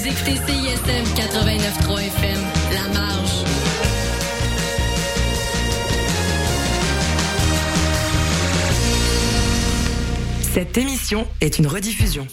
Vous 0.00 0.08
écoutez 0.08 0.36
CISM 0.36 1.04
89.3 1.14 2.00
FM, 2.06 2.38
La 2.72 2.88
Marge. 2.98 3.44
Cette 10.40 10.78
émission 10.78 11.26
est 11.42 11.58
une 11.58 11.66
rediffusion. 11.66 12.26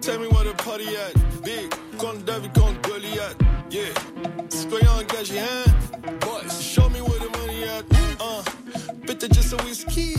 Tell 0.00 0.18
me 0.18 0.28
where 0.28 0.44
the 0.44 0.54
party 0.64 0.96
at. 0.96 1.12
Big, 1.44 1.68
contre 1.98 2.24
David, 2.24 2.54
contre 2.54 2.80
Goliath. 2.88 3.36
Yeah. 3.70 3.82
Citoyen 4.48 4.88
engagé, 4.92 5.40
hein? 5.40 5.44
Boys, 5.44 5.71
whisky. 9.96 10.14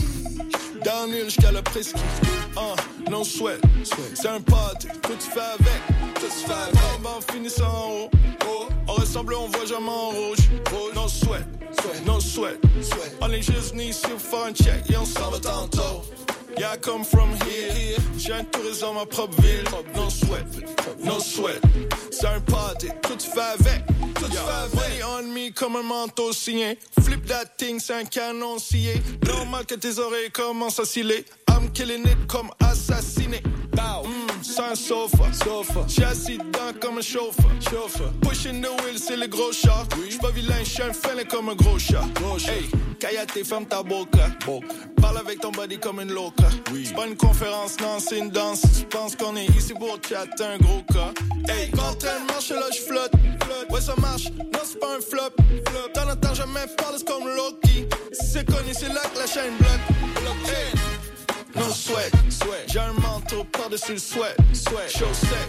Downhill 0.84 1.24
jusqu'à 1.24 1.52
la 1.52 1.62
presqu'île. 1.62 2.02
Uh, 2.56 3.10
no 3.10 3.24
sweat. 3.24 3.60
C'est 4.14 4.28
un 4.28 4.40
pote, 4.40 4.86
tout 5.02 5.18
se 5.18 5.30
fait 5.30 5.40
avec. 5.40 6.14
Tout 6.14 6.30
se 6.30 6.46
fait 6.46 6.52
avec. 6.52 6.80
On 6.98 7.02
va 7.02 7.32
finir 7.32 7.50
ça 7.50 7.68
en 7.68 7.90
haut. 7.90 8.10
Oh. 8.46 8.68
On 8.86 8.92
ressemble, 8.92 9.34
on 9.34 9.48
voit 9.48 9.66
jamais 9.66 9.88
en 9.88 10.10
rouge. 10.10 10.38
No 10.94 11.08
sweat. 11.08 11.46
No 12.06 12.20
sweat. 12.20 12.60
On 13.20 13.30
est 13.30 13.42
juste 13.42 13.74
ici 13.76 14.06
pour 14.06 14.20
faire 14.20 14.46
un 14.48 14.52
check. 14.52 14.90
Et 14.90 14.96
on 14.96 15.04
s'en 15.04 15.30
va 15.30 15.38
tantôt. 15.38 16.02
Yeah, 16.56 16.74
I 16.74 16.78
come 16.78 17.04
from 17.04 17.30
here. 17.46 17.96
J'ai 18.16 18.32
un 18.32 18.44
touriste 18.44 18.82
dans 18.82 18.94
ma 18.94 19.06
propre 19.06 19.40
ville. 19.42 19.64
No 19.96 20.08
sweat, 20.08 20.46
no 21.02 21.18
sweat. 21.18 21.60
C'est 22.12 22.26
un 22.26 22.40
party, 22.40 22.88
tout 23.02 23.18
se 23.18 23.28
fait 23.28 23.40
avec. 23.40 23.82
Money 24.74 25.02
on 25.02 25.22
me 25.32 25.50
comme 25.50 25.76
un 25.76 25.82
manteau 25.82 26.32
signé. 26.32 26.78
Flip 27.02 27.24
that 27.26 27.56
thing, 27.56 27.78
c'est 27.78 27.94
un 27.94 28.04
canon 28.04 28.58
scié. 28.58 29.00
Normal 29.26 29.66
que 29.66 29.74
tes 29.74 29.98
oreilles 29.98 30.30
commencent 30.32 30.80
à 30.80 30.84
sciller. 30.84 31.24
I'm 31.48 31.70
killing 31.72 32.04
it 32.06 32.26
comme 32.26 32.50
assassiné. 32.60 33.42
Mm, 33.74 34.42
c'est 34.42 34.60
un 34.60 34.74
sofa. 34.74 35.32
sofa. 35.32 35.84
J'suis 35.88 36.04
assis 36.04 36.38
dedans 36.38 36.72
comme 36.80 36.98
un 36.98 37.02
chauffeur. 37.02 37.50
chauffeur. 37.60 38.12
Pushing 38.22 38.60
the 38.60 38.68
wheel, 38.82 38.98
c'est 38.98 39.16
le 39.16 39.26
gros 39.26 39.52
chat. 39.52 39.86
J'suis 40.08 40.18
pas 40.18 40.30
vilain, 40.30 40.62
j'suis 40.64 40.82
un 40.82 40.92
fêlé 40.92 41.24
comme 41.24 41.48
un 41.48 41.54
gros 41.54 41.78
chat. 41.78 42.04
Hey, 42.48 42.68
Kayate, 43.00 43.44
ferme 43.44 43.66
ta 43.66 43.82
boca. 43.82 44.30
Parle 45.00 45.18
avec 45.18 45.40
ton 45.40 45.50
body 45.50 45.78
comme 45.78 46.00
une 46.00 46.12
loca. 46.12 46.48
C'est 46.84 46.94
pas 46.94 47.06
une 47.06 47.16
conférence, 47.16 47.78
non, 47.80 47.98
c'est 47.98 48.18
une 48.18 48.30
danse. 48.30 48.62
Tu 48.78 48.84
penses 48.86 49.16
qu'on 49.16 49.36
est 49.36 49.46
ici 49.56 49.74
pour 49.74 49.98
chatter 50.08 50.44
un 50.44 50.58
gros 50.58 50.82
cas. 50.92 51.12
Hey, 51.48 51.70
quand 51.70 51.96
elle 52.02 52.24
marche, 52.26 52.50
là, 52.50 52.66
j'flotte. 52.72 53.12
Ouais, 53.70 53.80
ça 53.80 53.94
marche, 53.98 54.23
non, 54.32 54.60
c'est 54.64 54.78
pas 54.78 54.96
un 54.96 55.00
flop. 55.00 55.30
T'en 55.92 56.10
entends 56.10 56.34
jamais 56.34 56.66
parler, 56.76 56.98
comme 57.06 57.28
Loki. 57.28 57.86
Si 58.12 58.26
c'est 58.32 58.44
connu, 58.44 58.72
c'est 58.72 58.88
là 58.88 59.02
que 59.12 59.18
la 59.18 59.26
chaîne 59.26 59.56
bloque. 59.58 59.80
Hey. 60.46 60.72
No 61.56 61.70
sweat, 61.70 62.12
sweat. 62.30 62.72
J'ai 62.72 62.80
un 62.80 62.92
manteau 62.94 63.44
par-dessus 63.44 63.92
le 63.92 63.98
sweat, 63.98 64.36
sweat. 64.52 64.90
Show 64.90 65.12
sec. 65.12 65.48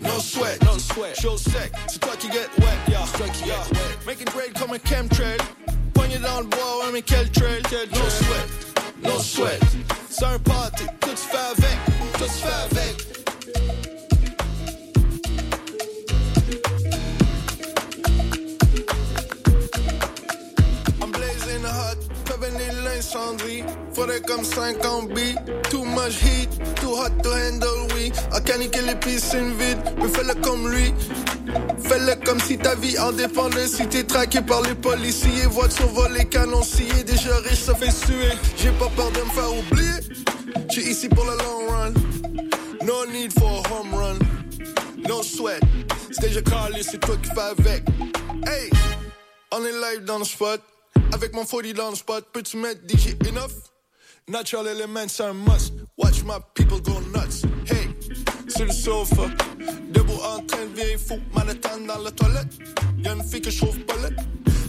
No 0.00 0.18
sweat, 0.18 0.62
no 0.64 0.78
sweat. 0.78 1.20
Show 1.20 1.36
sec. 1.36 1.72
C'est 1.88 2.00
toi 2.00 2.12
qui 2.18 2.28
get 2.28 2.48
wet, 2.58 2.78
yeah. 2.88 3.04
C'est 3.06 3.18
toi 3.18 3.28
qui 3.28 3.44
get 3.44 3.52
wet. 3.72 3.98
Make 4.06 4.20
it 4.20 4.30
rain 4.30 4.52
comme 4.58 4.72
un 4.72 4.78
chemtrail. 4.78 5.38
Poignée 5.94 6.18
dans 6.18 6.40
le 6.40 6.46
bois, 6.46 6.78
ouais, 6.84 6.92
mais 6.92 7.02
quel 7.02 7.30
trail. 7.30 7.62
No 7.70 8.08
sweat, 8.08 8.48
no 9.04 9.18
sweat. 9.18 9.60
C'est 10.08 10.24
un 10.24 10.38
party, 10.38 10.84
tout 11.00 11.16
se 11.16 11.26
fait 11.26 11.36
avec, 11.36 11.78
tout 12.18 12.24
se 12.24 12.30
fait 12.30 12.78
avec. 12.78 13.01
Faudrait 24.02 24.20
comme 24.22 24.42
50 24.42 25.14
billes. 25.14 25.36
Too 25.70 25.84
much 25.84 26.20
heat, 26.24 26.50
too 26.80 26.92
hot 26.92 27.22
to 27.22 27.30
handle, 27.30 27.86
oui. 27.94 28.10
À 28.32 28.40
caniquer 28.40 28.82
les 28.82 28.96
piscines 28.96 29.52
vides, 29.52 29.78
mais 29.96 30.08
fais-le 30.08 30.34
comme 30.42 30.68
lui. 30.68 30.92
Fais-le 31.78 32.16
comme 32.24 32.40
si 32.40 32.58
ta 32.58 32.74
vie 32.74 32.98
en 32.98 33.12
dépendait. 33.12 33.68
Si 33.68 33.86
t'es 33.86 34.02
traqué 34.02 34.40
par 34.40 34.62
les 34.62 34.74
policiers, 34.74 35.46
voiture 35.48 35.86
volée, 35.86 36.24
canon 36.24 36.64
scié. 36.64 37.04
Déjà 37.04 37.36
riche, 37.44 37.60
ça 37.60 37.76
fait 37.76 37.92
suer. 37.92 38.32
J'ai 38.56 38.72
pas 38.72 38.88
peur 38.96 39.12
de 39.12 39.20
me 39.20 39.30
faire 39.30 39.56
oublier. 39.56 40.00
J'suis 40.68 40.90
ici 40.90 41.08
pour 41.08 41.24
le 41.24 41.36
long 41.38 41.68
run. 41.70 41.92
No 42.84 43.06
need 43.06 43.32
for 43.38 43.62
a 43.64 43.72
home 43.72 43.94
run. 43.94 44.18
No 45.08 45.22
sweat. 45.22 45.62
C'est 46.10 46.22
déjà 46.22 46.42
calé, 46.42 46.82
c'est 46.82 46.98
toi 46.98 47.14
qui 47.22 47.30
fais 47.30 47.40
avec. 47.40 47.84
Hey! 48.48 48.68
On 49.52 49.64
est 49.64 49.70
live 49.70 50.04
dans 50.04 50.18
le 50.18 50.24
spot. 50.24 50.60
Avec 51.12 51.32
mon 51.34 51.44
40 51.44 51.72
dans 51.76 51.90
le 51.90 51.96
spot, 51.96 52.26
peux-tu 52.32 52.56
mettre 52.56 52.80
DJ 52.88 53.14
enough? 53.28 53.71
Natural 54.28 54.68
elements 54.68 55.20
un 55.20 55.34
must. 55.34 55.72
Watch 55.96 56.22
my 56.22 56.38
people 56.54 56.78
go 56.80 57.00
nuts. 57.12 57.44
Hey, 57.66 57.88
sur 58.48 58.66
le 58.66 58.72
sofa. 58.72 59.28
Debout 59.90 60.20
en 60.22 60.46
train 60.46 60.66
de 60.66 60.74
vieille 60.74 60.96
fou. 60.96 61.18
Manhattan 61.34 61.80
dans 61.86 61.98
la 61.98 62.10
toilette. 62.12 62.46
Y'a 62.98 63.14
une 63.14 63.24
fille 63.24 63.42
que 63.42 63.50
je 63.50 63.58
trouve 63.58 63.78
pas 63.80 63.96
laide. 63.96 64.16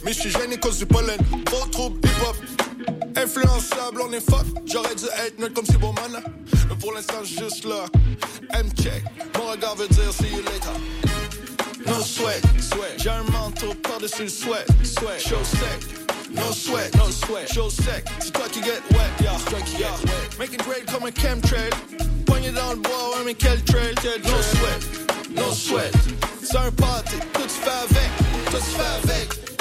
Mais 0.04 0.12
je 0.12 0.20
suis 0.20 0.30
gêné 0.30 0.58
cause 0.58 0.78
du 0.78 0.86
pollen. 0.86 1.18
Gros 1.44 1.66
trouble 1.66 2.00
hip-hop. 2.04 2.36
Influençable, 3.16 4.02
on 4.02 4.12
est 4.12 4.28
fuck. 4.28 4.44
J'aurais 4.66 4.94
dû 4.96 5.04
être 5.24 5.38
neutre 5.38 5.54
comme 5.54 5.66
si 5.66 5.76
bon 5.76 5.92
man. 5.92 6.20
Mais 6.68 6.76
pour 6.76 6.92
l'instant, 6.92 7.22
juste 7.22 7.64
là. 7.64 7.86
M-check. 8.54 9.04
Mon 9.38 9.52
regard 9.52 9.76
veut 9.76 9.88
dire 9.88 10.12
see 10.12 10.30
you 10.32 10.42
later. 10.42 10.74
No 11.86 12.00
sweat, 12.00 12.42
sweat. 12.60 13.00
J'ai 13.00 13.10
un 13.10 13.22
manteau 13.30 13.72
par-dessus 13.82 14.24
le 14.24 14.28
sweat, 14.28 14.66
sweat. 14.82 15.20
Show 15.20 15.44
sec. 15.44 16.13
no 16.30 16.50
sweat, 16.50 16.94
no 16.96 17.08
sweat. 17.10 17.48
Show 17.48 17.68
sec, 17.68 18.08
so 18.20 18.30
try 18.30 18.48
get 18.60 18.82
wet, 18.92 19.10
yeah, 19.20 19.36
to 19.60 19.76
get 19.78 20.04
wet. 20.04 20.38
Make 20.38 20.54
it 20.54 20.62
great, 20.64 20.86
come 20.86 21.04
and 21.04 21.14
chemtrail. 21.14 21.72
Point 22.26 22.46
it 22.46 22.54
down, 22.54 22.82
boy, 22.82 23.12
I'm 23.16 23.28
in 23.28 23.34
Kel 23.34 23.56
Yeah. 24.02 24.16
No 24.24 24.40
sweat, 24.40 25.30
no 25.30 25.50
sweat. 25.50 25.94
Sorry 26.42 26.72
party, 26.72 27.18
touch 27.32 27.50
five 27.50 27.90
fait 28.60 29.10
avec. 29.10 29.53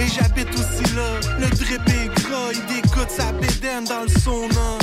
Et 0.00 0.06
j'habite 0.06 0.52
aussi 0.54 0.94
là. 0.94 1.18
Le 1.38 1.48
drip 1.50 1.88
est 1.88 2.08
gras, 2.22 2.50
il 2.52 2.74
dégoûte 2.74 3.10
sa 3.10 3.32
bédaine 3.32 3.84
dans 3.84 4.02
le 4.02 4.20
sauna. 4.20 4.78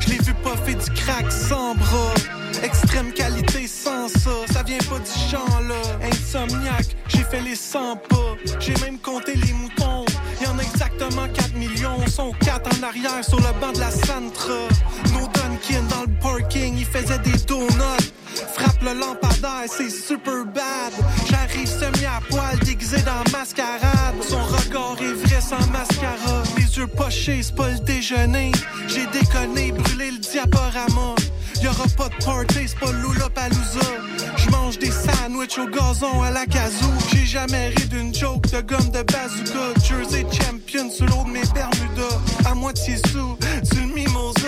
Je 0.00 0.10
l'ai 0.10 0.18
vu 0.18 0.34
puffer 0.34 0.74
du 0.74 0.90
crack 1.00 1.30
sans 1.30 1.74
bras. 1.74 2.14
Extrême 2.62 3.12
qualité 3.12 3.66
sans 3.66 4.08
ça, 4.08 4.30
ça 4.52 4.62
vient 4.62 4.78
pas 4.78 4.98
du 4.98 5.30
champ 5.30 5.60
là. 5.68 5.80
Insomniaque, 6.02 6.96
j'ai 7.08 7.24
fait 7.24 7.40
les 7.40 7.56
100 7.56 7.96
pas. 8.08 8.36
J'ai 8.58 8.74
même 8.82 8.98
compté 8.98 9.34
les 9.34 9.52
moutons. 9.52 10.04
Y 10.42 10.46
en 10.46 10.58
a 10.58 10.62
exactement 10.62 11.26
4 11.32 11.54
millions. 11.54 12.06
Sont 12.06 12.32
4 12.40 12.78
en 12.78 12.82
arrière 12.86 13.24
sur 13.24 13.38
le 13.38 13.60
banc 13.60 13.72
de 13.72 13.80
la 13.80 13.90
Centra. 13.90 14.68
No 15.12 15.26
Dunkin 15.32 15.82
dans 15.88 16.02
le 16.02 16.20
parking, 16.20 16.76
il 16.78 16.84
faisait 16.84 17.18
des 17.18 17.38
donuts. 17.46 18.12
Frappe 18.54 18.82
le 18.82 18.94
lampadaire, 18.94 19.66
c'est 19.66 19.90
super 19.90 20.44
bad. 20.46 20.92
J'arrive 21.28 21.66
semi 21.66 22.06
à 22.06 22.20
poil, 22.28 22.58
déguisé 22.64 22.98
dans 23.02 23.30
mascarade. 23.32 24.14
Son 24.26 24.42
regard 24.42 24.96
est 25.00 25.12
vrai 25.12 25.40
sans 25.40 25.66
mascara. 25.70 26.42
Les 26.56 26.76
yeux 26.76 26.86
pochés, 26.86 27.42
c'est 27.42 27.54
pas 27.54 27.68
le 27.68 27.78
déjeuner. 27.80 28.52
J'ai 28.88 29.06
déconné, 29.06 29.72
brûlé 29.72 30.12
le 30.12 30.18
diaporama. 30.18 31.14
Y'aura 31.62 31.84
pas 31.96 32.08
de 32.08 32.24
party, 32.24 32.68
c'est 32.68 32.78
pas 32.78 32.90
Lollapalooza. 32.90 33.80
J'mange 34.36 34.78
des 34.78 34.90
sandwichs 34.90 35.58
au 35.58 35.66
gazon 35.66 36.22
à 36.22 36.30
la 36.30 36.46
kazoo. 36.46 36.86
J'ai 37.12 37.26
jamais 37.26 37.68
ri 37.68 37.84
d'une 37.86 38.14
joke 38.14 38.48
de 38.50 38.60
gomme 38.62 38.90
de 38.90 39.02
bazooka. 39.02 39.78
Jersey 39.84 40.24
champion 40.32 40.90
sous 40.90 41.04
l'eau 41.04 41.24
de 41.26 41.30
mes 41.30 41.42
Bermudas. 41.54 42.18
À 42.46 42.54
moitié 42.54 42.96
sous, 42.96 43.36
sur 43.62 43.80
le 43.80 43.94
mimosa. 43.94 44.40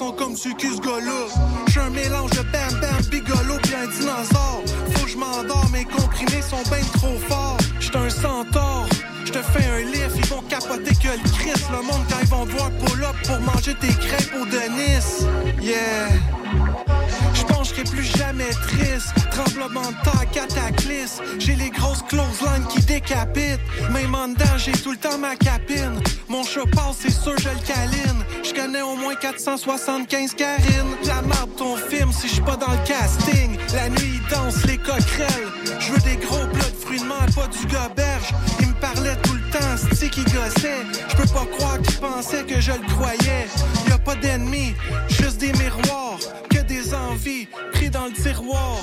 Sont 0.00 0.12
comme 0.12 0.34
gars-là. 0.80 1.26
J'suis 1.68 1.78
un 1.78 1.90
mélange 1.90 2.30
de 2.30 2.42
bam 2.52 2.80
bam, 2.80 3.04
bigolo 3.10 3.58
pis 3.62 3.74
un 3.74 3.86
dinosaure. 3.86 4.62
Faut 4.94 5.04
que 5.04 5.10
j'm'endors, 5.10 5.68
mes 5.70 5.84
comprimés 5.84 6.40
sont 6.40 6.62
ben 6.70 6.82
trop 6.94 7.18
forts. 7.28 7.58
J'suis 7.78 7.98
un 7.98 8.08
centaure. 8.08 8.88
Je 9.26 9.32
te 9.32 9.42
fais 9.42 9.66
un 9.66 9.82
lift, 9.92 10.16
ils 10.16 10.26
vont 10.28 10.40
capoter 10.48 10.94
que 10.94 11.08
le 11.08 11.30
Christ. 11.36 11.66
Le 11.70 11.82
monde 11.82 12.04
quand 12.08 12.20
ils 12.22 12.28
vont 12.28 12.46
voir 12.46 12.70
pull-up 12.78 13.16
pour 13.26 13.40
manger 13.40 13.74
tes 13.74 13.88
crêpes 13.88 14.34
au 14.40 14.46
Denis. 14.46 15.26
Yeah. 15.60 16.99
Je 17.40 17.44
pense 17.46 17.72
que 17.72 17.80
je 17.80 17.86
serai 17.86 17.96
plus 17.96 18.18
jamais 18.18 18.50
triste. 18.50 19.14
Tremblement 19.30 19.88
de 19.90 19.96
terre, 20.04 20.30
cataclysme. 20.32 21.24
J'ai 21.38 21.56
les 21.56 21.70
grosses 21.70 22.02
clotheslines 22.02 22.66
qui 22.68 22.80
décapitent. 22.82 23.60
Même 23.90 24.14
en 24.14 24.28
dedans, 24.28 24.58
j'ai 24.58 24.72
tout 24.72 24.92
le 24.92 24.98
temps 24.98 25.18
ma 25.18 25.36
capine. 25.36 26.00
Mon 26.28 26.42
chat 26.44 26.66
passe, 26.72 26.98
c'est 27.00 27.10
sûr, 27.10 27.34
je 27.38 27.48
le 27.48 27.66
câline. 27.66 28.24
Je 28.44 28.52
connais 28.52 28.82
au 28.82 28.96
moins 28.96 29.14
475 29.14 30.34
Karine. 30.34 30.90
La 31.06 31.22
marde 31.22 31.54
ton 31.56 31.76
film 31.76 32.12
si 32.12 32.28
je 32.28 32.42
pas 32.42 32.56
dans 32.56 32.70
le 32.72 32.86
casting. 32.86 33.58
La 33.74 33.88
nuit, 33.88 34.20
il 34.20 34.28
danse 34.28 34.64
les 34.66 34.76
coquerelles. 34.76 35.48
Je 35.78 35.92
veux 35.92 36.00
des 36.00 36.16
gros 36.16 36.46
plats 36.52 36.79
pas 36.98 37.46
du 37.46 37.66
goberge. 37.66 38.34
Il 38.60 38.68
me 38.68 38.74
parlait 38.74 39.16
tout 39.22 39.34
le 39.34 39.50
temps, 39.52 39.76
c'est 39.92 40.10
qui 40.10 40.24
gossait. 40.24 40.84
Je 41.08 41.16
peux 41.16 41.28
pas 41.28 41.46
croire 41.56 41.80
qu'il 41.80 41.96
pensait 41.98 42.44
que 42.44 42.60
je 42.60 42.72
le 42.72 42.86
croyais. 42.94 43.46
Y 43.88 43.92
a 43.92 43.98
pas 43.98 44.16
d'ennemis, 44.16 44.74
juste 45.08 45.38
des 45.38 45.52
miroirs. 45.52 46.18
Que 46.48 46.60
des 46.62 46.94
envies, 46.94 47.46
pris 47.72 47.90
dans 47.90 48.06
le 48.06 48.12
tiroir. 48.12 48.78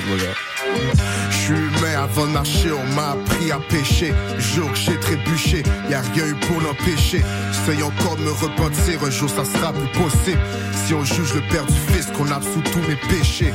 Tête, 0.00 0.08
mon 0.08 0.16
gars. 0.16 0.34
Je 1.30 1.54
humain 1.54 2.02
avant 2.02 2.26
de 2.26 2.32
marcher, 2.32 2.70
on 2.72 2.94
m'a 2.94 3.10
appris 3.10 3.50
à 3.50 3.58
pêcher. 3.58 4.12
Jour 4.38 4.70
que 4.72 4.78
j'ai 4.78 4.98
trébuché, 4.98 5.62
y 5.88 5.94
a 5.94 6.00
rien 6.00 6.26
eu 6.26 6.34
pour 6.34 6.60
l'empêcher. 6.60 7.22
J'essaye 7.52 7.82
encore 7.82 8.16
de 8.16 8.22
me 8.22 8.30
repentir, 8.30 9.02
un 9.04 9.10
jour 9.10 9.28
ça 9.28 9.44
sera 9.44 9.72
plus 9.72 9.88
possible. 10.00 10.38
Si 10.86 10.94
on 10.94 11.04
juge 11.04 11.34
le 11.34 11.42
père 11.52 11.66
du 11.66 11.78
fils, 11.92 12.06
qu'on 12.16 12.30
absout 12.30 12.62
tous 12.72 12.82
mes 12.88 12.96
péchés. 12.96 13.52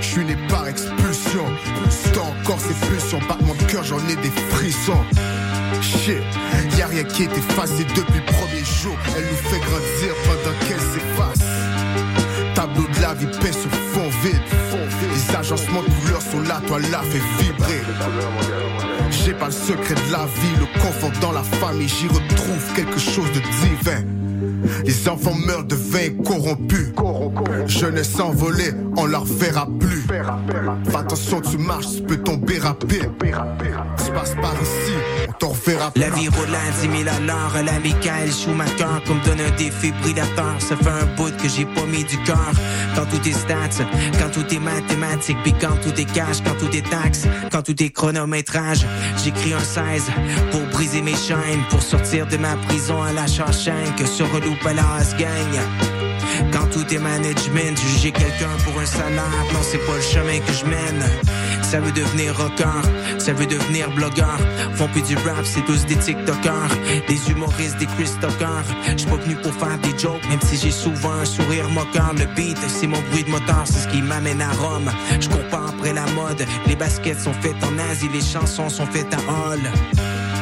Je 0.00 0.06
suis 0.06 0.24
né 0.24 0.36
par 0.48 0.66
expulsion, 0.66 1.44
c'est 1.90 2.18
encore 2.18 2.60
ces 2.60 2.74
pulsions, 2.86 3.20
battement 3.28 3.54
de 3.54 3.64
cœur, 3.64 3.84
j'en 3.84 3.98
ai 4.08 4.16
des 4.16 4.32
frissons. 4.50 5.04
Shit, 5.80 6.22
y 6.76 6.82
a 6.82 6.86
rien 6.86 7.04
qui 7.04 7.24
est 7.24 7.36
effacé 7.36 7.84
depuis 7.84 8.18
le 8.18 8.32
premier 8.32 8.64
jour. 8.82 8.96
Elle 9.16 9.24
nous 9.24 9.50
fait 9.50 9.60
grandir 9.60 10.14
pendant 10.24 10.56
qu'elle 10.66 10.80
s'efface. 10.80 11.47
La 13.20 13.26
vie 13.26 13.38
paix 13.38 13.52
sur 13.52 13.70
fond 13.70 14.08
vide. 14.22 14.40
Les 15.12 15.36
agencements 15.36 15.82
de 15.82 15.88
couleurs 16.00 16.22
sont 16.22 16.40
là, 16.42 16.60
toi 16.66 16.78
la 16.78 17.00
fait 17.02 17.20
vibrer. 17.42 17.80
J'ai 19.10 19.32
pas 19.32 19.46
le 19.46 19.52
secret 19.52 19.94
de 19.94 20.12
la 20.12 20.26
vie, 20.26 20.54
le 20.60 20.80
confort 20.80 21.10
dans 21.20 21.32
la 21.32 21.42
famille, 21.42 21.88
j'y 21.88 22.06
retrouve 22.06 22.74
quelque 22.76 22.98
chose 22.98 23.26
de 23.32 23.40
divin. 23.40 24.04
Les 24.84 25.08
enfants 25.08 25.34
meurent 25.34 25.64
de 25.64 25.74
vin 25.74 26.10
corrompus. 26.24 26.92
Jeunesse 27.66 28.20
envolée, 28.20 28.70
on 28.96 29.06
leur 29.06 29.24
verra 29.24 29.66
plus. 29.80 30.04
Fais 30.48 30.96
attention, 30.96 31.40
tu 31.42 31.58
marches, 31.58 31.96
tu 31.96 32.02
peux 32.02 32.16
tomber 32.16 32.58
rapide. 32.58 33.10
Tu 33.20 34.12
passes 34.12 34.34
par 34.36 34.54
ici, 34.62 34.92
on 35.28 35.32
t'en 35.32 35.48
reverra 35.48 35.92
La 35.96 36.08
vie 36.10 36.28
roule 36.28 36.54
à 36.54 36.70
10 36.80 37.04
000 37.04 37.16
à 37.16 37.20
l'heure, 37.20 37.64
la 37.64 37.78
Michael 37.80 38.32
Schumacher 38.32 39.04
comme 39.06 39.20
donne 39.20 39.40
un 39.40 39.56
défibrillateur. 39.56 40.54
Ça 40.58 40.76
fait 40.76 40.88
un 40.88 41.06
bout 41.16 41.36
que 41.36 41.48
j'ai 41.48 41.66
pas 41.66 41.84
mis 41.84 42.04
du 42.04 42.16
cœur. 42.22 42.50
Quand 42.94 43.04
tout 43.06 43.28
est 43.28 43.32
stats, 43.32 43.84
quand 44.18 44.30
tout 44.32 44.54
est 44.54 44.58
mathématique, 44.58 45.36
puis 45.42 45.54
quand 45.60 45.76
tout 45.82 46.00
est 46.00 46.10
cash, 46.12 46.38
quand 46.42 46.56
tout 46.58 46.74
est 46.74 46.88
taxe, 46.88 47.26
quand 47.52 47.62
tout 47.62 47.82
est 47.82 47.90
chronométrage. 47.90 48.86
J'écris 49.22 49.52
un 49.52 49.60
16 49.60 50.10
pour 50.50 50.62
briser 50.72 51.02
mes 51.02 51.16
chaînes, 51.16 51.62
pour 51.68 51.82
sortir 51.82 52.26
de 52.26 52.38
ma 52.38 52.56
prison 52.68 53.02
à 53.02 53.12
la 53.12 53.26
que 53.96 54.06
sur 54.06 54.30
Relou 54.32 54.54
Palace 54.62 55.14
gagne. 55.16 55.97
Quand 56.52 56.66
tout 56.70 56.86
est 56.92 56.98
management, 56.98 57.78
juger 57.78 58.12
quelqu'un 58.12 58.56
pour 58.64 58.80
un 58.80 58.86
salaire, 58.86 59.44
non 59.52 59.60
c'est 59.62 59.84
pas 59.86 59.96
le 59.96 60.02
chemin 60.02 60.38
que 60.40 60.52
je 60.52 60.64
mène. 60.64 61.04
Ça 61.62 61.80
veut 61.80 61.92
devenir 61.92 62.36
rocker, 62.36 62.64
ça 63.18 63.32
veut 63.32 63.46
devenir 63.46 63.90
blogueur. 63.90 64.38
Font 64.74 64.88
plus 64.88 65.02
du 65.02 65.16
rap, 65.16 65.44
c'est 65.44 65.64
tous 65.66 65.84
des 65.84 65.96
TikTokers, 65.96 66.70
des 67.08 67.30
humoristes, 67.30 67.76
des 67.78 67.86
Chris 67.86 68.10
J'suis 68.96 69.06
pas 69.10 69.16
venu 69.16 69.36
pour 69.36 69.52
faire 69.54 69.78
des 69.78 69.98
jokes, 69.98 70.26
même 70.28 70.40
si 70.42 70.56
j'ai 70.56 70.70
souvent 70.70 71.12
un 71.12 71.24
sourire 71.24 71.68
moqueur. 71.70 72.14
Le 72.14 72.26
beat, 72.34 72.58
c'est 72.68 72.86
mon 72.86 73.00
bruit 73.10 73.24
de 73.24 73.30
moteur, 73.30 73.64
c'est 73.66 73.80
ce 73.80 73.88
qui 73.88 74.00
m'amène 74.00 74.40
à 74.40 74.52
Rome. 74.52 74.90
Je 75.20 75.28
pas 75.50 75.66
après 75.68 75.92
la 75.92 76.06
mode, 76.12 76.44
les 76.66 76.76
baskets 76.76 77.20
sont 77.20 77.34
faites 77.34 77.62
en 77.62 77.78
Asie, 77.90 78.08
les 78.12 78.20
chansons 78.20 78.68
sont 78.68 78.86
faites 78.86 79.12
à 79.12 79.18
Hall. 79.18 79.60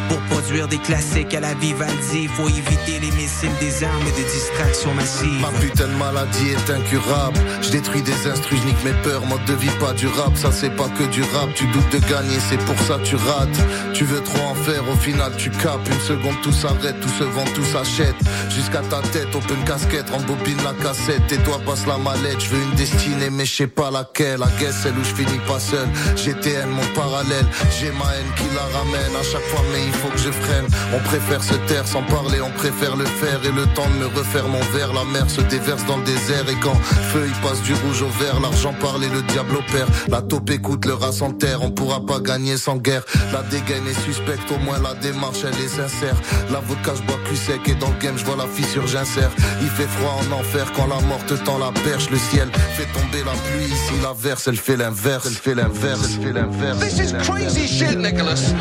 Pour 0.09 0.21
produire 0.31 0.69
des 0.69 0.79
classiques 0.79 1.35
à 1.35 1.41
la 1.41 1.55
Vivaldi, 1.55 2.29
faut 2.29 2.49
éviter 2.49 3.01
les 3.01 3.11
missiles 3.13 3.51
des 3.61 3.83
armes 3.85 4.05
de 4.05 4.23
distraction 4.23 4.95
massive. 4.95 5.41
Ma 5.41 5.51
putain 5.61 5.89
de 5.89 5.95
maladie 5.95 6.51
est 6.51 6.71
incurable. 6.71 7.39
Je 7.63 7.71
détruis 7.71 8.03
des 8.03 8.27
instrus, 8.29 8.61
je 8.61 8.67
nique 8.67 8.85
mes 8.85 8.95
peurs, 9.03 9.25
mode 9.27 9.45
de 9.47 9.55
vie 9.55 9.71
pas 9.81 9.93
durable. 9.93 10.37
Ça 10.37 10.51
c'est 10.53 10.75
pas 10.75 10.89
que 10.89 11.05
du 11.05 11.23
rap, 11.23 11.53
tu 11.55 11.67
doutes 11.69 11.91
de 11.93 11.99
gagner, 12.09 12.39
c'est 12.49 12.59
pour 12.65 12.79
ça 12.81 12.99
tu 13.03 13.17
rates. 13.17 13.61
Tu 13.93 14.05
veux 14.05 14.23
trop 14.23 14.45
en 14.45 14.55
faire, 14.55 14.89
au 14.89 14.97
final 14.97 15.33
tu 15.37 15.51
capes. 15.51 15.87
Une 15.91 16.01
seconde 16.01 16.41
tout 16.43 16.53
s'arrête, 16.53 17.01
tout 17.01 17.09
se 17.09 17.25
vend, 17.25 17.45
tout 17.55 17.65
s'achète. 17.65 18.17
Jusqu'à 18.51 18.83
ta 18.83 19.01
tête, 19.09 19.29
on 19.35 19.41
peut 19.41 19.55
une 19.55 19.65
casquette, 19.65 20.09
rembobine 20.11 20.63
la 20.63 20.75
cassette. 20.85 21.33
Et 21.33 21.39
toi 21.39 21.61
passe 21.67 21.87
la 21.87 21.99
mallette, 21.99 22.41
je 22.41 22.51
veux 22.51 22.63
une 22.63 22.75
destinée, 22.75 23.31
mais 23.31 23.45
je 23.45 23.57
sais 23.57 23.67
pas 23.67 23.91
laquelle. 23.91 24.41
La 24.41 24.49
guess 24.61 24.83
celle 24.83 24.97
où 24.99 25.05
je 25.05 25.15
finis 25.15 25.41
pas 25.49 25.59
seul. 25.59 25.89
GTN 26.17 26.69
mon 26.71 26.87
parallèle, 26.95 27.47
j'ai 27.79 27.91
ma 27.93 28.15
haine 28.15 28.33
qui 28.37 28.45
la 28.55 28.79
ramène 28.79 29.17
à 29.19 29.23
chaque 29.23 29.47
fois, 29.51 29.65
mais 29.73 29.81
il 29.87 29.96
faut 29.97 30.09
que 30.09 30.19
je 30.19 30.31
freine. 30.31 30.67
On 30.95 31.01
préfère 31.01 31.43
se 31.43 31.55
taire 31.69 31.87
sans 31.87 32.03
parler, 32.03 32.41
on 32.41 32.51
préfère 32.51 32.97
le 32.97 33.05
faire. 33.05 33.41
Et 33.45 33.53
le 33.53 33.67
temps 33.75 33.89
de 33.89 33.99
me 34.05 34.07
refaire 34.07 34.49
mon 34.49 34.61
verre, 34.77 34.93
la 34.93 35.05
mer 35.05 35.29
se 35.29 35.41
déverse 35.43 35.85
dans 35.87 35.97
le 35.99 36.05
désert. 36.05 36.49
Et 36.49 36.59
quand 36.63 36.79
feu 37.13 37.25
il 37.27 37.41
passe 37.47 37.63
du 37.63 37.75
rouge 37.75 38.03
au 38.03 38.13
vert, 38.23 38.41
l'argent 38.41 38.75
parle 38.81 39.05
et 39.05 39.09
le 39.09 39.23
diable 39.23 39.57
opère. 39.57 39.87
La 40.09 40.23
taupe 40.23 40.51
écoute 40.51 40.85
le 40.85 40.95
rat 40.95 41.21
en 41.21 41.33
terre, 41.33 41.63
on 41.63 41.71
pourra 41.71 42.01
pas 42.05 42.21
gagner 42.21 42.57
sans 42.57 42.77
guerre. 42.77 43.03
La 43.33 43.43
dégaine 43.43 43.87
est 43.89 44.01
suspecte, 44.05 44.51
au 44.51 44.59
moins 44.59 44.79
la 44.79 44.95
démarche 44.95 45.39
elle 45.45 45.59
est 45.65 45.69
sincère. 45.69 46.17
L'avocat 46.51 46.95
je 46.97 47.03
bois 47.03 47.19
cul 47.29 47.37
sec 47.37 47.61
et 47.67 47.75
dans 47.75 47.89
le 47.89 47.99
game 47.99 48.17
je 48.17 48.25
vois 48.25 48.37
la 48.37 48.47
fissure 48.47 48.87
j'insère. 48.87 49.31
Il 49.61 49.69
fait 49.69 49.89
froid 49.89 50.15
en 50.21 50.41
enfer 50.41 50.67
quand 50.75 50.87
la 50.87 51.01
mort 51.07 51.25
te 51.27 51.35
tend 51.35 51.59
la 51.59 51.73
perche. 51.83 52.11
Le 52.11 52.19
ciel 52.19 52.49
fait 52.77 52.87
tomber 52.93 53.25
la 53.25 53.33
pluie, 53.33 53.67
ici 53.67 53.95
la 54.03 54.13
verse 54.13 54.49
elle 54.49 54.57
fait 54.57 54.77
l'inverse, 54.77 55.27
elle 55.27 55.35
fait 55.35 55.55
l'inverse, 55.55 56.01
elle 56.05 56.25
fait 56.25 56.33
l'inverse. 56.33 56.79
This 56.79 56.99
is 56.99 57.13
crazy 57.25 57.67
shit, 57.67 57.99
Nicholas. 57.99 58.53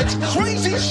It's 0.00 0.16
crazy 0.34 0.70
shit. 0.70 0.83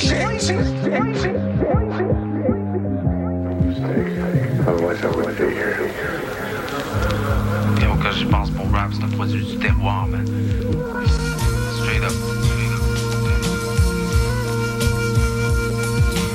Yo, 7.82 7.90
quand 8.02 8.12
j'y 8.12 8.26
pense, 8.26 8.52
mon 8.52 8.70
rap, 8.72 8.90
c'est 8.92 9.04
un 9.04 9.10
produit 9.10 9.46
du 9.46 9.58
terroir, 9.58 10.08
man. 10.08 10.26
Straight 11.78 12.04
up. 12.04 12.14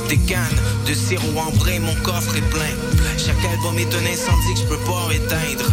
Des 0.08 0.18
cannes 0.18 0.38
de 0.86 0.94
sirop 0.94 1.38
ambré, 1.38 1.80
mon 1.80 1.94
coffre 2.04 2.36
est 2.36 2.50
plein. 2.50 2.74
Chaque 3.18 3.44
album 3.52 3.76
est 3.78 3.92
un 3.92 4.06
incendie 4.12 4.54
que 4.54 4.60
je 4.60 4.66
peux 4.66 4.84
pas 4.86 5.12
éteindre. 5.12 5.70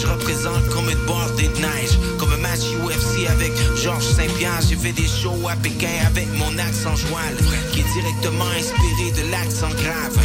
Je 0.00 0.06
représente 0.06 0.68
comme 0.68 0.88
une 0.88 1.04
boîte 1.06 1.34
de 1.36 1.42
neige, 1.60 1.98
comme 2.18 2.32
un 2.32 2.36
match 2.38 2.60
UFC 2.84 3.26
avec 3.28 3.52
Georges 3.82 4.04
Saint-Pierre. 4.04 4.60
J'ai 4.68 4.76
fait 4.76 4.92
des 4.92 5.08
shows 5.08 5.48
à 5.50 5.56
Pékin 5.56 5.88
avec 6.06 6.28
mon 6.36 6.56
accent 6.58 6.94
joual, 6.94 7.34
qui 7.72 7.80
est 7.80 7.92
directement 7.94 8.46
inspiré 8.56 9.10
de 9.16 9.30
l'accent 9.32 9.70
grave. 9.70 10.16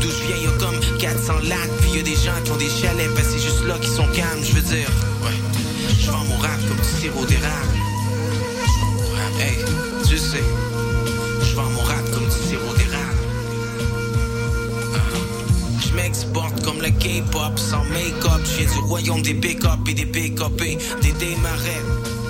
D'où 0.00 0.08
je 0.10 0.26
viens, 0.26 0.50
y'a 0.50 0.58
comme 0.58 0.80
400 0.98 1.34
lacs, 1.48 1.70
puis 1.80 1.98
y 1.98 2.00
a 2.00 2.02
des 2.02 2.16
gens 2.16 2.40
qui 2.44 2.50
ont 2.50 2.56
des 2.56 2.68
chalets, 2.68 3.14
ben 3.14 3.24
c'est 3.24 3.38
juste 3.38 3.64
là 3.66 3.78
qui 3.80 3.88
sont 3.88 4.06
calmes, 4.08 4.42
je 4.42 4.54
veux 4.54 4.62
dire. 4.62 4.90
Ouais, 5.22 5.38
je 6.00 6.10
vends 6.10 6.24
mon 6.24 6.38
rap 6.38 6.58
comme 6.66 6.78
du 6.78 7.00
sirop 7.00 7.24
d'érable. 7.26 7.76
Hey, 9.38 9.56
tu 10.08 10.18
sais. 10.18 10.42
Comme 16.80 16.86
le 16.86 16.90
K-pop 16.98 17.58
sans 17.58 17.84
make-up. 17.84 18.40
Viens 18.56 18.72
du 18.72 18.78
royaume 18.80 19.22
des 19.22 19.34
pick-up 19.34 19.80
et 19.88 19.94
des 19.94 20.06
pick-up 20.06 20.60
et 20.62 20.78
des 21.02 21.12
démarrais. 21.12 21.82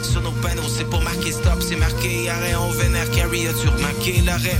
Sur 0.02 0.22
nos 0.22 0.32
panneaux, 0.42 0.68
c'est 0.68 0.88
pas 0.88 1.00
marqué 1.00 1.32
stop, 1.32 1.60
c'est 1.60 1.76
marqué 1.76 2.28
arrêt. 2.28 2.54
On 2.56 2.70
vénère 2.70 3.10
carry, 3.10 3.46
as-tu 3.46 3.68
remarqué 3.68 4.20
l'arrêt? 4.24 4.58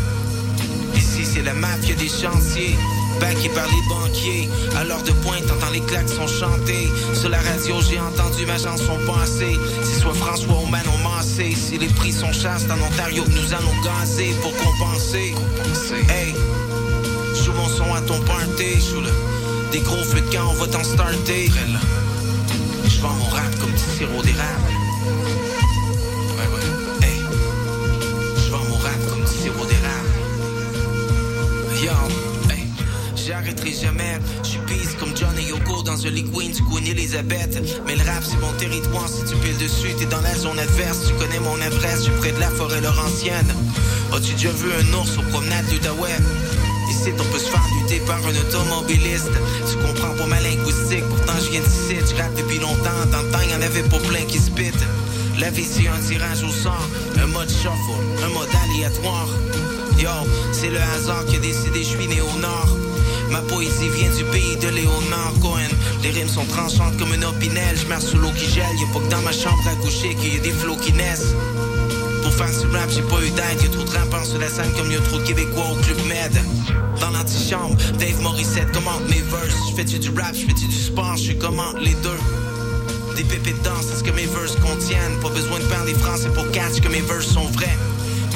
Ici, 0.95 1.25
c'est 1.25 1.43
la 1.43 1.55
mafia 1.55 1.95
des 1.95 2.09
chantiers. 2.09 2.77
Backé 3.21 3.49
par 3.51 3.67
les 3.67 3.89
banquiers. 3.89 4.49
À 4.77 4.85
l'heure 4.85 5.03
de 5.03 5.13
pointe, 5.23 5.47
t'entends 5.47 5.71
les 5.73 5.81
claques 5.81 6.09
sont 6.09 6.29
chantées. 6.29 6.89
Sur 7.15 7.31
la 7.31 7.39
radio, 7.39 7.77
j'ai 7.89 8.01
entendu 8.01 8.47
ma 8.47 8.59
chanson 8.59 8.97
passer. 9.07 9.57
C'est 9.83 10.01
soit 10.01 10.15
François 10.15 10.61
ou 10.63 10.67
Manon 10.67 10.97
Massé. 10.99 11.55
Si 11.55 11.79
les 11.79 11.89
prix 11.89 12.13
sont 12.13 12.33
chastes 12.33 12.71
en 12.71 12.81
Ontario, 12.81 13.25
nous 13.29 13.55
allons 13.55 13.75
gazer 13.85 14.33
pour 14.43 14.53
compenser. 14.57 15.35
Hey, 16.09 16.35
joue 17.45 17.53
mon 17.53 17.69
son 17.69 17.93
à 17.95 18.01
ton 18.03 18.21
party. 18.21 18.81
Joue 18.91 19.01
le 19.01 19.11
des 19.71 19.81
gros 19.81 20.03
feux 20.05 20.21
de 20.21 20.31
camp, 20.33 20.49
on 20.51 20.55
va 20.55 20.67
t'en 20.67 20.83
starter. 20.83 21.51
Je 22.89 23.01
vends 23.01 23.15
mon 23.15 23.25
rap 23.27 23.59
comme 23.61 23.71
du 23.71 23.79
sirop 23.79 24.23
d'érable. 24.23 24.71
Ouais, 26.37 26.49
ouais, 26.55 27.07
hey. 27.07 27.21
Je 28.37 28.51
vends 28.51 28.65
mon 28.69 28.77
rap 28.77 28.99
comme 29.09 29.21
du 29.21 29.27
sirop 29.27 29.65
d'érable. 29.67 30.11
Yo, 31.83 31.93
hey, 32.51 32.67
j'arrêterai 33.15 33.73
jamais. 33.73 34.19
Je 34.43 34.49
suis 34.49 34.59
pisse 34.67 34.95
comme 34.99 35.17
John 35.17 35.37
et 35.39 35.49
Yoko 35.49 35.83
dans 35.83 36.05
un 36.05 36.11
Lee 36.11 36.25
Queen 36.25 36.53
du 36.53 36.63
Queen 36.65 36.87
Elizabeth. 36.87 37.63
Mais 37.87 37.95
le 37.95 38.05
rap, 38.05 38.25
c'est 38.25 38.41
mon 38.41 38.53
territoire. 38.53 39.09
Si 39.09 39.25
tu 39.25 39.37
piles 39.37 39.59
dessus, 39.59 39.95
t'es 39.99 40.07
dans 40.07 40.21
la 40.21 40.35
zone 40.35 40.59
adverse. 40.59 41.07
Tu 41.07 41.15
connais 41.15 41.41
mon 41.41 41.61
adresse, 41.61 41.99
je 41.99 42.11
suis 42.11 42.21
près 42.21 42.33
de 42.33 42.41
la 42.41 42.51
forêt 42.51 42.81
laurentienne. 42.81 43.55
As-tu 44.13 44.33
déjà 44.33 44.51
vu 44.51 44.69
un 44.73 44.95
ours 44.95 45.17
aux 45.19 45.31
promenades 45.31 45.67
d'Outaouais? 45.67 46.19
On 47.09 47.33
peut 47.33 47.39
se 47.39 47.49
faire 47.49 47.65
lutter 47.81 48.01
par 48.01 48.19
un 48.19 48.37
automobiliste. 48.37 49.31
Tu 49.71 49.77
comprends 49.79 50.15
pas 50.17 50.27
ma 50.27 50.41
linguistique, 50.41 51.05
pourtant 51.09 51.33
je 51.43 51.51
viens 51.51 51.61
d'ici. 51.61 51.97
Je 51.99 52.23
rappe 52.23 52.35
depuis 52.35 52.59
longtemps, 52.59 53.07
dans 53.11 53.23
le 53.23 53.31
temps, 53.31 53.41
y'en 53.51 53.63
avait 53.63 53.89
pas 53.89 53.99
plein 53.99 54.23
qui 54.27 54.39
se. 54.39 54.51
La 55.39 55.49
vie, 55.49 55.65
c'est 55.65 55.89
un 55.89 55.99
tirage 56.07 56.43
au 56.43 56.51
sort, 56.51 56.87
un 57.19 57.27
mode 57.29 57.49
shuffle, 57.49 57.97
un 58.23 58.29
mode 58.29 58.49
aléatoire. 58.65 59.29
Yo, 59.99 60.11
c'est 60.53 60.69
le 60.69 60.79
hasard 60.79 61.25
qui 61.25 61.37
a 61.37 61.39
décidé, 61.39 61.83
je 61.83 61.97
suis 61.97 62.07
né 62.07 62.21
au 62.21 62.39
nord. 62.39 62.77
Ma 63.31 63.41
poésie 63.41 63.89
vient 63.89 64.11
du 64.11 64.25
pays 64.25 64.57
de 64.57 64.69
Léonard 64.69 65.33
Cohen. 65.41 65.71
Les 66.03 66.11
rimes 66.11 66.29
sont 66.29 66.45
tranchantes 66.47 66.99
comme 66.99 67.15
une 67.15 67.25
opinel. 67.25 67.77
Je 67.77 68.07
sous 68.07 68.19
l'eau 68.19 68.33
qui 68.37 68.45
gèle. 68.51 68.65
Y'a 68.79 68.93
pas 68.93 69.01
que 69.01 69.11
dans 69.11 69.23
ma 69.23 69.33
chambre 69.33 69.63
à 69.67 69.77
coucher 69.77 70.15
qu'il 70.17 70.35
y 70.35 70.37
a 70.37 70.41
des 70.41 70.51
flots 70.51 70.77
qui 70.77 70.93
naissent. 70.93 71.35
Pour 72.31 72.47
faire 72.47 72.55
ce 72.55 72.67
rap, 72.69 72.89
j'ai 72.91 73.03
pas 73.03 73.21
eu 73.27 73.31
d'aide. 73.31 73.61
Y'a 73.61 73.69
trop 73.71 73.83
de 73.83 73.91
rappeurs 73.91 74.25
sur 74.25 74.39
la 74.39 74.49
scène 74.49 74.71
comme 74.77 74.91
y'a 74.91 75.01
trop 75.01 75.19
de 75.19 75.25
Québécois 75.25 75.67
au 75.73 75.75
Club 75.83 75.99
Med. 76.07 76.33
Dans 77.01 77.11
l'antichambre, 77.11 77.77
Dave 77.99 78.21
Morissette 78.23 78.71
commente 78.71 79.03
mes 79.11 79.23
verses? 79.23 79.59
J'fais-tu 79.71 79.99
du 79.99 80.11
rap, 80.11 80.33
j'fais-tu 80.33 80.67
du 80.67 80.77
sport, 80.77 81.17
j'suis 81.17 81.37
comment 81.37 81.73
les 81.81 81.95
deux? 82.07 82.21
Des 83.17 83.25
de 83.25 83.59
danse, 83.65 83.85
c'est 83.91 83.99
ce 83.99 84.05
que 84.05 84.13
mes 84.13 84.27
verses 84.27 84.55
contiennent. 84.63 85.19
Pas 85.21 85.31
besoin 85.31 85.59
de 85.59 85.65
parler 85.65 85.93
français 85.95 86.29
pour 86.29 86.49
catch 86.53 86.81
que 86.81 86.89
mes 86.89 87.01
verses 87.01 87.27
sont 87.27 87.47
vrais. 87.47 87.77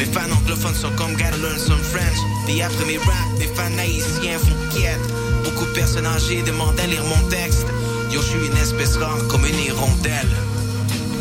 Mes 0.00 0.06
fans 0.06 0.32
anglophones 0.42 0.74
sont 0.74 0.90
comme 0.96 1.12
gotta 1.12 1.36
learn 1.36 1.58
some 1.58 1.78
French. 1.78 2.18
Puis 2.46 2.60
après 2.62 2.84
mes 2.86 2.98
raps, 2.98 3.38
mes 3.38 3.46
fans 3.46 3.78
haïtiens 3.78 4.38
font 4.40 4.76
quête. 4.76 4.98
Beaucoup 5.44 5.66
de 5.66 5.72
personnes 5.72 6.06
âgées 6.06 6.42
demandent 6.42 6.80
à 6.80 6.86
lire 6.88 7.04
mon 7.04 7.28
texte. 7.28 7.66
Yo, 8.10 8.20
je 8.20 8.26
suis 8.26 8.46
une 8.46 8.56
espèce 8.56 8.96
rare 8.96 9.24
comme 9.28 9.46
une 9.46 9.58
hirondelle. 9.60 10.34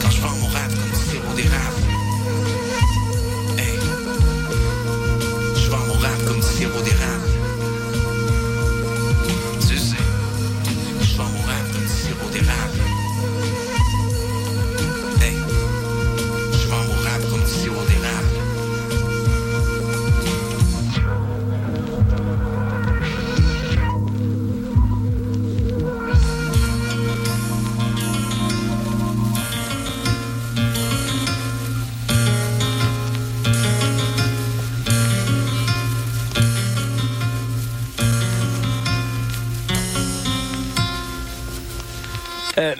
Quand 0.02 0.10
je 0.10 0.22
mon 0.22 0.48
rap 0.48 0.70
comme 0.70 0.90
du 0.90 1.12
sirop 1.12 1.34
d'érable. 1.36 1.83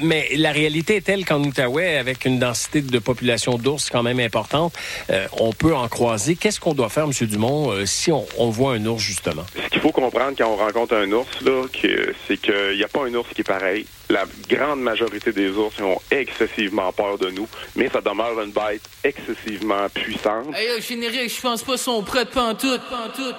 Mais 0.04 0.30
la 0.36 0.52
réalité 0.52 0.98
est 0.98 1.02
telle 1.02 1.26
qu'en 1.26 1.42
Outaouais, 1.44 1.98
avec 1.98 2.26
une 2.26 2.38
densité 2.40 2.82
de 2.82 3.00
population 3.00 3.58
d'ours 3.58 3.90
quand 3.90 4.04
même 4.04 4.20
importante, 4.20 4.74
euh, 5.10 5.26
on 5.40 5.52
peut 5.54 5.74
en 5.76 5.88
croiser. 5.88 6.36
Qu'est-ce 6.36 6.60
qu'on 6.60 6.74
doit 6.74 6.90
faire, 6.90 7.06
M. 7.06 7.12
Dumont, 7.28 7.72
euh, 7.72 7.86
si 7.86 8.12
on, 8.12 8.26
on 8.38 8.50
voit 8.50 8.74
un 8.74 8.86
ours, 8.86 9.02
justement? 9.02 9.46
Ce 9.64 9.70
qu'il 9.70 9.82
faut 9.82 9.92
comprendre 9.92 10.34
quand 10.38 10.48
on 10.48 10.56
rencontre 10.56 10.96
un 10.96 11.12
ours, 11.12 11.42
là, 11.42 11.64
que- 11.82 12.14
c'est 12.28 12.38
qu'il 12.38 12.76
n'y 12.78 12.84
a 12.84 12.88
pas 12.88 13.06
un 13.06 13.14
ours 13.16 13.30
qui 13.34 13.42
est 13.42 13.44
pareil. 13.44 13.86
La 14.10 14.26
grande 14.50 14.82
majorité 14.82 15.32
des 15.32 15.50
ours 15.50 15.74
ont 15.82 16.00
excessivement 16.12 16.92
peur 16.92 17.18
de 17.18 17.30
nous, 17.30 17.48
mais 17.76 17.90
ça 17.90 18.02
demeure 18.02 18.40
une 18.42 18.52
bête 18.52 18.82
excessivement 19.04 19.88
puissante. 19.94 20.48
Hey, 20.56 20.82
je 20.82 21.42
pense 21.42 21.64
pas 21.64 21.78
sont 21.78 22.04
prêts 22.04 22.26
de 22.26 22.30
pantoute, 22.30 22.82
pantoute. 22.90 23.36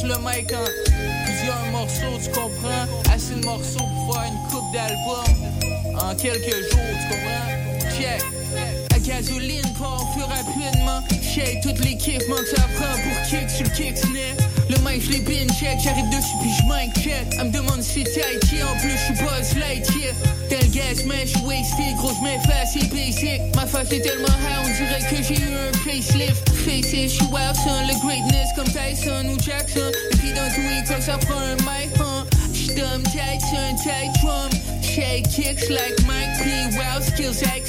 Le 0.00 0.16
mic 0.18 0.52
en 0.52 0.64
plusieurs 1.24 1.66
morceaux, 1.70 2.18
tu 2.22 2.30
comprends? 2.30 2.86
Assez 3.12 3.34
de 3.34 3.44
morceaux 3.44 3.78
pour 3.78 4.14
faire 4.14 4.24
une 4.24 4.50
coupe 4.50 4.72
d'album 4.72 5.30
en 6.00 6.14
quelques 6.14 6.50
jours, 6.70 6.92
tu 6.98 7.08
comprends? 7.10 7.48
Check. 7.96 8.22
La 8.90 8.98
gasoline 8.98 9.72
part 9.78 10.06
plus 10.14 10.22
rapidement. 10.24 11.00
Shake 11.32 11.62
toute 11.62 11.82
l'équipe, 11.82 12.20
man, 12.28 12.44
ça 12.44 12.60
prend 12.76 12.92
pour 12.92 13.22
kick 13.26 13.48
sur 13.48 13.64
le 13.64 13.70
kick 13.70 13.96
snap. 13.96 14.36
Le 14.68 14.76
mic, 14.84 15.02
je 15.02 15.12
les 15.12 15.20
bin 15.20 15.48
check. 15.54 15.78
J'arrive 15.82 16.04
dessus 16.10 16.36
puis 16.42 16.50
je 16.52 17.00
check. 17.00 17.26
Elle 17.38 17.46
me 17.46 17.52
demande 17.52 17.80
si 17.80 18.04
c'est 18.04 18.22
Haïti, 18.22 18.62
en 18.62 18.76
plus 18.76 18.90
je 18.90 19.04
suis 19.04 19.14
Buzz 19.14 19.56
Lightyear. 19.56 20.12
Tel 20.50 20.68
gas, 20.70 21.06
man, 21.06 21.24
je 21.24 21.38
wasted, 21.38 21.96
gros, 21.96 22.12
je 22.12 22.22
m'efface, 22.22 22.74
c'est 22.74 22.86
basic. 22.90 23.40
Ma 23.56 23.64
face 23.64 23.92
est 23.92 24.00
tellement 24.00 24.28
high, 24.44 24.60
on 24.60 24.76
dirait 24.76 25.00
que 25.08 25.22
j'ai 25.22 25.40
eu 25.40 25.54
un 25.56 25.72
facelift. 25.78 26.50
Face 26.66 26.92
it, 26.92 27.08
je 27.08 27.16
suis 27.16 27.24
le 27.24 27.94
greatness 28.04 28.48
comme 28.54 28.68
Tyson 28.68 29.24
ou 29.32 29.38
Jackson. 29.40 29.90
Et 30.12 30.16
puis 30.16 30.32
dans 30.34 30.52
tous 30.54 30.60
les 30.60 30.84
cas, 30.84 31.00
ça 31.00 31.16
prend 31.16 31.40
un 31.40 31.56
mic, 31.56 31.96
hein. 31.98 32.26
J'dumb 32.52 33.02
un 33.56 33.74
tight 33.76 34.12
drum. 34.20 34.50
Shake 34.82 35.30
kicks 35.30 35.70
like 35.70 35.96
Mike 36.06 36.36
P. 36.42 36.76
Wild 36.76 37.02
skills 37.02 37.42
avec 37.48 37.66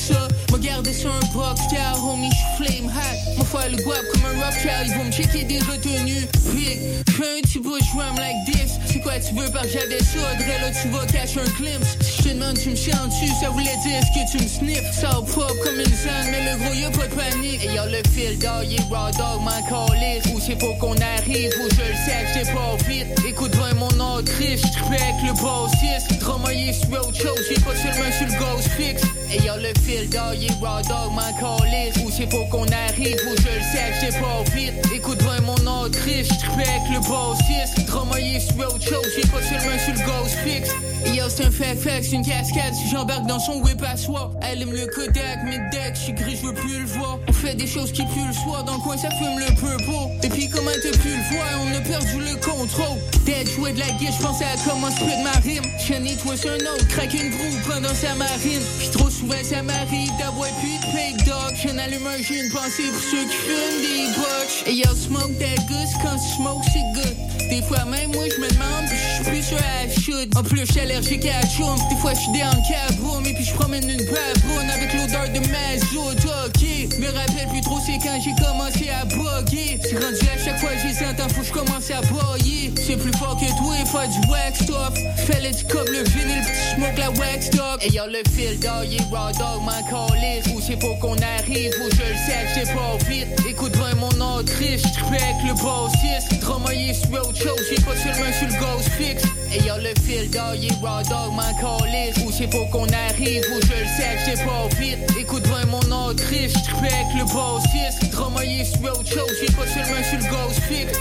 M'a 0.53 0.59
gardé 0.59 0.93
sur 0.93 1.11
un 1.11 1.19
box 1.33 1.61
car 1.71 1.97
homie, 2.07 2.29
j'suis 2.29 2.77
flame 2.77 2.85
hot. 2.85 3.39
M'a 3.39 3.43
faire 3.43 3.71
le 3.71 3.77
guap 3.77 4.03
comme 4.11 4.21
un 4.21 4.45
rock 4.45 4.53
child. 4.61 4.85
Ils 4.85 4.93
vont 4.93 5.05
me 5.05 5.11
checker 5.11 5.43
des 5.45 5.57
retenues. 5.57 6.27
Big, 6.53 6.77
j'fais 7.09 7.39
un 7.39 7.41
petit 7.41 7.57
bush 7.57 7.89
rum 7.95 8.15
like 8.17 8.37
this. 8.45 8.73
C'est 8.85 8.99
quoi 8.99 9.13
tu 9.13 9.33
veux 9.33 9.49
par 9.49 9.63
j'avais 9.63 9.97
ça? 9.97 10.21
Dre 10.37 10.53
là, 10.61 10.69
tu 10.79 10.89
vas 10.89 11.07
cacher 11.07 11.39
un 11.39 11.49
glimpse. 11.57 11.97
Je 12.01 12.21
te 12.21 12.29
demande, 12.29 12.59
tu 12.59 12.69
me 12.69 12.75
chiens 12.75 13.07
dessus. 13.07 13.33
Ça 13.41 13.49
voulait 13.49 13.65
dire 13.81 13.97
est-ce 13.97 14.13
que 14.13 14.37
tu 14.37 14.43
me 14.43 14.47
sniffes? 14.47 14.93
Ça 14.93 15.09
pop 15.09 15.51
comme 15.63 15.79
une 15.79 15.85
zone, 15.85 16.29
mais 16.29 16.45
le 16.45 16.63
gros 16.63 16.73
y'a 16.75 16.91
pas 16.91 17.07
de 17.07 17.15
panique. 17.15 17.65
Et 17.65 17.73
y'a 17.73 17.87
le 17.87 18.03
fil 18.13 18.37
d'or, 18.37 18.61
y'a 18.61 18.83
raw 18.91 19.09
dog, 19.09 19.41
ma 19.41 19.57
calice. 19.65 20.23
Où 20.35 20.39
c'est 20.39 20.61
faut 20.61 20.75
qu'on 20.75 20.93
arrive, 21.17 21.49
où 21.49 21.67
je 21.73 21.81
le 21.81 21.97
sais, 22.05 22.29
j't'ai 22.29 22.53
pas 22.53 22.77
vite. 22.87 23.07
Écoute 23.27 23.57
bien 23.57 23.73
mon 23.73 24.19
autriche, 24.19 24.61
j'trippais 24.61 25.01
avec 25.01 25.17
le 25.25 25.33
bassiste. 25.33 26.19
Dramaillé 26.19 26.73
sur 26.73 26.91
autre 26.93 27.17
chose, 27.17 27.41
j'ai 27.49 27.59
pas 27.59 27.73
seulement 27.73 28.11
sur 28.15 28.27
le 28.27 28.37
ghost 28.37 28.69
fix. 28.77 29.01
Et 29.33 29.41
y'a 29.41 29.57
le 29.57 29.73
fil 29.81 30.09
d'or, 30.09 30.33
y'a 30.35 30.53
raw 30.61 30.81
dog, 30.83 31.13
ma 31.15 31.31
calice. 31.39 31.95
Où 32.05 32.11
c'est 32.11 32.29
faut 32.31 32.45
qu'on 32.51 32.65
arrive, 32.65 33.17
où 33.27 33.35
je 33.35 33.49
le 33.49 33.63
sais, 33.71 33.93
j't'ai 33.97 34.19
pas 34.19 34.43
vite. 34.53 34.73
Écoute 34.93 35.17
bien 35.17 35.41
mon 35.41 35.83
autriche, 35.83 36.27
j'trippais 36.27 36.69
avec 36.69 36.89
le 36.91 36.99
bassiste. 36.99 37.87
Dramaillé 37.87 38.39
sur 38.39 38.55
chose, 38.81 39.07
j'ai 39.15 39.27
pas 39.27 39.41
seulement 39.41 39.79
sur 39.79 39.93
le 39.93 40.05
ghost 40.05 40.35
fix. 40.43 40.69
Y'a 41.13 41.29
c'est 41.29 41.45
un 41.45 41.51
fact, 41.51 42.03
c'est 42.03 42.11
une 42.11 42.25
cascade. 42.25 42.73
Si 42.73 42.89
j'embarque 42.89 43.25
dans 43.25 43.39
son 43.39 43.61
whip 43.61 43.81
à 43.83 43.97
soi, 43.97 44.31
elle 44.41 44.61
aime 44.61 44.71
le 44.71 44.85
Kodak, 44.87 45.43
mes 45.45 45.57
decks, 45.71 45.95
j'suis 45.95 46.13
gris, 46.13 46.37
j'veux 46.41 46.53
plus 46.53 46.79
le 46.79 46.85
voir. 46.85 47.19
On 47.27 47.33
fait 47.33 47.55
des 47.55 47.67
choses 47.67 47.91
qui 47.91 48.03
puent 48.03 48.27
le 48.27 48.33
soir, 48.33 48.63
dans 48.63 48.75
le 48.75 48.79
coin 48.79 48.97
ça 48.97 49.09
fume 49.09 49.39
le 49.39 49.47
purple. 49.55 49.83
Et 50.23 50.29
puis 50.29 50.47
comment 50.49 50.71
t'as 50.71 50.97
pu 50.97 51.09
le 51.09 51.35
voir, 51.35 51.47
on 51.61 51.75
a 51.75 51.81
perdu 51.81 52.19
le 52.19 52.35
contrôle. 52.35 52.99
Dead 53.25 53.49
jouer 53.49 53.73
de 53.73 53.79
la 53.79 53.89
guitare, 53.97 54.13
j'pensais 54.19 54.45
à 54.45 54.55
comment 54.67 54.91
split 54.91 55.23
ma 55.23 55.39
rime. 55.39 55.63
Chenille 55.79 56.17
toi 56.17 56.37
sur 56.37 56.51
un 56.51 56.55
autre, 56.55 56.87
craque 56.87 57.13
une 57.13 57.29
broue 57.31 57.59
pendant 57.67 57.93
sa 57.93 58.15
marine. 58.15 58.61
Trop 58.91 59.09
souvent 59.23 59.43
ça 59.43 59.63
m'arrive 59.63 60.11
d'avoir 60.19 60.49
plus 60.59 60.77
de 60.79 60.85
fake 60.91 61.25
dog. 61.25 61.55
J'en 61.55 61.77
allume 61.77 62.05
un, 62.07 62.21
j'ai 62.21 62.43
une 62.43 62.51
pensée 62.51 62.89
pour 62.91 63.01
ceux 63.01 63.23
qui 63.23 63.37
fument 63.47 63.81
des 63.81 64.05
botches. 64.17 64.63
Et 64.67 64.73
yo, 64.73 64.95
smoke 64.95 65.37
that 65.39 65.61
goose, 65.67 65.93
quand 66.01 66.17
smoke 66.35 66.63
c'est 66.71 67.01
good. 67.01 67.49
Des 67.49 67.61
fois 67.63 67.85
même 67.85 68.11
moi 68.11 68.25
je 68.29 68.41
me 68.41 68.49
demande, 68.49 68.85
à 69.27 70.01
shoot. 70.01 70.29
En 70.35 70.43
plus 70.43 70.65
je 70.65 70.71
suis 70.71 70.81
allergique 70.81 71.25
à 71.25 71.41
la 71.41 71.47
des 71.89 71.95
fois 72.01 72.13
je 72.13 72.19
suis 72.19 72.31
dans 72.31 72.51
le 72.51 72.63
caboum. 72.67 73.25
Et 73.25 73.33
puis 73.33 73.45
je 73.45 73.53
promène 73.53 73.89
une 73.89 74.05
baboune 74.05 74.69
avec 74.69 74.93
l'odeur 74.93 75.29
de 75.29 75.39
mazout, 75.47 76.19
ok. 76.45 76.99
Me 76.99 77.07
rappelle 77.07 77.47
plus 77.49 77.61
trop 77.61 77.79
c'est 77.85 77.99
quand 78.03 78.19
j'ai 78.23 78.33
commencé 78.43 78.89
à 78.89 79.05
bugger. 79.05 79.79
C'est 79.83 79.97
rendu 79.97 80.19
à 80.27 80.43
chaque 80.43 80.59
fois 80.59 80.71
j'ai 80.75 81.05
entends, 81.05 81.29
faut 81.29 81.41
que 81.41 81.47
je 81.47 81.53
commence 81.53 81.91
à 81.91 82.01
boyer. 82.01 82.73
C'est 82.85 82.97
plus 82.97 83.13
fort 83.13 83.37
que 83.39 83.47
toi 83.57 83.75
et 83.79 83.91
pas 83.91 84.07
du 84.07 84.29
wax 84.29 84.63
stuff. 84.63 84.93
Fais-le 85.25 85.55
du 85.55 85.63
comme 85.65 85.87
le 85.87 86.03
vinyle, 86.03 86.43
smoke 86.75 86.97
la 86.97 87.11
wax 87.11 87.49
dog. 87.51 87.79
Et 87.81 87.91
y'a 87.91 88.07
le 88.07 88.21
fil 88.35 88.59
d'or, 88.59 88.83
y'a 88.83 89.03
raw 89.11 89.31
dog, 89.31 89.63
ma 89.65 89.81
calice. 89.89 90.45
Où 90.53 90.61
c'est 90.61 90.77
pour 90.77 90.99
qu'on 90.99 91.15
arrive, 91.15 91.71
où 91.81 91.89
je 91.91 92.03
le 92.03 92.17
sais, 92.25 92.43
j'sais 92.53 92.73
pas 92.73 92.97
vite. 93.07 93.27
Écoute 93.47 93.73
bien 93.73 93.95
mon 93.95 94.37
autriche, 94.37 94.81
j'trippais 94.81 95.23
avec 95.23 95.41
le 95.47 95.53
bassiste. 95.53 96.41
Dramaillé 96.41 96.93
sur 96.93 97.13
autre 97.13 97.37
chose, 97.37 97.61
j'ai 97.69 97.81
pas 97.81 97.95
seulement 97.95 98.33
sur 98.37 98.47
le 98.47 98.59
ghost 98.59 98.89
fix. 99.13 99.23
Et 99.53 99.63
y'a 99.65 99.77
le 99.77 99.93
fil 100.01 100.29
d'or, 100.29 100.55
y'a 100.55 100.73
raw 100.81 101.03
dog, 101.03 101.35
ma 101.35 101.53
calice. 101.53 102.17
Où 102.25 102.31
c'est 102.31 102.47
pour 102.47 102.69
qu'on 102.69 102.87
arrive, 102.87 103.43
où 103.51 103.61
je 103.61 103.73
le 103.73 103.87
sais, 103.97 104.17
j'sais 104.25 104.43
pas 104.43 104.67
vite. 104.79 104.99
Écoute 105.19 105.43
bien 105.43 105.65
mon 105.65 106.09
autriche, 106.09 106.51
j'trippais 106.51 106.93
avec 106.93 107.13
le 107.17 107.25
bassiste. 107.25 108.11
Dramaillé 108.11 108.65
sur 108.65 108.83
autre 108.83 109.07
chose, 109.07 109.31
j'ai 109.39 109.53
pas 109.53 109.67
seulement 109.67 110.03
sur 110.03 110.19
le 110.19 110.25
ghost 110.29 110.59
fix. 110.67 110.99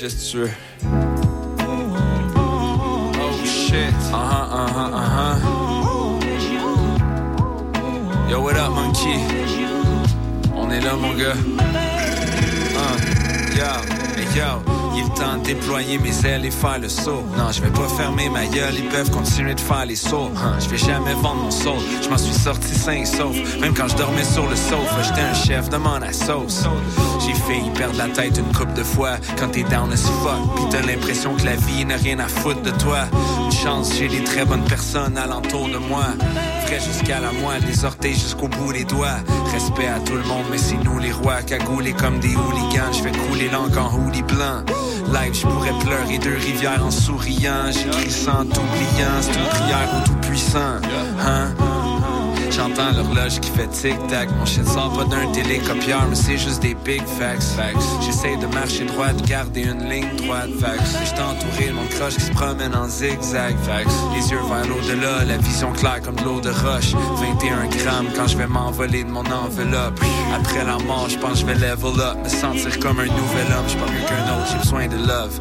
Majestueux. 0.00 0.50
Oh 3.20 3.44
shit. 3.44 3.92
Uh 4.12 4.16
huh, 4.16 4.46
uh 4.54 4.68
huh, 4.68 4.90
uh 4.94 5.02
huh. 5.16 5.34
Yo, 8.30 8.36
what 8.40 8.56
up, 8.56 8.70
monkey? 8.70 9.18
On 10.54 10.70
est 10.70 10.80
là, 10.82 10.94
mon 10.94 11.14
gars. 11.14 11.34
Uh, 12.76 12.96
yo, 13.56 13.66
hey, 14.14 14.28
yo. 14.38 14.77
Il 14.94 15.04
est 15.04 15.14
temps 15.14 15.36
de 15.38 15.44
déployer 15.44 15.98
mes 15.98 16.26
ailes 16.26 16.44
et 16.44 16.50
faire 16.50 16.78
le 16.78 16.88
saut. 16.88 17.24
Non, 17.36 17.50
je 17.52 17.60
vais 17.62 17.70
pas 17.70 17.88
fermer 17.88 18.28
ma 18.28 18.46
gueule, 18.46 18.74
ils 18.76 18.88
peuvent 18.88 19.10
continuer 19.10 19.54
de 19.54 19.60
faire 19.60 19.86
les 19.86 19.96
sauts. 19.96 20.30
Hein, 20.36 20.56
je 20.60 20.68
vais 20.68 20.78
jamais 20.78 21.14
vendre 21.14 21.42
mon 21.42 21.50
soul. 21.50 21.78
Je 22.02 22.08
m'en 22.08 22.18
suis 22.18 22.34
sorti 22.34 22.74
sain 22.74 22.92
et 22.92 23.04
sauf. 23.04 23.36
Même 23.60 23.74
quand 23.74 23.88
je 23.88 23.96
dormais 23.96 24.24
sur 24.24 24.48
le 24.48 24.56
sofa, 24.56 25.02
j'étais 25.02 25.20
un 25.20 25.34
chef, 25.34 25.68
demande 25.68 26.02
à 26.02 26.12
sauce. 26.12 26.64
J'ai 27.24 27.34
failli 27.34 27.70
perdre 27.70 27.98
la 27.98 28.08
tête 28.08 28.38
une 28.38 28.52
coupe 28.52 28.72
de 28.74 28.82
fois 28.82 29.16
quand 29.38 29.48
t'es 29.48 29.64
down 29.64 29.92
as 29.92 30.06
fuck. 30.22 30.56
Pis 30.56 30.62
t'as 30.70 30.82
l'impression 30.82 31.34
que 31.34 31.44
la 31.44 31.56
vie 31.56 31.84
n'a 31.84 31.96
rien 31.96 32.18
à 32.18 32.28
foutre 32.28 32.62
de 32.62 32.70
toi. 32.70 33.00
Une 33.44 33.52
chance, 33.52 33.92
j'ai 33.98 34.08
des 34.08 34.24
très 34.24 34.44
bonnes 34.44 34.64
personnes 34.64 35.16
alentour 35.16 35.68
de 35.68 35.78
moi. 35.78 36.06
Jusqu'à 36.76 37.18
la 37.18 37.32
moelle, 37.32 37.62
des 37.62 37.84
orteils 37.86 38.12
jusqu'au 38.14 38.46
bout 38.46 38.74
des 38.74 38.84
doigts. 38.84 39.16
Respect 39.52 39.88
à 39.88 40.00
tout 40.00 40.12
le 40.12 40.22
monde, 40.24 40.44
mais 40.50 40.58
c'est 40.58 40.76
nous 40.76 40.98
les 40.98 41.12
rois, 41.12 41.40
cagoulés 41.40 41.94
comme 41.94 42.20
des 42.20 42.36
hooligans. 42.36 42.92
Je 42.92 43.02
fais 43.02 43.10
couler 43.10 43.48
l'encre 43.48 43.78
en 43.78 43.98
hoodie 43.98 44.22
blanc. 44.22 44.64
Live, 45.12 45.34
je 45.34 45.46
pourrais 45.46 45.72
pleurer 45.80 46.18
deux 46.18 46.36
rivières 46.36 46.84
en 46.84 46.90
souriant. 46.90 47.72
J'écris 47.72 48.10
sans 48.10 48.44
t'oubliant, 48.44 49.16
c'est 49.22 49.34
une 49.34 49.48
prière 49.48 49.88
au 49.96 50.06
tout-puissant. 50.06 50.76
Hein? 51.20 51.54
J'entends 52.50 52.90
l'horloge 52.92 53.40
qui 53.40 53.50
fait 53.50 53.68
tic-tac. 53.68 54.30
Mon 54.38 54.46
shit 54.46 54.66
sort 54.66 54.92
pas 54.92 55.04
d'un 55.04 55.30
télécopieur, 55.32 56.06
mais 56.08 56.16
c'est 56.16 56.38
juste 56.38 56.60
des 56.60 56.74
big 56.74 57.02
facts. 57.06 57.56
J'essaie 58.04 58.36
de 58.36 58.46
marcher 58.46 58.84
droit, 58.84 59.12
de 59.12 59.26
garder 59.26 59.62
une 59.62 59.88
ligne 59.88 60.16
droite. 60.16 60.48
Facts. 60.60 60.80
J'étais 61.04 61.20
entouré 61.20 61.68
de 61.68 61.72
mon 61.72 61.86
croche 61.86 62.14
qui 62.14 62.22
se 62.22 62.32
promène 62.32 62.74
en 62.74 62.88
zigzag. 62.88 63.56
Facts. 63.64 63.90
Les 64.14 64.30
yeux 64.30 64.40
vers 64.48 64.66
l'au-delà, 64.66 65.24
la 65.24 65.36
vision 65.38 65.72
claire 65.72 66.00
comme 66.02 66.16
de 66.16 66.24
l'eau 66.24 66.40
de 66.40 66.50
roche. 66.50 66.94
21 67.20 67.66
grammes 67.66 68.08
quand 68.16 68.26
je 68.26 68.36
vais 68.36 68.46
m'envoler 68.46 69.04
de 69.04 69.10
mon 69.10 69.24
enveloppe. 69.26 70.00
Après 70.34 70.64
la 70.64 70.78
mort, 70.78 71.08
je 71.08 71.18
pense 71.18 71.40
je 71.40 71.46
vais 71.46 71.54
level 71.54 72.00
up. 72.00 72.16
Me 72.24 72.28
sentir 72.28 72.78
comme 72.80 73.00
un 73.00 73.06
nouvel 73.06 73.46
homme. 73.56 73.68
Je 73.68 73.76
pas 73.76 73.92
mieux 73.92 74.06
qu'un 74.06 74.36
autre, 74.36 74.48
j'ai 74.50 74.58
besoin 74.58 74.86
de 74.86 74.96
love. 74.96 75.38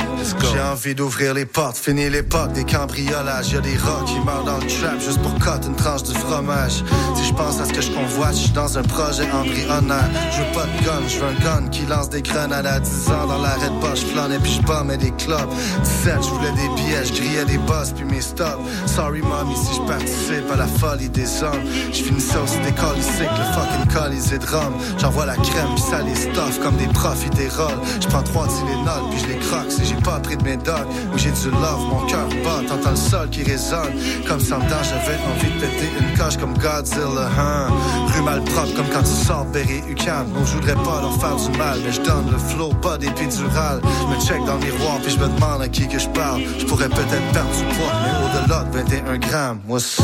J'ai 0.54 0.62
envie 0.62 0.96
d'ouvrir 0.96 1.34
les 1.34 1.46
portes, 1.46 1.78
finir 1.78 2.12
l'époque 2.12 2.54
des 2.54 2.64
cambriolages. 2.64 3.52
Y'a 3.52 3.62
des 3.62 3.78
rocks 3.78 4.06
qui 4.06 4.20
meurent 4.20 4.44
dans 4.44 4.58
le 4.58 4.68
trap 4.68 5.00
juste 5.00 5.22
pour 5.22 5.34
cote 5.40 5.66
une 5.66 5.76
tranche 5.76 6.04
de 6.04 6.14
fromage. 6.14 6.84
Si 7.16 7.26
je 7.26 7.34
pense 7.34 7.60
à 7.60 7.66
ce 7.66 7.74
que 7.74 7.82
je 7.82 7.92
convoite, 7.92 8.34
je 8.34 8.44
suis 8.44 8.52
dans 8.52 8.78
un 8.78 8.84
projet 8.84 9.28
embryonnaire. 9.32 10.10
Je 10.32 10.42
veux 10.42 10.52
pas 10.54 10.66
de 10.66 10.86
gun, 10.86 11.08
je 11.08 11.20
veux 11.20 11.28
un 11.28 11.40
gun 11.44 11.68
qui 11.70 11.86
lance 11.86 12.10
des 12.10 12.22
grenades 12.22 12.66
à 12.66 12.80
10 12.80 13.10
ans 13.10 13.28
dans 13.28 13.40
l'arrêt 13.40 13.70
de 13.70 13.80
poche. 13.80 14.02
Je 14.02 14.06
flânais 14.08 14.40
puis 14.40 14.54
je 14.54 14.62
bombais 14.62 14.98
des 14.98 15.12
clubs. 15.12 15.50
17, 15.84 16.16
je 16.22 16.30
voulais 16.30 16.52
des 16.52 16.70
billets, 16.76 17.06
je 17.06 17.46
des 17.46 17.58
boss 17.60 17.92
puis 17.92 18.06
mes 18.06 18.22
stops. 18.22 18.60
Sorry 18.86 19.22
mommy 19.22 19.56
si 19.56 19.76
je 19.76 19.82
participe 19.82 20.52
à 20.52 20.56
la 20.56 20.68
folie 20.68 21.10
des 21.10 21.44
hommes. 21.44 21.64
Je 21.92 22.04
finissais 22.04 22.38
aussi 22.38 22.60
des 22.60 22.72
colisiques, 22.74 23.36
le 23.38 23.46
fucking 23.54 23.94
colisée 23.94 24.40
de 24.40 24.46
Rome. 24.46 24.76
J'envoie 24.98 25.26
la 25.26 25.36
crème 25.36 25.74
puis 25.76 25.84
ça 25.90 26.02
les 26.02 26.16
stuff 26.16 26.60
comme 26.62 26.78
des 26.78 26.88
profits 26.88 27.30
des 27.32 27.50
rôles. 27.50 27.82
Je 28.02 28.08
prends 28.08 28.24
trois 28.24 28.48
Tylenol 28.48 29.10
puis 29.12 29.20
je 29.20 29.28
les 29.28 29.40
croque 29.40 29.72
si 29.72 29.86
j'ai 29.86 30.02
pas 30.02 30.20
pris 30.20 30.38
de 30.38 30.44
mes 30.44 30.58
dogs. 30.58 30.88
Où 31.14 31.18
j'ai 31.18 31.32
du 31.32 31.50
love, 31.52 31.82
mon 31.90 32.06
cœur 32.08 32.28
bat, 32.44 32.62
t'entends 32.68 32.92
le 32.92 32.96
sol 32.96 33.30
qui 33.30 33.44
résonne. 33.44 33.94
Comme 34.28 34.40
sans 34.40 34.60
j'avais 34.60 35.18
envie 35.32 35.54
de 35.56 35.60
péter 35.60 35.90
une 36.00 36.18
coche 36.18 36.38
comme 36.38 36.58
Godzilla, 36.88 37.30
hein. 37.38 37.68
Rue 38.14 38.22
mal 38.22 38.42
propre 38.44 38.74
comme 38.76 38.88
quand 38.94 39.04
tu 39.04 39.26
sors 39.26 39.46
Berry 39.46 39.82
UCAM. 39.90 40.28
Non, 40.34 40.46
je 40.46 40.58
pas 40.58 41.02
leur 41.02 41.20
faire 41.20 41.36
du 41.36 41.58
mal, 41.58 41.80
mais 41.84 41.92
je 41.92 42.02
donne 42.02 42.32
le 42.32 42.38
flow, 42.38 42.70
pas 42.82 42.98
d'épidural. 42.98 43.82
Je 43.84 44.16
me 44.16 44.20
check 44.22 44.46
dans 44.46 44.56
le 44.56 44.66
miroir 44.66 44.98
puis 45.02 45.12
je 45.12 45.20
me 45.20 45.28
demande 45.28 45.62
à 45.62 45.68
qui 45.68 45.88
que 45.88 46.00
je 46.00 46.08
parle. 46.10 46.42
Je 46.58 46.66
pourrais 46.66 46.90
peut-être 46.90 47.32
perdre 47.34 47.50
du 47.52 47.64
poids, 47.76 47.94
mais 48.04 48.42
au-delà 48.42 48.64
de 48.64 48.78
21 48.78 49.18
grammes, 49.18 49.60
moi 49.68 49.80
ça. 49.80 50.04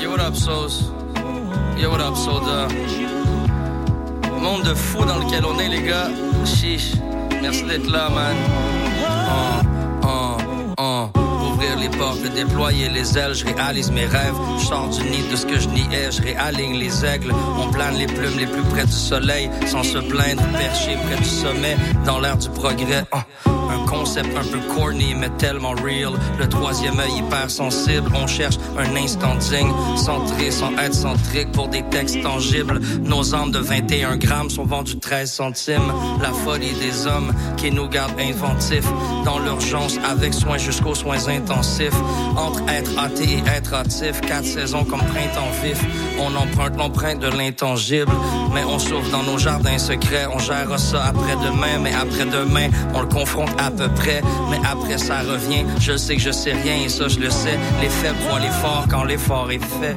Yo, 0.00 0.10
what 0.10 0.20
up, 0.20 0.34
Sauce? 0.34 0.92
Yo, 1.78 1.90
what 1.90 2.00
up, 2.00 2.16
Soda? 2.16 2.68
Monde 4.40 4.64
de 4.64 4.74
fou 4.74 5.04
dans 5.04 5.18
lequel 5.18 5.44
on 5.44 5.58
est, 5.58 5.68
les 5.68 5.82
gars. 5.82 6.08
Chiche. 6.44 6.94
Merci 7.40 7.64
d'être 7.64 7.90
là, 7.90 8.08
man. 8.08 8.36
Oh, 9.04 9.71
les 11.78 11.88
portes, 11.88 12.22
déployer 12.34 12.88
les 12.88 13.18
ailes, 13.18 13.34
je 13.34 13.44
réalise 13.44 13.90
mes 13.90 14.06
rêves. 14.06 14.34
Je 14.58 14.66
sors 14.66 14.88
du 14.88 15.02
nid 15.02 15.22
de 15.30 15.36
ce 15.36 15.46
que 15.46 15.58
je 15.58 15.68
niais, 15.68 16.10
je 16.10 16.22
réaligne 16.22 16.78
les 16.78 17.04
aigles. 17.04 17.32
On 17.58 17.70
plane 17.70 17.96
les 17.96 18.06
plumes 18.06 18.38
les 18.38 18.46
plus 18.46 18.62
près 18.70 18.84
du 18.84 18.92
soleil, 18.92 19.50
sans 19.66 19.82
se 19.82 19.98
plaindre, 19.98 20.42
perché 20.58 20.96
près 21.06 21.16
du 21.16 21.28
sommet, 21.28 21.76
dans 22.04 22.20
l'air 22.20 22.36
du 22.36 22.48
progrès. 22.50 23.04
Un 23.72 23.86
concept 23.86 24.36
un 24.36 24.44
peu 24.44 24.58
corny, 24.74 25.14
mais 25.14 25.30
tellement 25.38 25.70
real. 25.70 26.12
Le 26.38 26.48
troisième 26.48 26.98
œil 27.00 27.18
hyper 27.18 27.50
sensible. 27.50 28.10
On 28.14 28.26
cherche 28.26 28.56
un 28.78 28.96
instant 28.96 29.34
digne, 29.36 29.72
centré 29.96 30.50
sans 30.50 30.72
être 30.76 30.94
centrique 30.94 31.50
pour 31.52 31.68
des 31.68 31.82
textes 31.84 32.20
tangibles. 32.22 32.80
Nos 33.02 33.34
âmes 33.34 33.50
de 33.50 33.58
21 33.58 34.16
grammes 34.16 34.50
sont 34.50 34.64
vendues 34.64 34.98
13 34.98 35.30
centimes. 35.30 35.92
La 36.20 36.32
folie 36.32 36.74
des 36.74 37.06
hommes 37.06 37.32
qui 37.56 37.70
nous 37.70 37.88
gardent 37.88 38.20
inventifs. 38.20 38.88
Dans 39.24 39.38
l'urgence, 39.38 39.98
avec 40.04 40.34
soin 40.34 40.58
jusqu'aux 40.58 40.94
soins 40.94 41.28
intensifs. 41.28 41.96
Entre 42.36 42.62
être 42.68 42.98
athée 42.98 43.38
et 43.38 43.48
être 43.56 43.72
hâtif. 43.72 44.20
Quatre 44.20 44.46
saisons 44.46 44.84
comme 44.84 45.00
printemps 45.00 45.50
vif. 45.62 45.82
On 46.18 46.34
emprunte 46.36 46.76
l'empreinte 46.76 47.20
de 47.20 47.28
l'intangible. 47.28 48.12
Mais 48.54 48.64
on 48.64 48.78
souffre 48.78 49.10
dans 49.10 49.22
nos 49.22 49.38
jardins 49.38 49.78
secrets. 49.78 50.26
On 50.32 50.38
gère 50.38 50.78
ça 50.78 51.04
après-demain, 51.04 51.78
mais 51.80 51.92
après-demain, 51.94 52.68
on 52.94 53.00
le 53.00 53.06
confronte 53.06 53.50
à 53.62 53.70
peu 53.70 53.88
près, 53.88 54.22
mais 54.50 54.58
après 54.64 54.98
ça 54.98 55.20
revient. 55.20 55.64
Je 55.80 55.96
sais 55.96 56.16
que 56.16 56.22
je 56.22 56.30
sais 56.30 56.52
rien 56.52 56.76
et 56.84 56.88
ça 56.88 57.08
je 57.08 57.18
le 57.18 57.30
sais. 57.30 57.58
Les 57.80 57.88
faibles 57.88 58.18
l'effort 58.38 58.86
quand 58.90 59.04
l'effort 59.04 59.50
est 59.50 59.64
fait. 59.80 59.96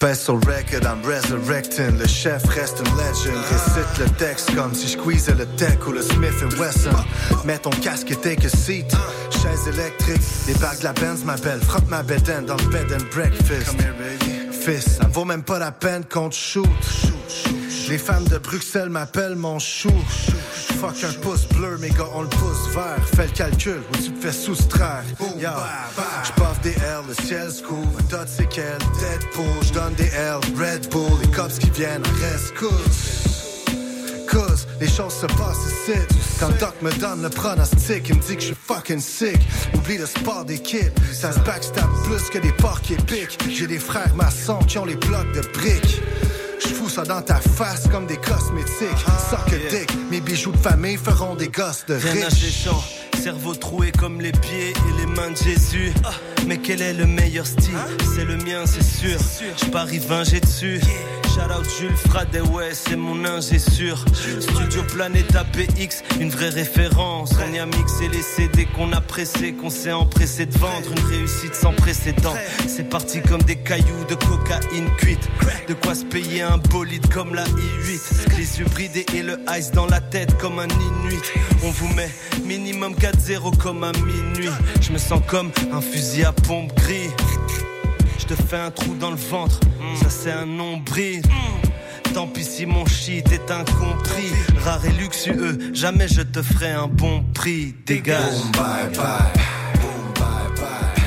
Pass 0.00 0.22
sur 0.22 0.34
record, 0.34 0.84
I'm 0.84 1.02
resurrecting. 1.02 1.98
Le 1.98 2.06
chef 2.06 2.46
reste 2.50 2.78
une 2.78 2.96
legend. 2.96 3.34
Récite 3.50 3.98
le 3.98 4.08
texte 4.10 4.54
comme 4.54 4.72
si 4.72 4.86
je 4.86 4.92
squeezais 4.92 5.34
le 5.34 5.44
tech 5.56 5.78
ou 5.88 5.90
le 5.90 6.02
Smith 6.02 6.40
Wesson. 6.56 6.94
Mets 7.44 7.58
ton 7.58 7.70
casque 7.70 8.12
et 8.12 8.16
take 8.16 8.46
a 8.46 8.48
seat. 8.48 8.86
Chaise 9.42 9.66
électrique, 9.66 10.22
les 10.46 10.54
bagues 10.54 10.78
de 10.78 10.84
la 10.84 10.92
Benz 10.92 11.24
m'appellent. 11.24 11.62
Frappe 11.62 11.88
ma 11.88 12.04
bedaine 12.04 12.46
dans 12.46 12.54
le 12.54 12.66
bed 12.66 12.92
and 12.92 13.12
breakfast. 13.12 13.74
Fils, 14.52 14.98
ça 14.98 15.08
me 15.08 15.12
vaut 15.12 15.24
même 15.24 15.42
pas 15.42 15.58
la 15.58 15.72
peine 15.72 16.04
qu'on 16.04 16.28
te 16.28 16.36
shoot. 16.36 16.68
Les 17.88 17.98
femmes 17.98 18.28
de 18.28 18.38
Bruxelles 18.38 18.90
m'appellent 18.90 19.34
mon 19.34 19.58
chou. 19.58 19.90
Fuck 20.78 21.02
un 21.02 21.12
pouce 21.20 21.48
bleu, 21.48 21.76
mes 21.78 21.90
gars, 21.90 22.06
on 22.14 22.22
le 22.22 22.28
pouce 22.28 22.68
vert. 22.72 23.04
Fais 23.16 23.26
le 23.26 23.32
calcul 23.32 23.80
ou 23.92 23.96
tu 23.96 24.12
te 24.12 24.26
fais 24.26 24.32
soustraire? 24.32 25.02
Yo, 25.40 25.48
j'paffe 26.22 26.57
des 26.68 26.80
le 27.06 27.26
ciel 27.26 27.50
se 27.50 27.62
couvre. 27.62 28.02
Dot 28.10 28.26
c'est 28.26 28.48
quel 28.48 28.78
Deadpool. 29.00 29.62
J'donne 29.62 29.94
des 29.94 30.08
L, 30.08 30.38
Red 30.56 30.88
Bull. 30.90 31.10
Les 31.22 31.30
cops 31.30 31.58
qui 31.58 31.70
viennent, 31.70 32.02
reste 32.20 32.54
cause. 32.54 33.74
Cause 34.30 34.66
les 34.80 34.88
choses 34.88 35.14
se 35.14 35.26
passent 35.26 35.66
ici. 35.66 35.98
Quand 36.38 36.48
le 36.48 36.58
doc 36.58 36.74
me 36.82 36.92
donne 37.00 37.22
le 37.22 37.30
pronostic, 37.30 38.08
il 38.08 38.16
me 38.16 38.20
dit 38.20 38.36
que 38.36 38.40
je 38.40 38.46
suis 38.46 38.56
fucking 38.66 39.00
sick. 39.00 39.38
Oublie 39.74 39.98
le 39.98 40.06
sport 40.06 40.44
d'équipe, 40.44 40.98
ça 41.12 41.32
se 41.32 41.40
backstab 41.40 41.88
plus 42.04 42.28
que 42.30 42.38
des 42.38 42.52
porcs 42.52 42.90
épiques. 42.90 43.38
J'ai 43.48 43.66
des 43.66 43.78
frères 43.78 44.14
maçons 44.14 44.58
qui 44.66 44.78
ont 44.78 44.84
les 44.84 44.96
blocs 44.96 45.32
de 45.32 45.40
briques. 45.52 46.02
Je 46.60 46.68
fous 46.68 46.88
ça 46.88 47.04
dans 47.04 47.22
ta 47.22 47.36
face 47.36 47.88
comme 47.90 48.06
des 48.06 48.18
cosmétiques. 48.18 49.04
Suck 49.30 49.52
a 49.52 49.70
dick, 49.70 49.90
mes 50.10 50.20
bijoux 50.20 50.52
de 50.52 50.58
famille 50.58 50.96
feront 50.96 51.34
des 51.34 51.48
gosses 51.48 51.86
de 51.86 51.94
riches. 51.94 52.68
Cerveau 53.18 53.54
troué 53.54 53.90
comme 53.90 54.20
les 54.20 54.32
pieds 54.32 54.70
et 54.70 55.00
les 55.00 55.06
mains 55.06 55.30
de 55.30 55.36
Jésus. 55.36 55.92
Mais 56.46 56.58
quel 56.58 56.80
est 56.80 56.94
le 56.94 57.06
meilleur 57.06 57.46
style? 57.46 57.74
C'est 58.14 58.24
le 58.24 58.36
mien, 58.36 58.64
c'est 58.64 58.82
sûr. 58.82 59.18
Je 59.56 59.70
parie 59.70 59.98
20, 59.98 60.24
j'ai 60.24 60.40
dessus. 60.40 60.80
Shout 61.34 61.50
out 61.52 61.66
Jules 61.78 61.96
Fradet, 61.96 62.40
ouais, 62.40 62.70
c'est 62.72 62.96
mon 62.96 63.24
ingé 63.24 63.58
sûr. 63.58 64.04
Studio 64.40 64.82
Planète 64.84 65.34
APX, 65.36 66.02
une 66.20 66.30
vraie 66.30 66.48
référence. 66.48 67.32
On 67.46 67.52
y 67.52 67.58
a 67.58 67.66
les 67.66 68.22
CD 68.22 68.66
qu'on 68.66 68.92
a 68.92 69.00
pressé, 69.00 69.52
qu'on 69.52 69.70
s'est 69.70 69.92
empressé 69.92 70.46
de 70.46 70.56
vendre. 70.58 70.90
Une 70.90 71.04
réussite 71.04 71.54
sans 71.54 71.72
précédent. 71.72 72.34
C'est 72.66 72.88
parti 72.88 73.20
comme 73.20 73.42
des 73.42 73.56
cailloux 73.56 74.04
de 74.08 74.14
cocaïne 74.14 74.88
cuite. 74.96 75.28
De 75.68 75.74
quoi 75.74 75.94
se 75.94 76.04
payer 76.04 76.42
un 76.42 76.58
bolide 76.58 77.06
comme 77.12 77.34
la 77.34 77.44
I8. 77.44 78.36
Les 78.36 78.58
yeux 78.60 78.66
et 79.14 79.22
le 79.22 79.38
ice 79.56 79.70
dans 79.72 79.86
la 79.86 80.00
tête 80.00 80.36
comme 80.38 80.58
un 80.58 80.68
inuit. 80.68 81.22
On 81.62 81.70
vous 81.70 81.92
met 81.94 82.10
minimum 82.44 82.94
4-0 82.94 83.56
comme 83.58 83.84
un 83.84 83.92
minuit. 83.92 84.50
Je 84.80 84.92
me 84.92 84.98
sens 84.98 85.20
comme 85.26 85.50
un 85.72 85.80
fusil 85.80 86.24
à 86.24 86.32
pompe 86.32 86.74
gris. 86.74 87.10
Je 88.18 88.26
te 88.26 88.34
fais 88.34 88.58
un 88.58 88.70
trou 88.70 88.94
dans 88.94 89.10
le 89.10 89.16
ventre, 89.16 89.60
ça 90.02 90.10
c'est 90.10 90.32
un 90.32 90.46
nombril. 90.46 91.22
Tant 92.14 92.26
pis 92.26 92.44
si 92.44 92.66
mon 92.66 92.84
shit 92.86 93.30
est 93.32 93.50
incompris. 93.50 94.32
Rare 94.64 94.84
et 94.84 94.92
luxueux, 94.92 95.58
jamais 95.72 96.08
je 96.08 96.22
te 96.22 96.42
ferai 96.42 96.72
un 96.72 96.88
bon 96.88 97.24
prix. 97.34 97.74
Dégage. 97.86 98.18
Boom, 98.18 98.52
bye 98.52 98.88
bye. 98.96 99.32
Boom, 99.80 100.12
bye 100.14 100.60
bye. 100.60 101.04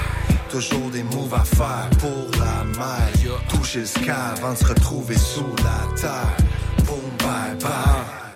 Toujours 0.50 0.90
des 0.90 1.04
moves 1.04 1.34
à 1.34 1.44
faire 1.44 1.90
pour 2.00 2.40
la 2.40 2.64
maille. 2.80 3.32
Toucher 3.50 3.80
le 3.80 3.86
sky 3.86 4.10
avant 4.10 4.54
de 4.54 4.58
se 4.58 4.66
retrouver 4.66 5.18
sous 5.18 5.46
la 5.58 5.96
terre. 6.00 6.38
Boom, 6.86 7.00
bye 7.20 7.56
bye. 7.60 7.72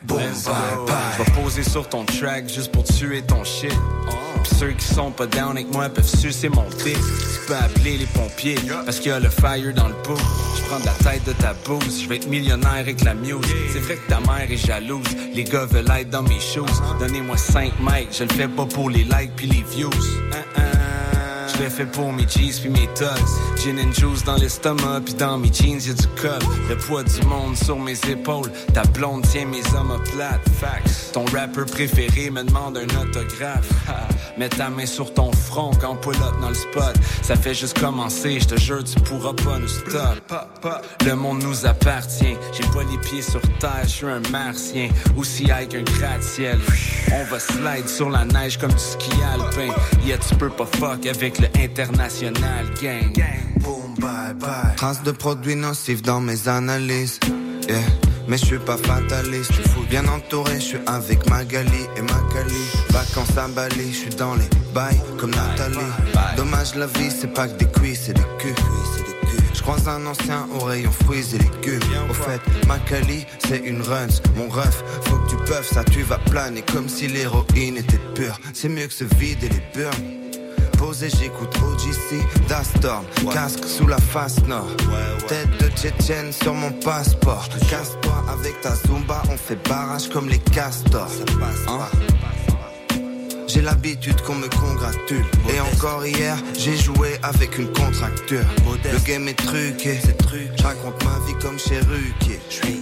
Boom, 0.03 0.17
bye 0.17 0.85
bye. 0.85 0.95
Je 1.17 1.23
vais 1.23 1.41
poser 1.41 1.63
sur 1.63 1.87
ton 1.87 2.03
track 2.03 2.49
juste 2.49 2.71
pour 2.71 2.83
tuer 2.83 3.21
ton 3.21 3.43
shit. 3.43 3.73
Ceux 4.59 4.71
qui 4.71 4.85
sont 4.85 5.11
pas 5.11 5.27
down 5.27 5.51
avec 5.51 5.71
moi 5.73 5.89
peuvent 5.89 6.07
sucer 6.07 6.49
mon 6.49 6.65
dick. 6.83 6.95
Tu 6.95 7.47
peux 7.47 7.55
appeler 7.55 7.97
les 7.97 8.05
pompiers 8.05 8.55
parce 8.85 8.99
qu'il 8.99 9.11
y 9.11 9.11
a 9.11 9.19
le 9.19 9.29
fire 9.29 9.73
dans 9.73 9.87
le 9.87 9.95
pot. 9.95 10.17
Je 10.57 10.63
prends 10.63 10.79
de 10.79 10.85
la 10.85 11.11
tête 11.11 11.25
de 11.25 11.33
ta 11.33 11.53
bouse, 11.53 12.01
je 12.03 12.09
vais 12.09 12.17
être 12.17 12.27
millionnaire 12.27 12.79
avec 12.79 13.03
la 13.03 13.13
muse. 13.13 13.45
C'est 13.71 13.79
vrai 13.79 13.95
que 13.95 14.09
ta 14.09 14.19
mère 14.19 14.49
est 14.49 14.57
jalouse, 14.57 15.05
les 15.33 15.43
gars 15.43 15.65
veulent 15.65 15.91
être 15.99 16.09
dans 16.09 16.23
mes 16.23 16.39
shoes. 16.39 16.65
Donnez-moi 16.99 17.37
5 17.37 17.73
mics, 17.79 18.09
je 18.11 18.23
le 18.23 18.33
fais 18.33 18.47
pas 18.47 18.65
pour 18.65 18.89
les 18.89 19.03
likes 19.03 19.35
puis 19.35 19.47
les 19.47 19.63
views. 19.63 19.89
Je 21.55 21.63
l'ai 21.63 21.69
fait 21.69 21.85
pour 21.85 22.11
mes 22.11 22.25
G's 22.25 22.59
puis 22.59 22.69
mes 22.69 22.89
tugs. 22.95 23.63
Gin 23.63 23.79
and 23.79 23.93
juice 23.93 24.23
dans 24.25 24.35
l'estomac 24.35 25.01
puis 25.05 25.13
dans 25.13 25.37
mes 25.37 25.53
jeans 25.53 25.79
y'a 25.79 25.93
du 25.93 26.07
col. 26.19 26.39
Le 26.69 26.77
poids 26.77 27.03
du 27.03 27.21
monde 27.27 27.55
sur 27.55 27.79
mes 27.79 27.97
épaules. 28.09 28.51
Ta 28.73 28.83
blonde 28.83 29.25
tient 29.29 29.45
mes 29.45 29.63
hommes 29.73 30.01
plates. 30.11 30.49
Facts. 30.59 31.13
Ton 31.13 31.25
rappeur 31.25 31.65
préféré 31.65 32.29
me 32.29 32.43
demande 32.43 32.77
un 32.77 33.01
autographe. 33.01 33.69
Mets 34.37 34.49
ta 34.49 34.69
main 34.69 34.85
sur 34.85 35.13
ton 35.13 35.31
front 35.31 35.71
quand 35.79 35.95
pull 35.95 36.15
up 36.15 36.35
dans 36.41 36.49
le 36.49 36.55
spot. 36.55 36.95
Ça 37.21 37.35
fait 37.35 37.53
juste 37.53 37.79
commencer, 37.79 38.39
je 38.39 38.47
te 38.47 38.59
jure 38.59 38.83
tu 38.83 38.99
pourras 39.01 39.33
pas 39.33 39.59
nous 39.59 39.67
stop. 39.67 40.33
Le 41.05 41.15
monde 41.15 41.41
nous 41.43 41.65
appartient. 41.65 42.35
J'ai 42.51 42.67
pas 42.69 42.83
les 42.91 42.97
pieds 42.97 43.21
sur 43.21 43.41
terre, 43.59 43.83
je 43.83 43.89
suis 43.89 44.07
un 44.07 44.21
martien. 44.31 44.89
Aussi 45.17 45.43
high 45.43 45.67
qu'un 45.67 45.83
gratte-ciel. 45.83 46.59
On 47.13 47.23
va 47.25 47.39
slide 47.39 47.87
sur 47.87 48.09
la 48.09 48.25
neige 48.25 48.57
comme 48.57 48.71
du 48.71 48.77
ski 48.77 49.11
alpin. 49.33 49.73
Yeah, 50.05 50.17
tu 50.17 50.35
peux 50.35 50.49
pas 50.49 50.65
fuck 50.65 51.05
avec 51.05 51.39
le 51.39 51.47
international 51.59 52.65
gang. 52.81 53.13
Boom, 53.61 53.95
bye 53.99 54.33
bye. 54.33 54.75
Traces 54.75 55.03
de 55.03 55.11
produits 55.11 55.55
nocifs 55.55 56.01
dans 56.01 56.19
mes 56.19 56.47
analyses. 56.47 57.19
Yeah. 57.67 58.04
Mais 58.27 58.37
je 58.37 58.45
suis 58.45 58.59
pas 58.59 58.77
fataliste, 58.77 59.51
je 59.53 59.61
suis 59.69 59.87
bien 59.89 60.07
entouré, 60.07 60.55
je 60.55 60.65
suis 60.65 60.77
avec 60.87 61.29
Magali 61.29 61.85
et 61.95 62.01
Magali. 62.01 62.65
Vacances 62.89 63.37
à 63.37 63.47
Bali, 63.47 63.91
je 63.93 63.97
suis 63.97 64.15
dans 64.15 64.35
les 64.35 64.49
bails 64.73 64.99
comme 65.17 65.31
Nathalie. 65.31 65.77
Dommage 66.35 66.75
la 66.75 66.87
vie, 66.87 67.11
c'est 67.11 67.33
pas 67.33 67.47
que 67.47 67.57
des 67.57 67.67
cuisses 67.67 68.09
et 68.09 68.13
des 68.13 68.21
culs. 68.39 68.55
Je 69.53 69.61
croise 69.61 69.87
un 69.87 70.05
ancien 70.05 70.47
au 70.53 70.63
rayon 70.63 70.91
fruits 70.91 71.25
et 71.33 71.37
légumes. 71.37 71.81
Au 72.09 72.13
fait, 72.13 72.41
Magali, 72.67 73.25
c'est 73.47 73.59
une 73.59 73.81
runs. 73.81 74.21
Mon 74.35 74.49
ref, 74.49 74.83
faut 75.03 75.17
que 75.17 75.29
tu 75.29 75.37
puffes, 75.37 75.71
ça 75.71 75.83
tu 75.83 76.01
vas 76.03 76.19
planer 76.29 76.61
comme 76.73 76.89
si 76.89 77.07
l'héroïne 77.07 77.77
était 77.77 78.01
pure. 78.13 78.39
C'est 78.53 78.69
mieux 78.69 78.87
que 78.87 78.93
se 78.93 79.05
vider 79.05 79.49
les 79.49 79.63
burns. 79.73 80.24
Posé, 80.77 81.09
j'écoute 81.09 81.55
OGC, 81.57 82.21
Dastorm, 82.47 83.05
casque 83.33 83.65
sous 83.65 83.87
la 83.87 83.97
face 83.97 84.45
nord. 84.47 84.67
Tête 85.27 85.49
de 85.59 85.69
Tchétchène 85.69 86.31
sur 86.31 86.53
mon 86.53 86.71
passeport. 86.71 87.47
Casse-toi 87.69 88.25
avec 88.29 88.59
ta 88.61 88.75
Zumba, 88.75 89.23
on 89.31 89.37
fait 89.37 89.57
barrage 89.67 90.09
comme 90.09 90.29
les 90.29 90.39
castors. 90.39 91.09
Hein? 91.67 91.79
J'ai 93.47 93.61
l'habitude 93.61 94.19
qu'on 94.21 94.35
me 94.35 94.47
congratule. 94.49 95.25
Et 95.53 95.59
encore 95.59 96.05
hier, 96.05 96.37
j'ai 96.57 96.75
joué 96.75 97.17
avec 97.23 97.57
une 97.57 97.71
contracture. 97.71 98.45
Le 98.91 98.99
game 99.07 99.27
est 99.27 99.35
truqué. 99.35 99.99
Je 100.57 100.63
raconte 100.63 101.03
ma 101.05 101.25
vie 101.25 101.39
comme 101.41 101.57
chez 101.57 101.79
Ruquier. 101.79 102.39
Je 102.49 102.55
suis 102.55 102.81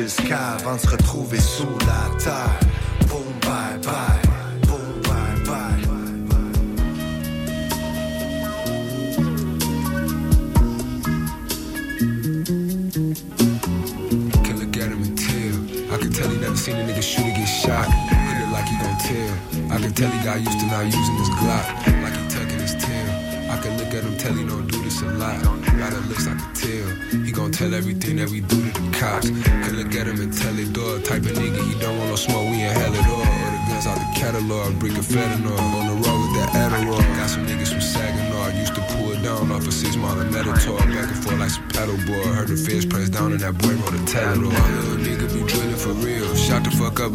Toucher 0.00 0.02
le 0.02 0.08
sky 0.08 0.32
avant 0.32 0.78
se 0.78 0.88
retrouver 0.88 1.38
sous 1.38 1.66
la 1.80 2.18
terre. 2.18 2.59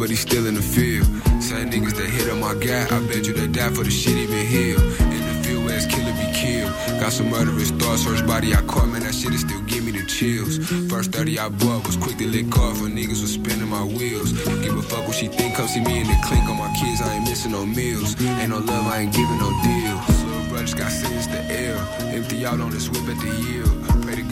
But 0.06 0.10
he 0.12 0.16
still 0.16 0.46
in 0.46 0.54
the 0.54 0.62
field. 0.62 1.04
Same 1.42 1.68
niggas 1.68 1.98
that 1.98 2.06
hit 2.06 2.30
on 2.30 2.38
my 2.38 2.54
guy. 2.62 2.86
I 2.94 3.02
bet 3.10 3.26
you 3.26 3.32
they 3.34 3.48
die 3.48 3.70
for 3.70 3.82
the 3.82 3.90
shit 3.90 4.14
he 4.14 4.26
been 4.26 4.46
healed. 4.46 4.78
In 5.02 5.22
the 5.26 5.34
field 5.42 5.64
where 5.64 5.74
his 5.74 5.86
killer 5.86 6.14
be 6.14 6.30
killed. 6.30 6.70
Got 7.02 7.10
some 7.10 7.28
murderous 7.28 7.72
thoughts, 7.72 8.04
search 8.04 8.24
body 8.24 8.54
I 8.54 8.62
caught, 8.70 8.86
man, 8.86 9.02
that 9.02 9.16
shit 9.16 9.34
is 9.34 9.40
still 9.40 9.60
give 9.62 9.82
me 9.82 9.90
the 9.90 10.06
chills. 10.06 10.62
First 10.86 11.10
30 11.10 11.40
I 11.40 11.48
bought 11.48 11.84
was 11.84 11.96
quick 11.96 12.18
to 12.18 12.26
lick 12.28 12.56
off, 12.56 12.80
when 12.82 12.94
niggas 12.94 13.20
was 13.20 13.34
spinning 13.34 13.68
my 13.68 13.82
wheels. 13.82 14.30
Give 14.62 14.78
a 14.78 14.82
fuck 14.82 15.08
what 15.08 15.16
she 15.16 15.26
think, 15.26 15.56
come 15.56 15.66
see 15.66 15.80
me 15.80 15.98
in 15.98 16.06
the 16.06 16.16
clink 16.22 16.44
on 16.44 16.56
my 16.56 16.70
kids, 16.78 17.02
I 17.02 17.14
ain't 17.14 17.24
missing 17.28 17.50
no 17.50 17.66
meals. 17.66 18.14
Ain't 18.22 18.50
no 18.50 18.58
love, 18.58 18.86
I 18.86 18.98
ain't 19.02 19.12
giving 19.12 19.40
no 19.42 19.50
deals. 19.66 20.22
Little 20.22 20.46
brothers 20.50 20.74
got 20.74 20.92
sentenced 20.92 21.30
to 21.30 21.42
L, 21.66 21.78
empty 22.14 22.46
out 22.46 22.60
on 22.60 22.70
this 22.70 22.88
whip 22.88 23.02
at 23.10 23.18
the 23.18 23.30
yield. 23.42 23.55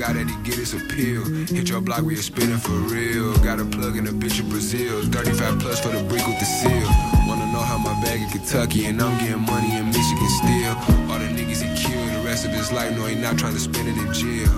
That 0.04 0.28
he 0.28 0.36
get 0.44 0.58
his 0.60 0.74
appeal. 0.74 1.24
Hit 1.24 1.70
your 1.70 1.80
block, 1.80 2.02
we 2.02 2.14
are 2.14 2.22
spinning 2.22 2.58
for 2.58 2.76
real. 2.92 3.34
Got 3.38 3.58
a 3.58 3.64
plug 3.64 3.96
in 3.96 4.06
a 4.06 4.12
bitch 4.12 4.38
in 4.38 4.48
Brazil, 4.50 5.02
35 5.02 5.58
plus 5.58 5.80
for 5.80 5.88
the 5.88 6.04
brick 6.04 6.24
with 6.28 6.38
the 6.38 6.44
seal. 6.44 6.86
Wanna 7.26 7.50
know 7.50 7.58
how 7.58 7.78
my 7.78 7.98
bag 8.04 8.20
in 8.20 8.28
Kentucky, 8.28 8.84
and 8.84 9.00
I'm 9.00 9.18
getting 9.18 9.40
money 9.40 9.74
in 9.74 9.86
Michigan 9.86 10.30
still. 10.38 10.76
All 11.10 11.18
the 11.18 11.26
niggas 11.32 11.64
he 11.64 11.72
killed, 11.82 12.12
the 12.14 12.22
rest 12.24 12.44
of 12.44 12.52
his 12.52 12.70
life, 12.70 12.94
no, 12.96 13.06
he 13.06 13.16
not 13.16 13.38
trying 13.38 13.54
to 13.54 13.58
spend 13.58 13.88
it 13.88 13.96
in 13.96 14.12
jail. 14.12 14.52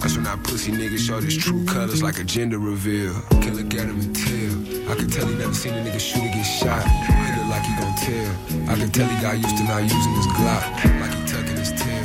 That's 0.00 0.16
when 0.16 0.26
our 0.26 0.38
pussy 0.38 0.72
niggas 0.72 1.06
show 1.06 1.20
his 1.20 1.36
true 1.36 1.64
colors 1.66 2.02
like 2.02 2.18
a 2.18 2.24
gender 2.24 2.58
reveal. 2.58 3.12
Can 3.42 3.54
look 3.54 3.72
at 3.74 3.86
him 3.86 4.00
and 4.00 4.16
tell. 4.16 4.90
I 4.90 4.96
can 4.96 5.10
tell 5.10 5.26
he 5.26 5.34
never 5.36 5.54
seen 5.54 5.74
a 5.74 5.84
nigga 5.84 6.00
shooter 6.00 6.32
get 6.32 6.42
shot. 6.42 6.82
He 6.82 7.38
look 7.38 7.48
like 7.50 7.62
he 7.62 7.74
gon' 7.76 7.94
tell. 8.02 8.72
I 8.72 8.74
can 8.74 8.90
tell 8.90 9.06
he 9.06 9.22
got 9.22 9.36
used 9.36 9.56
to 9.58 9.64
not 9.64 9.82
using 9.82 10.14
his 10.16 10.26
Glock. 10.34 10.64
Like 10.98 11.14
he 11.14 11.22
tucking 11.28 11.56
his 11.56 11.72
tail. 11.72 11.97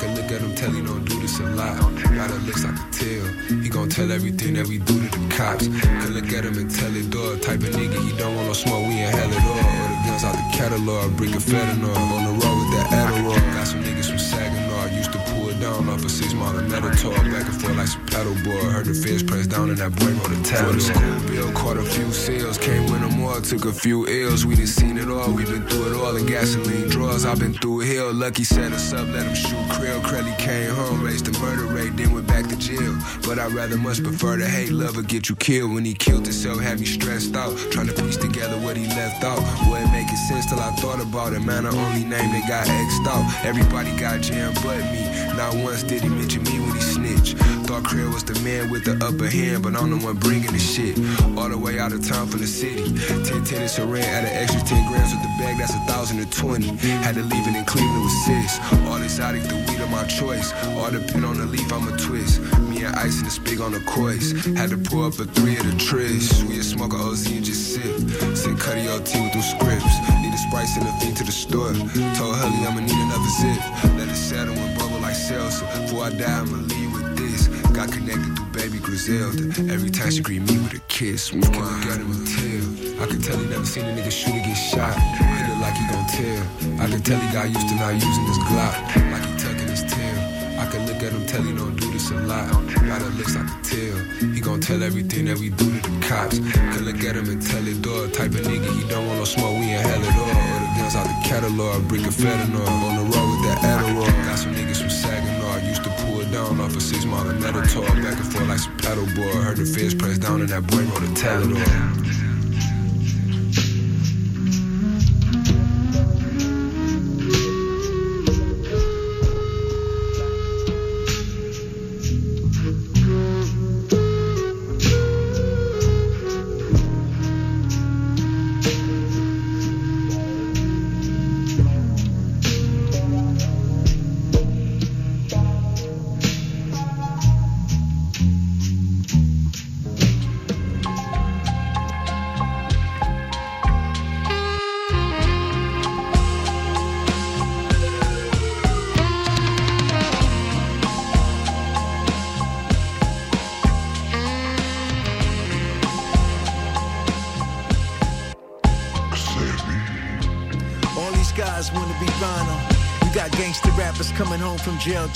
Can 0.00 0.14
look 0.14 0.30
at 0.30 0.40
him, 0.40 0.54
tell 0.54 0.70
he 0.70 0.80
oh, 0.80 0.86
don't 0.86 1.04
do 1.04 1.20
this 1.20 1.40
a 1.40 1.44
lot. 1.44 1.78
Got 2.14 2.30
a 2.30 2.34
looks 2.46 2.64
I 2.64 2.72
can 2.72 2.90
tell. 2.92 3.58
He 3.62 3.68
gon' 3.68 3.88
tell 3.88 4.12
everything 4.12 4.54
that 4.54 4.66
we 4.68 4.78
do 4.78 5.08
to 5.08 5.18
the 5.18 5.34
cops. 5.34 5.66
Can 5.66 6.14
look 6.14 6.32
at 6.32 6.44
him 6.44 6.56
and 6.56 6.70
tell 6.70 6.94
it, 6.94 7.10
dog. 7.10 7.40
Type 7.42 7.60
of 7.60 7.74
nigga, 7.74 7.98
he 8.08 8.16
don't 8.16 8.34
want 8.36 8.46
no 8.46 8.52
smoke, 8.52 8.86
we 8.86 8.94
ain't 8.94 9.14
hell 9.14 9.32
at 9.32 9.44
all. 9.44 9.87
Guns 10.08 10.24
out 10.24 10.32
the 10.36 10.56
catalog, 10.56 11.14
brick 11.18 11.36
of 11.36 11.44
fentanyl. 11.44 11.94
On 11.94 12.24
the 12.24 12.32
road 12.40 12.56
with 12.60 12.70
that 12.72 12.88
Adderall. 12.88 13.36
Got 13.52 13.66
some 13.66 13.82
niggas 13.82 14.08
from 14.08 14.18
Saginaw, 14.18 14.96
used 14.96 15.12
to 15.12 15.18
pull 15.18 15.52
down 15.60 15.86
off 15.90 16.02
a 16.02 16.08
six 16.08 16.32
mile 16.32 16.56
and 16.56 16.70
metal 16.70 16.90
talk. 16.92 17.22
Back 17.24 17.44
and 17.44 17.60
forth 17.60 17.76
like 17.76 17.88
some 17.88 18.06
paddleboard. 18.06 18.72
Heard 18.72 18.86
the 18.86 18.94
feds 18.94 19.22
press 19.22 19.46
down 19.46 19.68
and 19.68 19.76
that 19.76 19.94
boy 19.96 20.08
a 20.08 20.42
title. 20.42 20.72
the 20.72 20.80
school 20.80 21.28
bill, 21.28 21.52
caught 21.52 21.76
a 21.76 21.82
few 21.82 22.10
sales. 22.10 22.56
Came 22.56 22.90
with 22.90 23.02
them 23.02 23.22
all, 23.22 23.40
took 23.42 23.66
a 23.66 23.72
few 23.72 24.06
L's. 24.08 24.46
We 24.46 24.56
done 24.56 24.66
seen 24.66 24.96
it 24.96 25.10
all, 25.10 25.30
we 25.30 25.44
been 25.44 25.66
through 25.68 25.92
it 25.92 25.96
all 26.00 26.16
in 26.16 26.24
gasoline 26.24 26.88
draws. 26.88 27.26
I've 27.26 27.38
been 27.38 27.52
through 27.52 27.80
hell. 27.80 28.10
Lucky 28.14 28.44
set 28.44 28.72
us 28.72 28.94
up, 28.94 29.06
let 29.08 29.26
him 29.26 29.34
shoot 29.34 29.60
Krill. 29.76 30.00
Crelly 30.00 30.36
came 30.38 30.70
home, 30.74 31.02
raised 31.02 31.26
the 31.26 31.38
murder 31.38 31.66
rate, 31.66 31.94
then 31.96 32.14
went 32.14 32.26
back 32.26 32.48
to 32.48 32.56
jail. 32.56 32.96
But 33.26 33.38
I'd 33.38 33.52
rather 33.52 33.76
much 33.76 34.02
prefer 34.02 34.38
to 34.38 34.48
hate 34.48 34.70
love 34.70 34.96
or 34.96 35.02
get 35.02 35.28
you 35.28 35.36
killed. 35.36 35.74
When 35.74 35.84
he 35.84 35.92
killed 35.92 36.24
himself, 36.24 36.60
had 36.60 36.80
me 36.80 36.86
stressed 36.86 37.36
out. 37.36 37.54
Trying 37.70 37.88
to 37.88 37.92
piece 37.92 38.16
together 38.16 38.56
what 38.60 38.76
he 38.78 38.86
left 38.86 39.22
out. 39.22 39.42
It 40.06 40.16
sense 40.16 40.46
till 40.46 40.60
I 40.60 40.70
thought 40.76 41.00
about 41.00 41.32
it. 41.32 41.40
Man, 41.40 41.64
the 41.64 41.70
only 41.70 42.04
name 42.04 42.30
that 42.30 42.44
got 42.46 42.68
X'd 42.68 43.08
out. 43.08 43.24
Everybody 43.44 43.90
got 43.98 44.20
jammed 44.20 44.54
but 44.62 44.78
me. 44.92 45.02
Not 45.36 45.54
once 45.64 45.82
did 45.82 46.02
he 46.02 46.08
mention 46.08 46.42
me 46.44 46.60
when 46.60 46.74
he 46.74 46.80
snitched. 46.80 47.38
Thought 47.66 47.84
Krill 47.84 48.12
was 48.12 48.24
the 48.24 48.34
man 48.40 48.70
with 48.70 48.84
the 48.84 48.94
upper 49.04 49.28
hand, 49.28 49.62
but 49.62 49.74
I'm 49.74 49.90
the 49.90 50.04
one 50.04 50.16
bringing 50.16 50.52
the 50.52 50.58
shit. 50.58 50.98
All 51.38 51.48
the 51.48 51.58
way 51.58 51.78
out 51.78 51.92
of 51.92 52.06
town 52.06 52.26
from 52.28 52.40
the 52.40 52.46
city. 52.46 52.84
10 53.24 53.44
tennis 53.44 53.78
ran 53.78 54.04
at 54.04 54.24
an 54.24 54.34
extra 54.34 54.60
10 54.60 54.88
grams 54.90 55.12
with 55.12 55.22
the 55.22 55.32
bag, 55.38 55.58
that's 55.58 55.74
a 55.74 55.80
thousand 55.90 56.18
and 56.18 56.32
twenty. 56.32 56.68
Had 57.02 57.14
to 57.16 57.22
leave 57.22 57.46
it 57.46 57.54
in 57.54 57.64
Cleveland 57.64 58.04
with 58.04 58.18
six. 58.26 58.58
All 58.86 59.02
exotic, 59.02 59.42
the 59.42 59.54
weed 59.54 59.80
of 59.80 59.90
my 59.90 60.04
choice. 60.06 60.52
All 60.78 60.90
depend 60.90 61.24
on 61.24 61.38
the 61.38 61.46
leaf, 61.46 61.72
I'm 61.72 61.86
a 61.88 61.96
twist. 61.96 62.40
And 62.78 62.94
ice 62.94 63.18
in 63.18 63.24
the 63.24 63.30
spig 63.30 63.58
on 63.64 63.72
the 63.72 63.80
coys. 63.80 64.30
Had 64.54 64.70
to 64.70 64.78
pour 64.78 65.06
up 65.06 65.18
a 65.18 65.24
three 65.26 65.56
of 65.56 65.66
the 65.66 65.76
tris. 65.78 66.44
We 66.44 66.60
a 66.60 66.62
smoke 66.62 66.92
a 66.92 66.96
OZ 66.96 67.26
and 67.26 67.44
just 67.44 67.74
sip. 67.74 68.36
Send 68.36 68.60
Cuddy 68.60 68.86
OT 68.86 69.18
with 69.18 69.32
them 69.32 69.42
scripts. 69.42 69.98
Need 70.22 70.32
a 70.32 70.38
Sprite, 70.38 70.68
send 70.68 70.86
a 70.86 70.92
thing 71.02 71.14
to 71.14 71.24
the 71.24 71.32
store. 71.32 71.74
Told 72.14 72.38
Hully 72.38 72.62
I'ma 72.62 72.78
need 72.78 72.94
another 72.94 73.32
zip. 73.42 73.58
Let 73.98 74.08
it 74.08 74.14
settle 74.14 74.54
and 74.54 74.78
bubble 74.78 75.00
like 75.00 75.18
salsa. 75.18 75.66
Before 75.82 76.04
I 76.04 76.10
die, 76.10 76.30
I'ma 76.30 76.54
leave 76.70 76.92
with 76.94 77.18
this. 77.18 77.48
Got 77.74 77.90
connected 77.90 78.30
through 78.36 78.46
baby 78.54 78.78
Griselda. 78.78 79.42
Every 79.72 79.90
time 79.90 80.12
she 80.12 80.22
greet 80.22 80.42
me 80.42 80.58
with 80.62 80.74
a 80.74 80.82
kiss. 80.86 81.34
Look 81.34 81.50
at 81.50 81.98
him 81.98 82.14
and 82.14 82.26
tell. 82.30 83.02
I 83.02 83.06
can 83.10 83.20
tell 83.20 83.38
he 83.38 83.46
never 83.50 83.66
seen 83.66 83.86
a 83.86 83.92
nigga 83.92 84.12
shooter 84.12 84.38
get 84.38 84.54
shot. 84.54 84.94
Hit 84.94 85.50
it 85.50 85.58
like 85.58 85.74
he 85.74 85.84
gon' 85.90 86.06
tear. 86.14 86.38
I 86.78 86.86
can 86.86 87.02
tell 87.02 87.18
he 87.18 87.32
got 87.34 87.50
used 87.50 87.68
to 87.68 87.74
not 87.74 87.94
using 87.94 88.26
his 88.30 88.38
Glock. 88.46 88.78
Like 89.10 89.26
he 89.26 89.34
tucking 89.34 89.66
his 89.66 89.82
tail. 89.82 90.38
I 90.58 90.66
can 90.66 90.86
look 90.86 91.02
at 91.02 91.12
him, 91.12 91.24
tell 91.26 91.42
he 91.42 91.54
don't 91.54 91.74
do 91.76 91.86
this 91.86 91.87
a 92.10 92.20
lot. 92.26 92.50
Got 92.86 93.02
a 93.02 93.10
looks 93.16 93.36
I 93.36 93.44
can 93.44 93.62
tell. 93.62 93.96
He 94.32 94.40
gon' 94.40 94.60
tell 94.60 94.82
everything 94.82 95.26
that 95.26 95.38
we 95.38 95.50
do 95.50 95.66
to 95.80 95.90
the 95.90 96.06
cops. 96.06 96.38
Can 96.38 96.84
look 96.84 97.02
at 97.04 97.16
him 97.16 97.28
and 97.28 97.40
tell 97.42 97.66
it, 97.66 97.82
dog. 97.82 98.12
Type 98.12 98.32
of 98.32 98.46
nigga, 98.46 98.70
he 98.74 98.88
don't 98.88 99.06
want 99.06 99.18
no 99.18 99.24
smoke, 99.24 99.58
we 99.58 99.66
ain't 99.72 99.86
hell 99.86 100.00
at 100.00 100.14
all. 100.16 100.28
Or 100.28 100.60
the 100.64 100.70
guns 100.78 100.96
out 100.96 101.06
the 101.06 101.28
catalog, 101.28 101.88
brick 101.88 102.06
of 102.06 102.14
fentanyl. 102.14 102.66
On 102.66 102.96
the 102.96 103.04
road 103.12 103.28
with 103.32 103.42
that 103.48 103.58
Adderall. 103.62 104.08
Got 104.24 104.38
some 104.38 104.54
niggas 104.54 104.80
from 104.80 104.90
Saginaw, 104.90 105.68
used 105.68 105.84
to 105.84 105.90
pull 106.02 106.20
it 106.20 106.30
down 106.30 106.60
off 106.60 106.76
a 106.76 106.80
six 106.80 107.04
mile 107.04 107.24
metal 107.34 107.62
talk. 107.62 107.88
Back 108.02 108.16
and 108.16 108.32
forth 108.32 108.48
like 108.48 108.58
some 108.58 108.76
paddleboard. 108.78 109.42
Heard 109.42 109.56
the 109.58 109.66
feds 109.66 109.94
press 109.94 110.18
down 110.18 110.40
and 110.40 110.48
that 110.48 110.66
boy 110.66 110.82
wrote 110.88 111.02
a 111.02 111.10
Teledor. 111.12 111.56
All 111.56 112.27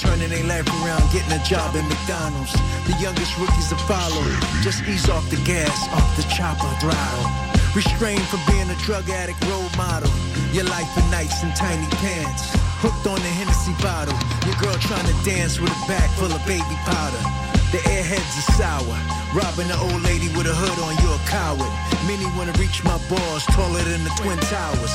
turning 0.02 0.28
their 0.28 0.44
life 0.44 0.66
around, 0.82 1.06
getting 1.14 1.30
a 1.30 1.42
job 1.46 1.70
at 1.78 1.86
McDonald's. 1.86 2.52
The 2.90 2.98
youngest 2.98 3.38
rookies 3.38 3.70
to 3.70 3.78
follow. 3.86 4.22
Just 4.66 4.82
ease 4.90 5.08
off 5.08 5.22
the 5.30 5.38
gas, 5.46 5.72
off 5.94 6.10
the 6.18 6.26
chopper 6.26 6.66
throttle. 6.82 7.26
Restrained 7.72 8.26
from 8.26 8.42
being 8.50 8.68
a 8.68 8.78
drug 8.82 9.08
addict 9.08 9.38
role 9.46 9.70
model. 9.78 10.10
Your 10.50 10.66
life 10.66 10.90
in 10.98 11.06
nights 11.10 11.42
and 11.46 11.54
tiny 11.54 11.86
pants. 12.02 12.50
Hooked 12.82 13.06
on 13.06 13.16
the 13.22 13.32
Hennessy 13.38 13.72
bottle. 13.78 14.18
Your 14.44 14.58
girl 14.58 14.76
trying 14.82 15.06
to 15.06 15.16
dance 15.22 15.62
with 15.62 15.70
a 15.70 15.80
bag 15.86 16.10
full 16.18 16.28
of 16.28 16.42
baby 16.44 16.76
powder. 16.84 17.22
The 17.70 17.80
airheads 17.86 18.34
are 18.42 18.48
sour. 18.58 18.98
Robbing 19.32 19.70
the 19.70 19.78
old 19.78 20.02
lady 20.02 20.28
with 20.36 20.50
a 20.50 20.52
hood 20.52 20.78
on, 20.82 20.98
you're 21.00 21.16
a 21.16 21.24
coward. 21.30 21.72
Many 22.04 22.26
wanna 22.36 22.52
reach 22.58 22.84
my 22.84 22.98
balls 23.08 23.46
taller 23.54 23.80
than 23.86 24.04
the 24.04 24.12
Twin 24.20 24.36
Towers. 24.50 24.94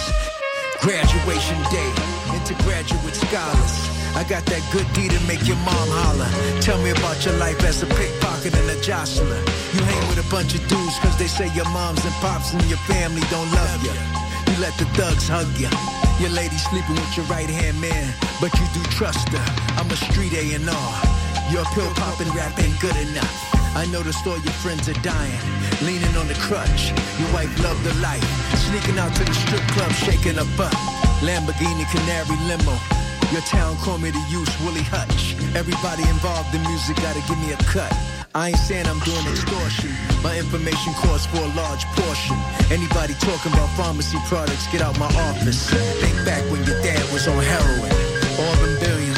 Graduation 0.84 1.58
day 1.74 1.91
into 2.36 2.54
graduate 2.62 3.15
scholars. 3.15 3.97
I 4.17 4.25
got 4.25 4.49
that 4.49 4.65
good 4.73 4.89
deed 4.97 5.13
to 5.13 5.21
make 5.30 5.45
your 5.45 5.62
mom 5.62 5.89
holler. 5.93 6.25
Tell 6.58 6.82
me 6.82 6.89
about 6.89 7.21
your 7.21 7.38
life 7.38 7.62
as 7.62 7.86
a 7.86 7.86
pickpocket 7.86 8.49
and 8.58 8.65
a 8.65 8.77
jostler. 8.82 9.38
You 9.77 9.82
hang 9.86 10.03
with 10.10 10.17
a 10.17 10.25
bunch 10.34 10.58
of 10.58 10.65
dudes 10.65 10.97
cause 11.06 11.13
they 11.21 11.30
say 11.30 11.53
your 11.53 11.69
moms 11.69 12.01
and 12.01 12.17
pops 12.17 12.49
and 12.49 12.65
your 12.65 12.82
family 12.89 13.21
don't 13.30 13.45
love 13.53 13.77
you. 13.86 13.93
You 14.49 14.58
let 14.58 14.73
the 14.82 14.89
thugs 14.97 15.30
hug 15.30 15.45
you. 15.62 15.69
Your 16.17 16.34
lady 16.34 16.58
sleeping 16.58 16.97
with 16.97 17.13
your 17.13 17.30
right 17.30 17.45
hand 17.45 17.77
man, 17.77 18.10
but 18.41 18.49
you 18.58 18.65
do 18.73 18.82
trust 18.89 19.30
her. 19.30 19.47
I'm 19.77 19.86
a 19.86 19.97
street 20.10 20.34
A&R. 20.34 20.93
Your 21.53 21.65
pill 21.77 21.93
popping 21.93 22.34
rap 22.34 22.58
ain't 22.58 22.73
good 22.82 22.97
enough. 22.97 23.38
I 23.77 23.86
noticed 23.93 24.25
all 24.25 24.41
your 24.41 24.58
friends 24.65 24.89
are 24.89 24.97
dying, 25.06 25.45
leaning 25.86 26.17
on 26.17 26.25
the 26.25 26.38
crutch. 26.41 26.89
Your 27.21 27.30
wife 27.38 27.53
loved 27.62 27.86
the 27.86 27.93
life, 28.01 28.25
sneaking 28.65 28.97
out 28.97 29.13
to 29.13 29.23
the 29.30 29.36
strip 29.45 29.62
club, 29.77 29.93
shaking 29.93 30.41
a 30.41 30.45
butt. 30.58 30.73
Lamborghini 31.21 31.86
Canary 31.93 32.34
limo. 32.49 32.73
Your 33.32 33.42
town 33.42 33.76
call 33.84 33.98
me 33.98 34.10
the 34.10 34.24
use 34.32 34.48
Willie 34.63 34.88
Hutch. 34.88 35.36
Everybody 35.52 36.08
involved 36.08 36.56
in 36.56 36.63
music 36.63 36.96
gotta 37.04 37.20
give 37.28 37.36
me 37.44 37.52
a 37.52 37.60
cut. 37.68 37.92
I 38.34 38.56
ain't 38.56 38.58
saying 38.58 38.88
I'm 38.88 39.00
doing 39.04 39.26
extortion. 39.28 39.92
My 40.24 40.38
information 40.40 40.94
costs 40.96 41.28
for 41.28 41.44
a 41.44 41.52
large 41.52 41.84
portion. 42.00 42.40
Anybody 42.72 43.20
talking 43.20 43.52
about 43.52 43.68
pharmacy 43.76 44.18
products, 44.32 44.72
get 44.72 44.80
out 44.80 44.98
my 44.98 45.12
office. 45.28 45.68
Think 46.00 46.16
back 46.24 46.40
when 46.48 46.63
your 46.63 46.80
dad 46.82 47.04
was 47.12 47.28
on 47.28 47.44
heroin. 47.44 47.92
All 48.40 48.56
them 48.63 48.80
billions, 48.80 49.16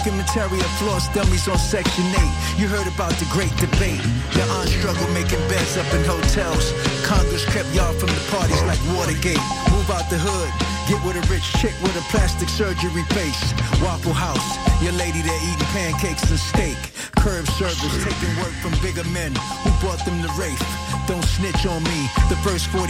documentary 0.00 0.60
of 0.60 0.72
floss 0.80 1.12
dummies 1.12 1.46
on 1.46 1.58
Section 1.58 2.04
8. 2.08 2.56
You 2.56 2.72
heard 2.72 2.88
about 2.88 3.12
the 3.20 3.28
great 3.28 3.52
debate. 3.60 4.00
Your 4.32 4.48
aunt 4.56 4.72
struggled 4.72 5.12
making 5.12 5.44
beds 5.52 5.76
up 5.76 5.84
in 5.92 6.00
hotels. 6.08 6.72
Congress 7.04 7.44
kept 7.52 7.68
y'all 7.76 7.92
from 7.92 8.08
the 8.08 8.24
parties 8.32 8.64
like 8.64 8.80
Watergate. 8.96 9.44
Move 9.68 9.92
out 9.92 10.08
the 10.08 10.16
hood. 10.16 10.48
Get 10.88 10.96
with 11.04 11.20
a 11.20 11.24
rich 11.28 11.44
chick 11.60 11.76
with 11.84 11.92
a 12.00 12.04
plastic 12.08 12.48
surgery 12.48 13.04
face. 13.12 13.52
Waffle 13.84 14.16
House. 14.16 14.56
Your 14.80 14.96
lady 14.96 15.20
there 15.20 15.36
eating 15.44 15.68
pancakes 15.76 16.24
and 16.32 16.40
steak. 16.40 16.80
Curb 17.20 17.44
service. 17.60 17.92
Taking 18.00 18.32
work 18.40 18.56
from 18.64 18.72
bigger 18.80 19.04
men 19.12 19.36
who 19.60 19.70
brought 19.84 20.00
them 20.08 20.16
to 20.24 20.32
Rafe. 20.40 20.64
Don't 21.12 21.28
snitch 21.28 21.68
on 21.68 21.84
me. 21.84 22.08
The 22.32 22.40
first 22.40 22.72
48. 22.72 22.88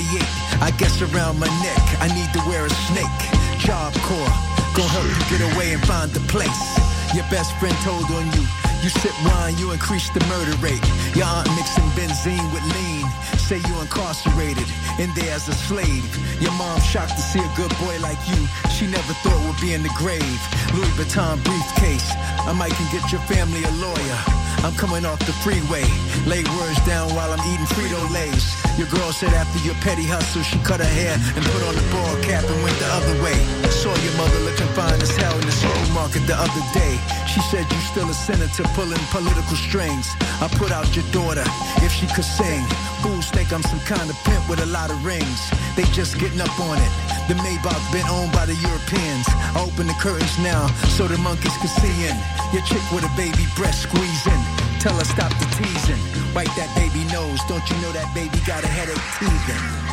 I 0.62 0.70
guess 0.78 1.02
around 1.02 1.42
my 1.42 1.50
neck. 1.58 1.82
I 1.98 2.06
need 2.14 2.30
to 2.38 2.42
wear 2.46 2.70
a 2.70 2.74
snake. 2.86 3.18
Job 3.58 3.98
Corps. 4.06 4.36
Gonna 4.78 4.94
help 4.94 5.10
you 5.10 5.26
get 5.26 5.42
away 5.50 5.74
and 5.74 5.82
find 5.82 6.06
the 6.14 6.22
place. 6.30 6.89
Your 7.14 7.24
best 7.26 7.56
friend 7.58 7.74
told 7.82 8.04
on 8.12 8.26
you. 8.32 8.46
You 8.82 8.88
sip 8.88 9.12
wine, 9.24 9.58
you 9.58 9.72
increase 9.72 10.08
the 10.10 10.24
murder 10.30 10.56
rate. 10.62 10.80
Your 11.14 11.26
aunt 11.26 11.50
mixing 11.56 11.84
benzene 11.98 12.46
with 12.54 12.62
lean. 12.72 13.04
Say 13.36 13.58
you 13.58 13.80
incarcerated, 13.80 14.68
in 14.98 15.12
there 15.14 15.34
as 15.34 15.48
a 15.48 15.52
slave. 15.52 16.06
Your 16.40 16.52
mom 16.52 16.80
shocked 16.80 17.16
to 17.16 17.22
see 17.22 17.40
a 17.40 17.52
good 17.56 17.72
boy 17.82 17.98
like 18.00 18.20
you. 18.30 18.40
She 18.70 18.86
never 18.86 19.12
thought 19.26 19.42
would 19.44 19.60
be 19.60 19.74
in 19.74 19.82
the 19.82 19.92
grave. 19.98 20.40
Louis 20.72 20.94
Vuitton 20.94 21.42
briefcase. 21.42 22.14
I 22.46 22.52
might 22.52 22.72
can 22.72 22.86
get 22.94 23.10
your 23.10 23.20
family 23.22 23.64
a 23.64 23.72
lawyer. 23.82 24.18
I'm 24.62 24.74
coming 24.76 25.06
off 25.06 25.18
the 25.24 25.32
freeway. 25.40 25.84
Lay 26.28 26.44
words 26.60 26.80
down 26.84 27.08
while 27.16 27.32
I'm 27.32 27.40
eating 27.48 27.64
Frito 27.72 27.96
Lays. 28.12 28.44
Your 28.76 28.88
girl 28.92 29.12
said 29.12 29.32
after 29.32 29.58
your 29.64 29.74
petty 29.80 30.04
hustle, 30.04 30.42
she 30.42 30.58
cut 30.60 30.80
her 30.80 30.92
hair 31.00 31.16
and 31.16 31.42
put 31.44 31.62
on 31.64 31.74
the 31.74 31.86
ball 31.88 32.12
cap 32.20 32.44
and 32.44 32.60
went 32.62 32.76
the 32.76 32.90
other 32.92 33.16
way. 33.24 33.36
Saw 33.72 33.92
your 34.04 34.12
mother 34.20 34.40
looking 34.44 34.68
fine 34.76 35.00
as 35.00 35.16
hell 35.16 35.32
in 35.32 35.46
the 35.48 35.52
supermarket 35.52 36.26
the 36.28 36.36
other 36.36 36.64
day. 36.76 37.00
She 37.24 37.40
said 37.48 37.64
you 37.72 37.80
still 37.88 38.08
a 38.08 38.14
senator 38.14 38.64
pulling 38.76 39.00
political 39.08 39.56
strings. 39.56 40.12
I 40.44 40.48
put 40.60 40.72
out 40.72 40.88
your 40.92 41.08
daughter 41.08 41.44
if 41.80 41.92
she 41.92 42.06
could 42.12 42.28
sing. 42.28 42.60
Fools 43.00 43.32
think 43.32 43.52
I'm 43.52 43.64
some 43.64 43.80
kind 43.88 44.08
of 44.10 44.16
pimp 44.28 44.44
with 44.48 44.60
a 44.60 44.68
lot 44.68 44.90
of 44.90 45.00
rings. 45.04 45.40
They 45.76 45.84
just 45.96 46.18
getting 46.20 46.40
up 46.40 46.52
on 46.60 46.76
it. 46.76 46.92
The 47.28 47.36
Maybach 47.40 47.80
been 47.92 48.06
owned 48.08 48.32
by 48.32 48.44
the 48.44 48.58
Europeans. 48.60 49.24
I 49.56 49.64
open 49.64 49.86
the 49.86 49.96
curtains 50.02 50.36
now 50.40 50.66
so 50.96 51.06
the 51.06 51.16
monkeys 51.18 51.56
can 51.58 51.68
see 51.68 51.96
in. 52.04 52.16
Your 52.52 52.62
chick 52.66 52.82
with 52.92 53.04
a 53.04 53.12
baby 53.16 53.46
breast 53.56 53.82
squeezing. 53.86 54.49
Tell 54.80 54.96
her 54.96 55.04
stop 55.04 55.30
the 55.38 55.44
teasing. 55.56 56.00
Wipe 56.34 56.52
that 56.56 56.74
baby 56.74 57.04
nose. 57.12 57.38
Don't 57.46 57.68
you 57.68 57.76
know 57.82 57.92
that 57.92 58.14
baby 58.14 58.40
got 58.46 58.64
a 58.64 58.66
headache 58.66 58.96
teething? 59.20 59.90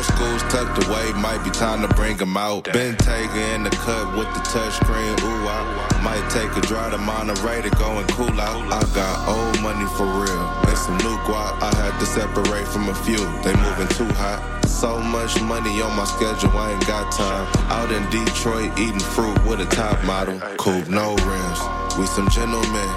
Old 0.00 0.06
school's 0.06 0.42
tucked 0.44 0.86
away, 0.86 1.12
might 1.20 1.44
be 1.44 1.50
time 1.50 1.86
to 1.86 1.94
bring 1.94 2.16
them 2.16 2.34
out. 2.34 2.64
Been 2.72 2.96
taking 2.96 3.36
in 3.52 3.64
the 3.64 3.68
cut 3.68 4.16
with 4.16 4.32
the 4.32 4.40
touchscreen, 4.48 5.12
ooh, 5.20 5.46
I 5.46 6.00
might 6.02 6.26
take 6.30 6.48
a 6.56 6.66
drive 6.66 6.92
to 6.92 6.96
Monterey 6.96 7.60
to 7.60 7.68
go 7.76 7.98
and 7.98 8.08
cool 8.08 8.40
out. 8.40 8.64
I 8.72 8.80
got 8.94 9.28
old 9.28 9.60
money 9.60 9.84
for 9.98 10.06
real, 10.06 10.40
and 10.64 10.78
some 10.78 10.96
new 11.04 11.18
guap. 11.28 11.60
I 11.60 11.74
had 11.76 12.00
to 12.00 12.06
separate 12.06 12.66
from 12.68 12.88
a 12.88 12.94
few, 13.04 13.20
they 13.44 13.52
moving 13.60 13.88
too 13.88 14.08
hot. 14.16 14.40
So 14.64 14.98
much 15.00 15.38
money 15.42 15.82
on 15.82 15.94
my 15.94 16.04
schedule, 16.04 16.56
I 16.56 16.72
ain't 16.72 16.86
got 16.86 17.12
time. 17.12 17.46
Out 17.68 17.92
in 17.92 18.00
Detroit, 18.08 18.72
eating 18.78 19.00
fruit 19.00 19.36
with 19.44 19.60
a 19.60 19.66
top 19.66 20.02
model. 20.04 20.40
Coupe, 20.56 20.88
no 20.88 21.14
rims. 21.28 21.60
We 21.98 22.06
some 22.06 22.30
gentlemen, 22.30 22.88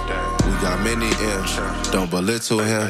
we 0.46 0.52
got 0.62 0.80
many 0.84 1.08
M's. 1.08 1.92
Don't 1.92 2.10
belittle 2.10 2.60
him. 2.60 2.88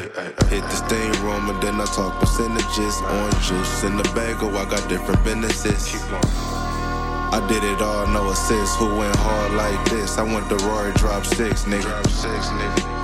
Hit 0.48 0.62
the 0.62 0.76
steam 0.84 1.12
room 1.24 1.48
and 1.50 1.62
then 1.62 1.80
I 1.80 1.86
talk 1.86 2.18
percentages. 2.20 3.00
Orange 3.02 3.46
juice 3.46 3.84
in 3.84 3.96
the 3.96 4.04
bagel, 4.14 4.54
oh, 4.54 4.58
I 4.58 4.64
got 4.68 4.88
different 4.88 5.22
businesses. 5.24 5.94
I 7.34 7.44
did 7.48 7.64
it 7.64 7.82
all, 7.82 8.06
no 8.08 8.30
assist. 8.30 8.76
Who 8.78 8.96
went 8.96 9.16
hard 9.16 9.52
like 9.54 9.90
this? 9.90 10.18
I 10.18 10.22
went 10.22 10.48
to 10.50 10.56
Rory 10.66 10.92
drop 10.94 11.24
six, 11.26 11.64
nigga. 11.64 11.92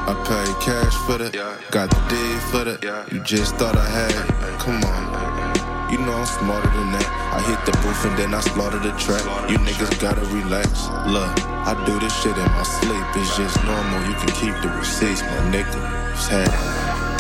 I 0.07 0.14
paid 0.26 0.55
cash 0.62 0.94
for 1.07 1.18
the, 1.18 1.30
got 1.70 1.90
the 1.90 2.01
D 2.09 2.16
for 2.51 2.64
the. 2.64 3.07
You 3.12 3.20
just 3.24 3.57
thought 3.57 3.76
I 3.76 3.88
had, 3.88 4.59
come 4.59 4.82
on. 4.84 5.49
You 5.91 5.99
know 5.99 6.14
I'm 6.14 6.26
smarter 6.26 6.70
than 6.70 6.93
that. 6.93 7.07
I 7.34 7.43
hit 7.43 7.59
the 7.66 7.72
booth 7.82 8.05
and 8.07 8.16
then 8.16 8.32
I 8.32 8.41
slaughter 8.41 8.78
the 8.78 8.93
track. 8.93 9.24
You 9.51 9.59
niggas 9.59 10.01
gotta 10.01 10.22
relax. 10.30 10.86
Look, 11.11 11.34
I 11.66 11.74
do 11.84 11.99
this 11.99 12.14
shit 12.22 12.36
in 12.36 12.51
my 12.55 12.62
sleep. 12.62 13.05
It's 13.16 13.36
just 13.36 13.59
normal. 13.64 13.99
You 14.07 14.14
can 14.14 14.30
keep 14.38 14.55
the 14.62 14.70
receipts, 14.78 15.22
my 15.22 15.43
nigga. 15.51 15.82
Had 16.30 16.47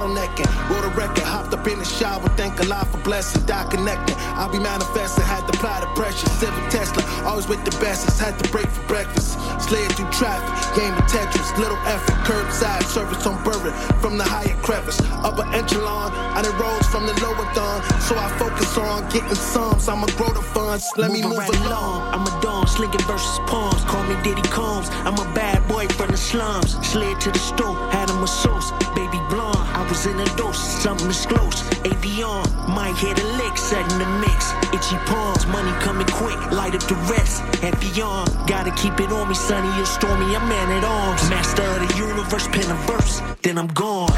bottlenecking. 0.00 0.48
Wrote 0.70 0.84
a 0.84 0.88
record, 0.96 1.24
hopped 1.24 1.52
up 1.52 1.66
in 1.66 1.78
the 1.78 1.84
shower, 1.84 2.28
thank 2.36 2.58
Allah 2.60 2.86
for 2.90 2.98
blessing, 2.98 3.44
die 3.46 3.66
connecting. 3.70 4.16
I'll 4.36 4.50
be 4.50 4.58
manifesting, 4.58 5.24
had 5.24 5.46
to 5.46 5.58
apply 5.58 5.80
the 5.80 5.86
pressure. 5.94 6.28
Civic 6.40 6.70
Tesla, 6.70 7.02
always 7.24 7.48
with 7.48 7.64
the 7.64 7.70
bestest, 7.78 8.20
had 8.20 8.38
to 8.38 8.50
break 8.50 8.68
for 8.68 8.86
breakfast. 8.86 9.38
Slid 9.60 9.92
through 9.92 10.10
traffic, 10.10 10.50
game 10.76 10.94
of 10.94 11.04
Tetris, 11.04 11.56
little 11.58 11.78
effort, 11.86 12.14
curbside 12.24 12.84
service 12.84 13.26
on 13.26 13.42
Bourbon 13.44 13.72
from 14.00 14.18
the 14.18 14.24
higher 14.24 14.56
crevice. 14.62 15.00
Upper 15.22 15.46
echelon, 15.54 16.12
I 16.12 16.42
done 16.42 16.56
rose 16.58 16.86
from 16.86 17.06
the 17.06 17.14
lower 17.20 17.46
thumb, 17.54 17.82
so 18.00 18.16
I 18.16 18.28
focus 18.38 18.76
on 18.78 19.08
getting 19.10 19.34
sums. 19.34 19.88
I'ma 19.88 20.06
grow 20.16 20.32
the 20.32 20.42
funds, 20.42 20.88
let 20.96 21.10
me 21.12 21.22
move 21.22 21.36
right 21.36 21.60
along. 21.66 22.14
I'm 22.14 22.26
a 22.26 22.40
dawn, 22.40 22.66
slinging 22.66 23.00
versus 23.06 23.38
palms. 23.46 23.84
Call 23.84 24.02
me 24.04 24.16
Diddy 24.22 24.42
Combs. 24.48 24.88
I'm 25.04 25.18
a 25.18 25.34
bad 25.34 25.66
boy 25.68 25.86
from 25.88 26.10
the 26.10 26.16
slums. 26.16 26.74
Slid 26.86 27.20
to 27.20 27.30
the 27.30 27.38
store, 27.38 27.76
had 27.90 28.08
him 28.10 28.22
a 28.22 28.26
sauce. 28.26 28.70
Baby 28.94 29.09
blonde, 29.30 29.56
I 29.78 29.86
was 29.88 30.04
in 30.06 30.18
a 30.18 30.24
dose. 30.36 30.58
Something 30.58 31.08
is 31.08 31.24
close. 31.24 31.62
Avion, 31.88 32.44
might 32.68 32.96
hit 32.96 33.18
a 33.18 33.26
lick, 33.40 33.56
setting 33.56 33.98
the 33.98 34.10
mix. 34.20 34.52
Itchy 34.74 34.98
palms, 35.06 35.46
money 35.46 35.72
coming 35.80 36.06
quick. 36.08 36.38
Light 36.50 36.74
up 36.74 36.82
the 36.82 36.98
rest. 37.08 37.40
Happy 37.62 38.02
on, 38.02 38.26
gotta 38.46 38.72
keep 38.72 38.98
it 39.00 39.10
on 39.12 39.28
me, 39.28 39.34
sunny 39.34 39.70
or 39.80 39.86
stormy. 39.86 40.36
I'm 40.36 40.48
man 40.48 40.68
at 40.76 40.84
arms. 40.84 41.30
Master 41.30 41.62
of 41.62 41.88
the 41.88 41.96
universe, 41.96 42.46
pen 42.48 42.70
a 42.70 42.78
verse. 42.90 43.22
Then 43.42 43.56
I'm 43.56 43.68
gone. 43.68 44.12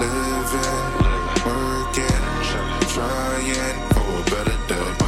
Living, 0.00 0.80
working, 1.46 2.22
trying 2.94 3.80
for 3.94 4.10
a 4.18 4.30
better 4.30 4.58
day. 4.68 4.99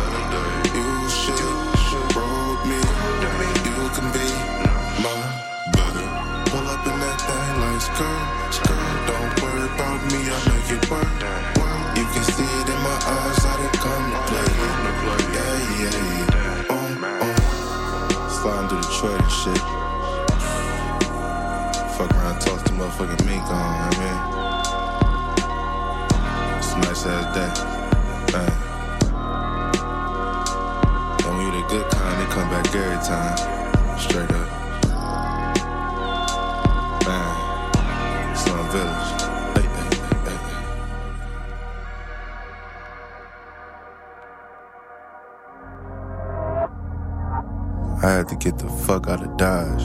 You 10.92 12.04
can 12.12 12.24
see 12.24 12.42
it 12.44 12.68
in 12.68 12.80
my 12.82 12.98
eyes, 13.06 13.38
how 13.44 13.56
they 13.56 13.70
come 13.78 14.12
to 14.12 14.18
play. 14.28 14.48
Yeah, 15.32 15.56
yeah, 15.80 15.96
yeah. 16.18 16.70
Uh, 16.70 17.08
uh. 17.22 18.28
Sliding 18.28 18.68
through 18.68 18.82
Detroit 18.82 19.20
and 19.20 19.32
shit. 19.32 19.62
Fuck 21.96 22.10
around, 22.12 22.36
toss 22.40 22.62
the 22.62 22.70
motherfucking 22.70 23.24
mink 23.26 23.44
on, 23.44 23.52
I 23.52 23.90
mean. 24.00 24.18
It's 26.58 26.72
a 26.72 26.74
nice 26.78 27.06
ass 27.06 27.26
day. 27.34 27.52
Man. 28.32 28.52
And 31.24 31.32
when 31.36 31.44
you 31.46 31.50
the 31.52 31.62
good 31.68 31.86
kind, 31.90 32.16
they 32.20 32.28
come 32.32 32.48
back 32.50 32.66
every 32.74 33.00
time. 33.06 33.36
Straight 33.98 34.32
up. 34.32 34.48
Man. 37.06 37.32
Slum 38.36 38.66
Village. 38.70 39.01
Hey, 39.01 39.01
to 48.32 48.50
get 48.50 48.58
the 48.58 48.68
fuck 48.68 49.08
out 49.08 49.22
of 49.22 49.36
Dodge. 49.36 49.82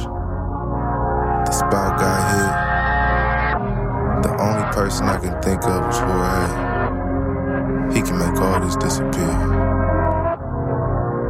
The 1.47 1.51
spot 1.51 1.99
got 1.99 2.19
hit. 2.31 4.23
The 4.23 4.31
only 4.41 4.63
person 4.73 5.07
I 5.07 5.17
can 5.17 5.41
think 5.41 5.63
of 5.63 5.85
was 5.85 5.99
Jorge. 5.99 6.47
He 7.93 8.01
can 8.01 8.17
make 8.17 8.41
all 8.41 8.59
this 8.61 8.75
disappear. 8.77 9.37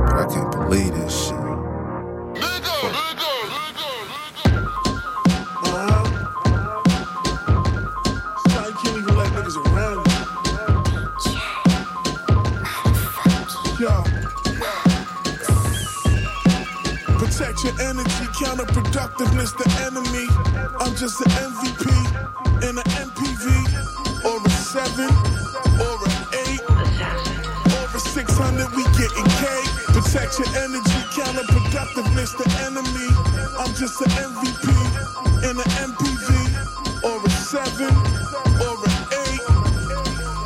But 0.05 0.15
I 0.15 0.26
can't 0.32 0.51
believe 0.51 0.93
this 0.93 1.28
shit. 1.28 1.36
Counterproductiveness, 19.18 19.57
the 19.57 19.68
enemy. 19.86 20.28
I'm 20.80 20.95
just 20.95 21.20
an 21.22 21.32
MVP 21.32 22.70
in 22.70 22.78
an 22.78 22.84
MPV 22.84 23.45
or 24.26 24.45
a 24.45 24.49
seven 24.49 25.09
or 25.82 25.97
an 26.05 26.18
eight 26.45 26.61
or 27.74 27.95
a 27.95 27.99
600. 27.99 28.70
We 28.76 28.84
getting 28.97 29.26
K. 29.26 29.45
Protect 29.93 30.39
your 30.39 30.49
energy, 30.61 31.01
counterproductiveness, 31.18 32.38
the 32.38 32.47
enemy. 32.65 33.09
I'm 33.57 33.74
just 33.74 34.01
an 34.01 34.09
MVP 34.09 34.70
in 35.49 35.57
an 35.57 35.72
MPV 35.89 37.03
or 37.03 37.26
a 37.26 37.30
seven 37.30 37.93
or 38.61 38.78
an 38.86 38.97
eight 39.26 39.41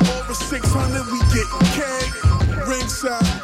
or 0.08 0.30
a 0.30 0.34
600. 0.34 1.06
We 1.12 1.18
getting 1.32 1.66
K. 1.76 2.32
Ringside 2.66 3.41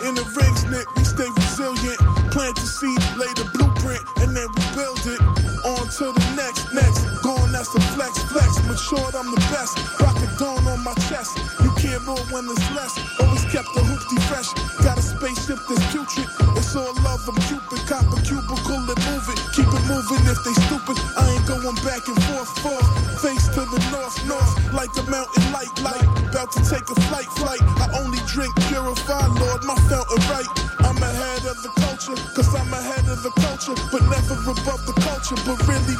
Matured, 8.90 9.14
I'm 9.16 9.30
the 9.30 9.40
best. 9.52 9.76
Rock 10.00 10.16
a 10.16 10.28
dawn 10.38 10.66
on 10.66 10.82
my 10.82 10.94
chest. 11.12 11.36
You 11.60 11.70
can't 11.76 12.00
roll 12.06 12.24
when 12.32 12.48
it's 12.48 12.64
less. 12.72 12.96
Always 13.20 13.44
kept 13.52 13.68
the 13.74 13.84
hoopty 13.84 14.16
fresh. 14.32 14.48
Got 14.80 14.96
a 14.96 15.02
spaceship 15.02 15.58
that's 15.68 15.84
putrid. 15.92 16.24
It's 16.56 16.74
all 16.74 16.94
love, 17.04 17.20
I'm 17.28 17.36
Cupid. 17.44 17.84
Cop 17.84 18.08
a 18.08 18.16
cubicle 18.24 18.80
and 18.88 19.00
move 19.12 19.28
it. 19.28 19.40
Keep 19.52 19.68
it 19.68 19.84
moving 19.84 20.24
if 20.24 20.40
they 20.40 20.56
stupid. 20.64 20.96
I 21.20 21.36
ain't 21.36 21.44
going 21.44 21.76
back 21.84 22.08
and 22.08 22.16
forth, 22.32 22.48
forth. 22.64 22.88
Face 23.20 23.48
to 23.60 23.68
the 23.68 23.80
north, 23.92 24.16
north. 24.24 24.72
Like 24.72 24.96
a 24.96 25.04
mountain 25.10 25.44
light, 25.52 25.74
light. 25.84 26.08
About 26.32 26.52
to 26.56 26.60
take 26.64 26.88
a 26.88 26.96
flight, 27.12 27.28
flight. 27.36 27.60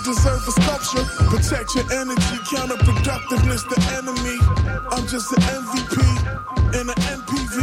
Deserve 0.08 0.48
a 0.48 0.52
sculpture. 0.52 1.04
Protect 1.28 1.74
your 1.74 1.84
energy, 1.92 2.38
counterproductiveness, 2.48 3.68
the 3.68 3.76
enemy. 4.00 4.40
I'm 4.88 5.06
just 5.06 5.30
an 5.36 5.42
MVP 5.60 6.00
in 6.80 6.88
an 6.88 7.00
MPV 7.12 7.56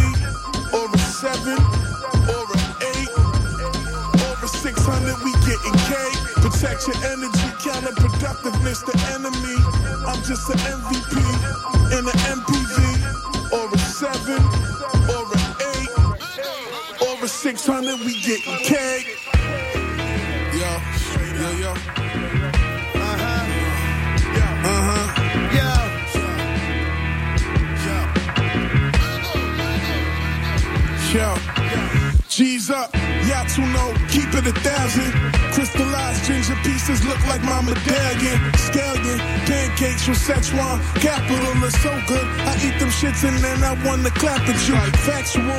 or 0.77 0.85
a 0.85 0.97
seven 0.99 1.57
or 2.29 2.45
an 2.53 2.65
eight 2.93 3.09
or 4.29 4.45
a 4.45 4.47
600. 4.47 5.25
We 5.25 5.33
getting 5.41 5.73
K. 5.89 5.93
Protect 6.45 6.85
your 6.85 6.99
energy, 7.09 7.49
counterproductiveness, 7.65 8.85
the 8.85 8.93
enemy. 9.17 9.57
I'm 10.05 10.21
just 10.21 10.45
an 10.53 10.61
MVP 10.61 11.17
in 11.97 12.05
an 12.05 12.19
MPV 12.29 12.77
or 13.57 13.73
a 13.73 13.79
seven 13.79 14.41
or 15.09 15.25
an 15.33 15.45
eight 15.73 17.09
or 17.09 17.25
a 17.25 17.27
600. 17.27 17.99
We 18.05 18.21
getting 18.21 18.57
K. 18.61 19.14
Yo. 31.15 31.33
G's 32.27 32.69
up, 32.69 32.93
y'all 33.23 33.47
know, 33.71 33.93
keep 34.09 34.27
it 34.35 34.45
a 34.45 34.51
thousand. 34.51 35.13
Crystallized 35.55 36.25
ginger 36.25 36.57
pieces 36.61 37.05
look 37.05 37.25
like 37.31 37.41
my 37.41 37.61
medallion. 37.61 38.37
Scallion, 38.67 39.19
pancakes 39.47 40.03
from 40.03 40.15
Szechuan, 40.15 40.75
capital 40.99 41.63
is 41.63 41.73
so 41.79 41.95
good. 42.11 42.27
I 42.43 42.59
eat 42.67 42.77
them 42.79 42.89
shits 42.89 43.23
and 43.23 43.37
then 43.39 43.63
I 43.63 43.79
wanna 43.87 44.09
clap 44.11 44.41
at 44.41 44.59
you. 44.67 44.75
Factual, 45.07 45.55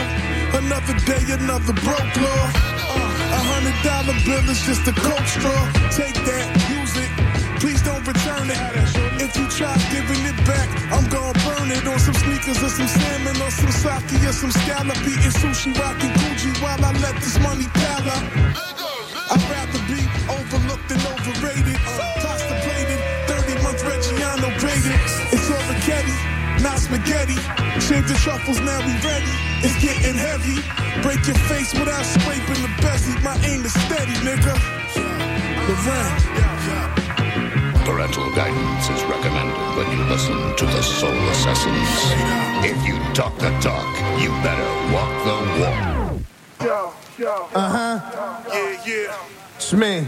another 0.61 0.92
day, 1.09 1.24
another 1.32 1.72
broke 1.72 2.16
law. 2.20 2.44
Uh, 2.92 3.38
a 3.38 3.42
hundred 3.48 3.78
dollar 3.80 4.16
bill 4.26 4.50
is 4.50 4.61
just 4.61 4.86
a 4.86 4.92
coke 4.92 5.24
straw. 5.24 5.72
Take 5.88 6.20
that, 6.28 6.46
use 6.68 6.94
it. 7.00 7.61
Please 7.61 7.80
don't 7.80 8.07
return 8.07 8.50
it. 8.50 8.86
If 9.26 9.34
you 9.34 9.48
try 9.50 9.74
giving 9.90 10.22
it 10.22 10.38
back, 10.46 10.70
I'm 10.94 11.02
gonna 11.10 11.34
burn 11.42 11.66
it 11.74 11.82
on 11.82 11.98
some 11.98 12.14
sneakers 12.14 12.62
or 12.62 12.70
some 12.70 12.86
salmon 12.86 13.34
or 13.42 13.50
some 13.50 13.74
sake 13.74 14.22
or 14.22 14.30
some 14.30 14.52
scallop 14.54 15.02
eating 15.02 15.34
sushi, 15.34 15.74
rocking 15.74 16.14
Gucci 16.14 16.54
while 16.62 16.78
I 16.78 16.94
let 17.02 17.16
this 17.18 17.34
money 17.42 17.66
pile 17.74 18.06
up. 18.06 18.22
I'd 19.34 19.42
rather 19.50 19.82
be 19.90 19.98
overlooked 20.30 20.86
and 20.94 21.02
overrated. 21.10 21.74
Uh, 21.74 22.22
Pasta 22.22 22.54
plated, 22.62 23.02
30 23.26 23.66
month 23.66 23.82
Reggiano 23.82 24.46
graded. 24.62 24.94
It's 25.34 25.50
Richetti, 25.50 26.62
not 26.62 26.78
spaghetti. 26.78 27.34
Shave 27.82 28.06
the 28.06 28.14
truffles, 28.22 28.60
now 28.60 28.78
we 28.86 28.94
ready. 29.02 29.34
It's 29.66 29.74
getting 29.82 30.14
heavy. 30.14 30.62
Break 31.02 31.26
your 31.26 31.40
face 31.50 31.74
without 31.74 32.06
scraping 32.06 32.62
the 32.62 32.70
bezel. 32.78 33.18
My 33.26 33.34
aim 33.42 33.66
is 33.66 33.74
steady, 33.74 34.14
nigga. 34.22 34.54
Lorraine. 35.66 36.45
Parental 37.87 38.28
guidance 38.34 38.91
is 38.91 39.01
recommended 39.05 39.55
when 39.76 39.89
you 39.97 40.05
listen 40.07 40.34
to 40.57 40.66
the 40.66 40.82
Soul 40.82 41.14
Assassins. 41.30 41.89
If 42.64 42.84
you 42.84 42.99
talk 43.14 43.39
the 43.39 43.51
talk, 43.61 43.87
you 44.20 44.28
better 44.43 44.93
walk 44.93 45.12
the 45.24 45.37
walk. 45.61 46.20
Yo, 46.61 46.93
yo. 47.16 47.49
Uh 47.55 47.68
huh. 47.76 48.01
Yeah, 48.53 48.82
yeah. 48.84 49.55
It's 49.55 49.72
me. 49.72 50.05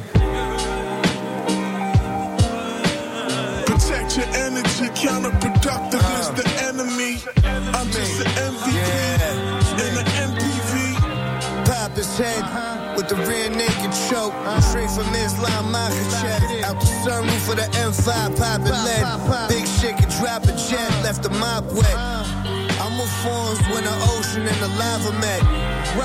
Protect 3.65 4.17
your 4.17 4.27
energy, 4.35 4.87
counterproductive 4.99 6.03
is 6.19 6.31
the 6.35 6.47
enemy. 6.67 7.13
I'm 7.47 7.87
just 7.93 8.21
an 8.23 8.27
MVP 8.27 8.75
in 8.75 9.21
an 9.21 9.39
MPV. 9.39 9.48
Pop 9.48 9.48
his 11.99 12.17
head 12.17 12.97
with 12.97 13.09
the 13.09 13.17
rear 13.27 13.51
naked 13.51 13.91
choke. 14.07 14.33
Straight 14.63 14.91
from 14.91 15.11
Islam, 15.19 15.75
Makhachev. 15.75 16.63
Out 16.63 16.79
the 16.79 16.87
sunroof 17.03 17.51
of 17.51 17.57
the 17.59 17.69
M5, 17.75 18.39
poppin' 18.39 18.71
lead. 18.87 19.05
Big 19.51 19.67
shit 19.67 19.99
could 19.99 20.09
drop 20.23 20.45
a 20.45 20.55
jet, 20.71 20.91
left 21.03 21.25
the 21.25 21.31
mop 21.43 21.65
wet. 21.75 21.97
I'm 22.79 22.95
with 22.95 23.11
forms 23.27 23.59
when 23.75 23.83
the 23.83 23.97
ocean 24.15 24.47
and 24.47 24.59
the 24.63 24.71
lava 24.79 25.13
met. 25.19 25.43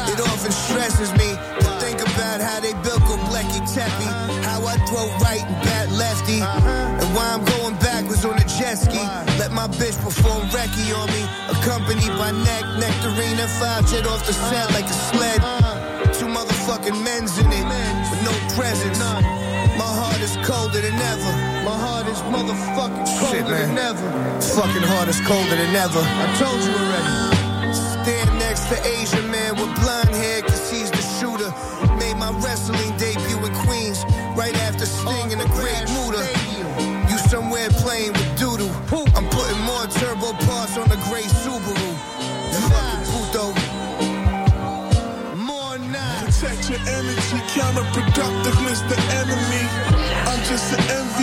It 0.09 0.19
often 0.19 0.51
stresses 0.51 1.11
me 1.13 1.37
to 1.61 1.69
think 1.77 2.01
about 2.01 2.41
how 2.41 2.59
they 2.59 2.73
built 2.81 3.01
Goblecki 3.05 3.61
Tepe. 3.69 4.09
How 4.41 4.65
I 4.65 4.75
throw 4.89 5.05
right 5.21 5.45
and 5.45 5.61
bat 5.61 5.91
lefty. 5.91 6.41
And 6.41 7.09
why 7.13 7.37
I'm 7.37 7.45
going 7.45 7.75
backwards 7.75 8.25
on 8.25 8.33
a 8.33 8.45
jet 8.57 8.81
ski. 8.81 8.97
Let 9.37 9.51
my 9.51 9.67
bitch 9.67 9.97
perform 10.01 10.49
Reiki 10.49 10.89
on 10.97 11.05
me. 11.13 11.21
Accompanied 11.53 12.17
by 12.17 12.31
neck, 12.31 12.63
nectarine, 12.81 13.37
and 13.37 13.51
five 13.61 13.85
jet 13.91 14.07
off 14.07 14.25
the 14.25 14.33
set 14.33 14.71
like 14.73 14.85
a 14.85 14.97
sled. 15.13 15.41
Two 16.19 16.27
motherfucking 16.27 17.03
men's 17.03 17.37
in 17.39 17.47
it 17.51 17.65
but 18.09 18.19
no 18.23 18.33
presents. 18.55 18.99
My 19.77 19.89
heart 19.99 20.21
is 20.21 20.37
colder 20.45 20.81
than 20.81 20.93
ever. 20.93 21.33
My 21.65 21.77
heart 21.85 22.07
is 22.07 22.19
motherfucking 22.29 23.07
colder 23.19 23.57
than 23.57 23.77
ever. 23.77 24.07
Fucking 24.39 24.85
heart 24.93 25.07
is 25.07 25.19
colder 25.21 25.55
than 25.55 25.75
ever. 25.75 25.99
I 25.99 26.25
told 26.37 26.61
you 26.61 26.73
already. 26.77 27.73
Stand 27.73 28.29
next 28.37 28.69
to 28.69 28.77
Asian 28.85 29.31
man 29.31 29.55
with 29.55 29.73
blonde 29.81 30.13
hair, 30.13 30.41
Counterproductiveness, 47.53 48.81
the 48.89 48.97
enemy. 49.13 49.67
I'm 50.25 50.39
just 50.43 50.73
an 50.73 50.79
envy. 50.89 51.22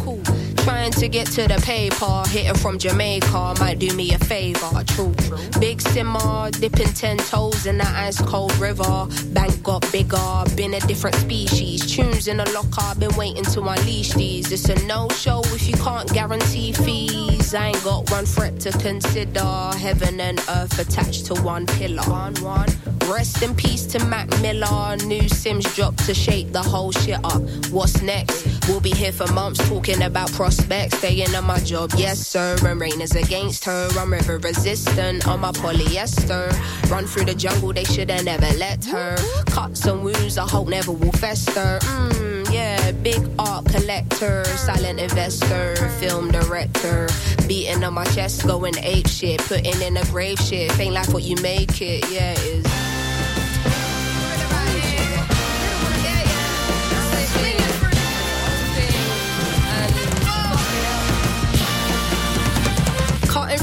Trying 0.63 0.91
to 0.93 1.07
get 1.07 1.27
to 1.31 1.47
the 1.47 1.59
paper, 1.63 2.23
hitting 2.29 2.55
from 2.55 2.77
Jamaica 2.77 3.55
might 3.59 3.79
do 3.79 3.93
me 3.95 4.13
a 4.13 4.19
favor. 4.19 4.83
True, 4.85 5.13
big 5.59 5.81
simmer, 5.81 6.51
dipping 6.51 6.93
ten 6.93 7.17
toes 7.17 7.65
in 7.65 7.79
the 7.79 7.87
ice 7.87 8.21
cold 8.21 8.55
river. 8.57 9.07
Bank 9.33 9.63
got 9.63 9.91
bigger, 9.91 10.43
been 10.55 10.75
a 10.75 10.79
different 10.81 11.15
species. 11.15 11.91
Tunes 11.91 12.27
in 12.27 12.37
the 12.37 12.49
locker, 12.51 12.99
been 12.99 13.15
waiting 13.15 13.43
to 13.45 13.61
unleash 13.61 14.13
these. 14.13 14.51
It's 14.51 14.69
a 14.69 14.75
no 14.85 15.09
show 15.09 15.41
if 15.45 15.67
you 15.67 15.73
can't 15.75 16.11
guarantee 16.13 16.73
fees. 16.73 17.53
I 17.55 17.69
ain't 17.69 17.83
got 17.83 18.11
one 18.11 18.25
threat 18.25 18.59
to 18.61 18.71
consider. 18.71 19.71
Heaven 19.77 20.19
and 20.19 20.39
earth 20.49 20.77
attached 20.79 21.25
to 21.27 21.41
one 21.41 21.65
pillar. 21.65 22.03
One, 22.03 22.35
one. 22.35 22.69
Rest 23.11 23.43
in 23.43 23.53
peace 23.53 23.85
to 23.87 23.99
Mac 24.05 24.29
Miller. 24.41 24.95
New 25.05 25.27
Sims 25.27 25.65
dropped 25.75 26.05
to 26.05 26.13
shake 26.13 26.53
the 26.53 26.61
whole 26.61 26.93
shit 26.93 27.19
up. 27.25 27.41
What's 27.69 28.01
next? 28.01 28.47
We'll 28.69 28.79
be 28.79 28.91
here 28.91 29.11
for 29.11 29.27
months 29.33 29.67
talking 29.67 30.01
about 30.01 30.31
prospects. 30.31 30.97
Staying 30.99 31.35
on 31.35 31.43
my 31.43 31.59
job, 31.59 31.91
yes 31.97 32.25
sir. 32.25 32.55
And 32.65 32.79
rain 32.79 33.01
is 33.01 33.13
against 33.13 33.65
her. 33.65 33.89
I'm 33.99 34.13
river 34.13 34.37
resistant 34.37 35.27
on 35.27 35.41
my 35.41 35.51
polyester. 35.51 36.49
Run 36.89 37.05
through 37.05 37.25
the 37.25 37.33
jungle, 37.33 37.73
they 37.73 37.83
shoulda 37.83 38.23
never 38.23 38.57
let 38.57 38.85
her. 38.85 39.17
Cuts 39.47 39.85
and 39.87 40.03
wounds, 40.03 40.37
I 40.37 40.47
hope 40.47 40.69
never 40.69 40.93
will 40.93 41.11
fester. 41.11 41.79
Mmm, 41.81 42.49
yeah, 42.53 42.91
big 42.91 43.21
art 43.37 43.65
collector, 43.65 44.45
silent 44.45 45.01
investor, 45.01 45.75
film 45.99 46.31
director. 46.31 47.09
Beating 47.45 47.83
on 47.83 47.93
my 47.93 48.05
chest, 48.05 48.47
going 48.47 48.77
ape 48.77 49.09
shit, 49.09 49.41
putting 49.41 49.81
in 49.81 49.97
a 49.97 50.05
grave 50.05 50.39
shit. 50.39 50.79
Ain't 50.79 50.93
like 50.93 51.09
what 51.09 51.23
you 51.23 51.35
make 51.41 51.81
it, 51.81 52.09
yeah, 52.09 52.31
it 52.31 52.65
is. 52.65 52.80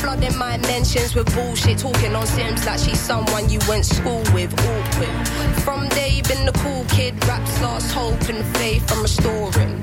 flooding 0.00 0.36
my 0.36 0.56
mentions 0.58 1.14
with 1.14 1.32
bullshit. 1.34 1.78
Talking 1.78 2.14
on 2.14 2.26
Sims 2.26 2.64
like 2.66 2.78
she's 2.78 3.00
someone 3.00 3.48
you 3.48 3.60
went 3.68 3.84
school 3.84 4.22
with. 4.34 4.52
Awkward. 4.54 5.28
From 5.64 5.88
day 5.90 6.22
been 6.26 6.46
the 6.46 6.52
cool 6.52 6.84
kid. 6.88 7.12
Raps 7.26 7.60
lost 7.60 7.92
hope 7.92 8.28
and 8.28 8.44
faith 8.56 8.90
I'm 8.92 9.02
restoring. 9.02 9.82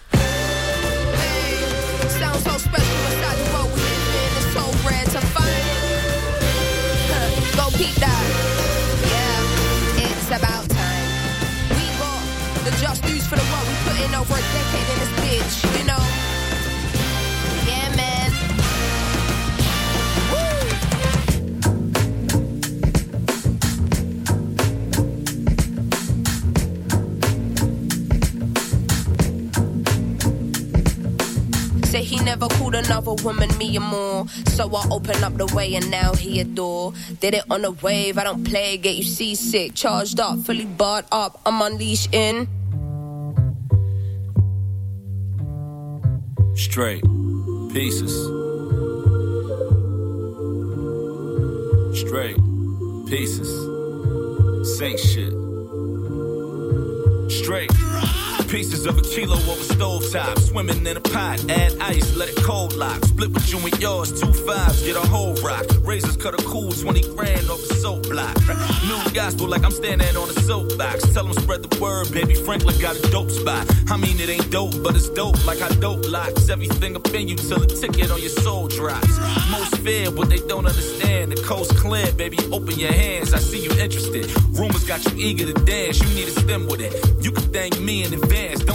Another 32.85 33.13
woman 33.23 33.49
me 33.57 33.75
and 33.75 33.85
more. 33.85 34.27
So 34.55 34.69
I 34.75 34.87
open 34.89 35.23
up 35.23 35.35
the 35.37 35.47
way 35.55 35.75
and 35.75 35.89
now 35.91 36.13
he 36.13 36.39
adore. 36.39 36.93
Did 37.19 37.35
it 37.35 37.43
on 37.49 37.65
a 37.65 37.71
wave, 37.71 38.17
I 38.17 38.23
don't 38.23 38.43
play, 38.43 38.77
get 38.77 38.95
you 38.95 39.03
seasick. 39.03 39.75
Charged 39.75 40.19
up, 40.19 40.39
fully 40.39 40.65
barred 40.65 41.05
up, 41.11 41.39
I'm 41.45 41.61
unleashed 41.61 42.13
in. 42.13 42.47
Straight 46.55 47.03
pieces. 47.73 48.13
Straight 51.99 52.37
pieces. 53.07 53.49
Sink 54.77 54.99
shit. 54.99 55.33
Straight 57.31 57.71
pieces 58.47 58.85
of 58.85 58.97
a 58.97 59.01
kilo 59.01 59.35
over 59.35 59.65
stovetop. 59.73 60.39
Swimming 60.39 60.85
in 60.85 60.97
a 60.97 61.01
pot, 61.01 61.43
add 61.49 61.73
ice, 61.79 62.15
let 62.15 62.29
it 62.29 62.37
cold 62.37 62.75
lock. 62.75 63.03
Split 63.05 63.31
with 63.31 63.51
you 63.51 63.59
and 63.59 63.79
yours, 63.79 64.19
two 64.19 64.31
fives, 64.45 64.83
get 64.83 64.95
a 64.95 65.07
whole 65.07 65.33
rock. 65.35 65.65
Razors 65.83 66.17
cut 66.17 66.33
a 66.33 66.43
cool 66.43 66.71
20 66.71 67.01
grand 67.15 67.49
off 67.49 67.59
a 67.59 67.73
soap 67.75 68.03
block. 68.09 68.35
New 68.87 68.99
gospel 69.13 69.47
like 69.47 69.63
I'm 69.63 69.71
standing 69.71 70.15
on 70.15 70.29
a 70.29 70.33
soapbox. 70.33 71.13
Tell 71.13 71.25
them 71.25 71.33
spread 71.33 71.63
the 71.63 71.79
word, 71.79 72.11
baby 72.11 72.35
Franklin 72.35 72.79
got 72.79 72.95
a 72.95 73.01
dope 73.11 73.31
spot. 73.31 73.65
I 73.89 73.97
mean, 73.97 74.19
it 74.19 74.29
ain't 74.29 74.49
dope, 74.51 74.81
but 74.83 74.95
it's 74.95 75.09
dope 75.09 75.45
like 75.45 75.61
I 75.61 75.69
dope 75.79 76.09
locks. 76.09 76.49
Everything 76.49 76.95
up 76.95 77.07
in 77.13 77.27
you 77.27 77.35
till 77.35 77.59
the 77.59 77.67
ticket 77.67 78.11
on 78.11 78.19
your 78.19 78.29
soul 78.29 78.67
drops. 78.67 79.19
Most 79.51 79.77
fear 79.77 80.11
what 80.11 80.29
they 80.29 80.39
don't 80.47 80.65
understand. 80.65 81.31
The 81.31 81.41
coast 81.43 81.75
clear, 81.75 82.11
baby, 82.13 82.37
open 82.51 82.79
your 82.79 82.91
hands. 82.91 83.33
I 83.33 83.39
see 83.39 83.59
you 83.63 83.71
interested. 83.79 84.31
Rumors 84.49 84.85
got 84.85 85.03
you 85.05 85.11
eager 85.17 85.45
to 85.45 85.65
dance. 85.65 85.99
You 86.01 86.09
need 86.15 86.25
to 86.25 86.39
stem 86.39 86.67
with 86.67 86.81
it. 86.81 86.93
You 87.23 87.31
can 87.31 87.43
thank 87.51 87.79
me 87.79 88.03
in 88.03 88.11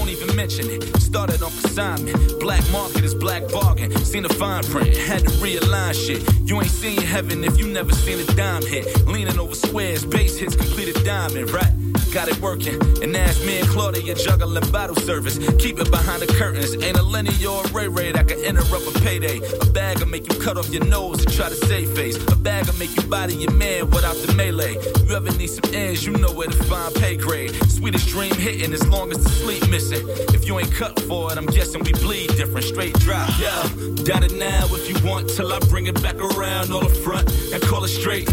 don't 0.07 0.09
even 0.09 0.35
mention 0.37 0.71
it. 0.71 0.83
Started 1.01 1.43
off 1.43 1.65
assignment. 1.65 2.17
Black 2.41 2.63
market 2.71 3.05
is 3.05 3.15
black 3.15 3.43
bargain. 3.53 3.91
Seen 4.05 4.23
the 4.23 4.29
fine 4.29 4.63
print, 4.65 4.97
had 4.97 5.21
to 5.21 5.31
realign 5.43 5.95
shit. 5.95 6.23
You 6.49 6.61
ain't 6.61 6.71
seen 6.71 7.01
heaven 7.01 7.45
if 7.45 7.59
you 7.59 7.67
never 7.67 7.93
seen 7.93 8.21
a 8.21 8.25
dime 8.35 8.65
hit. 8.65 9.07
Leaning 9.07 9.39
over 9.39 9.55
squares, 9.55 10.05
bass 10.05 10.39
hits 10.39 10.57
completed 10.57 11.05
diamond, 11.05 11.51
right? 11.51 11.73
Got 12.13 12.29
it 12.29 12.41
working. 12.41 12.81
And 13.03 13.17
ask 13.17 13.45
me 13.45 13.59
and 13.59 13.69
Claudia 13.69 14.15
juggling 14.15 14.71
bottle 14.71 14.97
service. 14.97 15.39
Keep 15.59 15.81
it 15.81 15.91
behind 15.91 16.23
the 16.23 16.27
curtains. 16.27 16.75
Ain't 16.83 16.97
a 16.97 17.03
Lenny 17.03 17.45
or 17.45 17.65
a 17.65 17.69
Ray 17.69 17.89
Ray 17.89 18.13
that 18.13 18.29
can 18.29 18.39
interrupt 18.39 18.87
a 18.87 19.01
payday. 19.01 19.41
A 19.61 19.67
bag 19.67 19.99
will 19.99 20.07
make 20.07 20.33
you 20.33 20.39
cut 20.41 20.57
off 20.57 20.71
your 20.71 20.85
nose 20.85 21.23
and 21.23 21.33
try 21.33 21.49
to 21.49 21.55
save 21.67 21.91
face. 21.95 22.17
A 22.33 22.37
bag 22.37 22.67
will 22.67 22.79
make 22.79 22.95
you 22.97 23.03
body 23.03 23.35
your 23.35 23.53
man 23.53 23.91
without 23.91 24.17
the 24.17 24.33
melee. 24.35 24.79
You 25.07 25.15
ever 25.17 25.31
need 25.37 25.49
some 25.49 25.75
ends, 25.75 26.07
you 26.07 26.13
know 26.13 26.33
where 26.33 26.49
to 26.49 26.65
find 26.65 26.95
pay 26.95 27.17
grade. 27.17 27.55
Sweetest 27.69 28.09
dream 28.09 28.35
hitting 28.35 28.73
as 28.73 28.87
long 28.89 29.11
as 29.11 29.23
the 29.23 29.36
sleep 29.37 29.69
missing. 29.69 30.05
If 30.35 30.47
you 30.47 30.59
ain't 30.59 30.73
cut 30.73 30.99
for 31.01 31.31
it, 31.33 31.39
I'm 31.39 31.47
guessing 31.47 31.83
we 31.85 31.93
bleed 31.93 32.29
different. 32.37 32.65
Straight 32.67 32.95
drop. 33.01 33.29
Yeah, 33.39 33.63
doubt 34.05 34.25
it 34.25 34.33
now 34.33 34.67
if 34.71 34.89
you 34.89 34.97
want 35.09 35.29
till 35.31 35.53
I 35.53 35.59
bring 35.71 35.87
it 35.87 36.01
back 36.03 36.17
around 36.17 36.73
all 36.73 36.81
the 36.81 36.95
front 37.05 37.31
and 37.53 37.63
call 37.63 37.85
it 37.85 37.89
straight. 37.89 38.29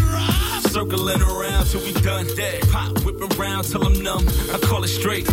Circling 0.74 1.22
around 1.22 1.66
till 1.66 1.82
we 1.82 1.93
done. 2.01 2.26
Dead. 2.36 2.62
Pop, 2.70 3.04
whipping 3.06 3.32
around 3.38 3.64
till 3.66 3.84
I'm 3.86 4.01
numb. 4.01 4.26
I 4.51 4.58
call 4.60 4.84
it 4.84 4.88
straight. 4.88 5.28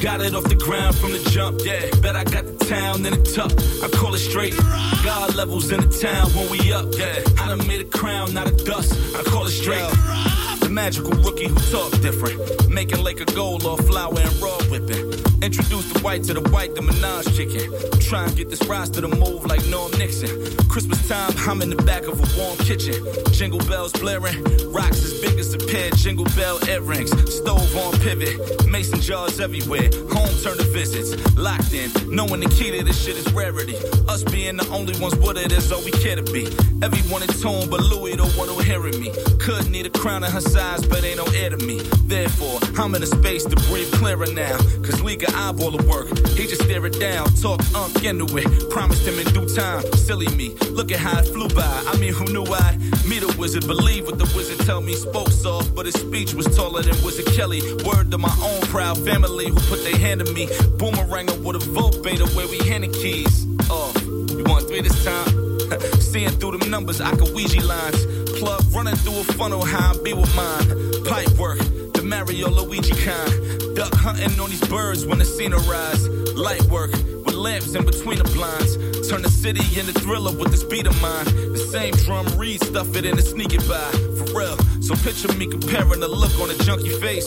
Got 0.00 0.20
it 0.22 0.34
off 0.34 0.44
the 0.44 0.54
ground 0.54 0.96
from 0.96 1.12
the 1.12 1.18
jump. 1.30 1.60
Yeah, 1.64 1.90
bet 2.00 2.16
I 2.16 2.24
got 2.24 2.46
the 2.46 2.64
town 2.66 3.04
in 3.04 3.12
the 3.12 3.22
tuck. 3.22 3.52
I 3.82 3.88
call 3.88 4.14
it 4.14 4.18
straight. 4.18 4.56
God 5.04 5.34
levels 5.34 5.70
in 5.72 5.80
the 5.80 5.88
town 5.88 6.30
when 6.34 6.48
we 6.50 6.72
up. 6.72 6.86
Yeah, 6.96 7.22
I 7.42 7.48
done 7.48 7.66
made 7.66 7.80
a 7.80 7.84
crown, 7.98 8.32
not 8.32 8.46
a 8.48 8.52
dust. 8.64 8.92
I 9.16 9.22
call 9.24 9.46
it 9.46 9.50
straight. 9.50 10.29
Magical 10.70 11.10
rookie 11.10 11.48
who 11.48 11.56
talk 11.72 11.90
different. 12.00 12.70
Making 12.70 13.02
Laker 13.02 13.24
gold 13.34 13.64
off 13.64 13.80
flour 13.86 14.18
and 14.18 14.40
raw 14.40 14.56
whipping. 14.70 15.12
Introduce 15.42 15.90
the 15.92 15.98
white 16.00 16.22
to 16.24 16.34
the 16.34 16.48
white, 16.50 16.74
the 16.76 16.80
Minaj 16.80 17.34
chicken. 17.34 17.72
Try 18.00 18.24
and 18.24 18.36
get 18.36 18.50
this 18.50 18.62
roster 18.66 19.00
to 19.00 19.08
the 19.08 19.16
move 19.16 19.46
like 19.46 19.64
Norm 19.66 19.90
Nixon. 19.92 20.28
Christmas 20.68 21.08
time, 21.08 21.32
I'm 21.48 21.60
in 21.62 21.70
the 21.70 21.82
back 21.82 22.04
of 22.04 22.20
a 22.20 22.38
warm 22.40 22.56
kitchen. 22.58 22.94
Jingle 23.32 23.58
bells 23.60 23.92
blaring, 23.92 24.44
rocks 24.70 25.02
as 25.02 25.20
big 25.20 25.38
as 25.40 25.52
a 25.54 25.58
pair 25.58 25.90
jingle 25.90 26.26
bell 26.36 26.58
earrings. 26.68 27.10
Stove 27.34 27.76
on 27.76 27.92
pivot, 28.00 28.68
mason 28.68 29.00
jars 29.00 29.40
everywhere. 29.40 29.90
Home 30.12 30.34
turn 30.42 30.56
to 30.58 30.64
visits, 30.70 31.10
locked 31.36 31.72
in, 31.72 31.90
knowing 32.08 32.40
the 32.40 32.48
key 32.48 32.70
to 32.78 32.84
this 32.84 33.02
shit 33.02 33.16
is 33.16 33.32
rarity. 33.32 33.76
Us 34.08 34.22
being 34.24 34.58
the 34.58 34.68
only 34.68 34.98
ones 35.00 35.16
with 35.16 35.36
it 35.36 35.52
is 35.52 35.72
all 35.72 35.82
we 35.84 35.90
care 35.90 36.16
to 36.16 36.22
be. 36.32 36.46
Everyone 36.82 37.22
in 37.22 37.28
tune, 37.28 37.68
but 37.68 37.80
Louis 37.80 38.16
the 38.16 38.26
one 38.38 38.48
who 38.48 38.58
hearing 38.60 39.00
me. 39.00 39.10
Could 39.38 39.70
need 39.70 39.86
a 39.86 39.90
crown 39.90 40.22
of 40.22 40.32
her 40.32 40.40
size, 40.60 40.86
but 40.86 41.02
ain't 41.04 41.16
no 41.16 41.24
heir 41.40 41.48
to 41.48 41.56
me. 41.64 41.78
Therefore, 42.04 42.58
I'm 42.76 42.94
in 42.94 43.02
a 43.02 43.06
space 43.06 43.44
to 43.44 43.56
breathe 43.68 43.90
clearer 43.92 44.26
now. 44.26 44.58
Cause 44.84 45.00
Lee 45.00 45.16
got 45.16 45.32
eyeball 45.32 45.70
the 45.70 45.82
work. 45.88 46.08
He 46.38 46.46
just 46.46 46.62
stare 46.64 46.84
it 46.84 47.00
down, 47.00 47.24
talk 47.44 47.60
unk 47.74 48.04
into 48.04 48.26
it. 48.36 48.46
Promised 48.68 49.06
him 49.08 49.18
in 49.18 49.26
due 49.32 49.48
time. 49.48 49.80
Silly 50.06 50.28
me, 50.36 50.48
look 50.78 50.92
at 50.92 50.98
how 50.98 51.18
it 51.20 51.26
flew 51.34 51.48
by. 51.48 51.76
I 51.90 51.96
mean, 51.96 52.12
who 52.12 52.26
knew 52.34 52.44
I'd 52.44 52.76
meet 53.08 53.22
a 53.22 53.32
wizard? 53.38 53.66
Believe 53.66 54.04
what 54.06 54.18
the 54.18 54.28
wizard 54.36 54.60
tell 54.66 54.82
me. 54.82 54.94
Spoke 54.94 55.30
soft, 55.30 55.74
but 55.74 55.86
his 55.86 55.94
speech 55.94 56.34
was 56.34 56.46
taller 56.54 56.82
than 56.82 56.96
Wizard 57.04 57.28
Kelly. 57.36 57.60
Word 57.86 58.10
to 58.10 58.18
my 58.18 58.34
own 58.42 58.60
proud 58.74 58.98
family 58.98 59.46
who 59.48 59.60
put 59.72 59.82
their 59.82 59.96
hand 59.96 60.20
in 60.20 60.30
me. 60.34 60.46
Boomeranger 60.80 61.38
with 61.42 61.56
a 61.56 61.64
vote 61.70 62.02
beta 62.02 62.26
where 62.36 62.48
we 62.48 62.58
handing 62.68 62.92
keys. 62.92 63.46
Oh, 63.70 63.92
you 64.36 64.44
want 64.44 64.68
three 64.68 64.82
this 64.82 65.04
time? 65.04 65.59
Seeing 66.00 66.30
through 66.30 66.58
them 66.58 66.70
numbers, 66.70 67.00
I 67.00 67.10
can 67.10 67.32
Ouija 67.34 67.64
lines. 67.64 68.04
Plug 68.38 68.62
running 68.72 68.96
through 68.96 69.20
a 69.20 69.24
funnel, 69.24 69.64
how 69.64 69.92
I 69.92 70.02
be 70.02 70.12
with 70.12 70.34
mine. 70.34 70.66
Pipe 71.04 71.30
work, 71.38 71.58
the 71.94 72.02
Mario 72.02 72.48
Luigi 72.48 72.94
kind. 73.04 73.76
Duck 73.76 73.94
hunting 73.94 74.38
on 74.40 74.50
these 74.50 74.66
birds 74.68 75.06
when 75.06 75.18
the 75.18 75.24
scene 75.24 75.52
arise. 75.52 76.08
Light 76.34 76.62
work 76.64 76.90
with 76.92 77.34
lamps 77.34 77.74
in 77.74 77.84
between 77.84 78.18
the 78.18 78.24
blinds. 78.24 78.76
Turn 79.08 79.22
the 79.22 79.30
city 79.30 79.62
into 79.78 79.92
thriller 79.92 80.32
with 80.32 80.50
this 80.50 80.64
beat 80.64 80.86
of 80.86 81.00
mine. 81.00 81.24
The 81.24 81.58
same 81.58 81.94
drum 82.04 82.26
read, 82.38 82.62
stuff 82.64 82.94
it 82.96 83.04
in 83.04 83.18
and 83.18 83.26
sneak 83.26 83.52
it 83.54 83.66
by. 83.68 83.90
For 84.18 84.38
real. 84.38 84.56
So 84.80 84.94
picture 84.96 85.32
me 85.34 85.46
comparing 85.46 86.00
the 86.00 86.08
look 86.08 86.34
on 86.40 86.50
a 86.50 86.54
junkie 86.64 86.98
face 87.00 87.26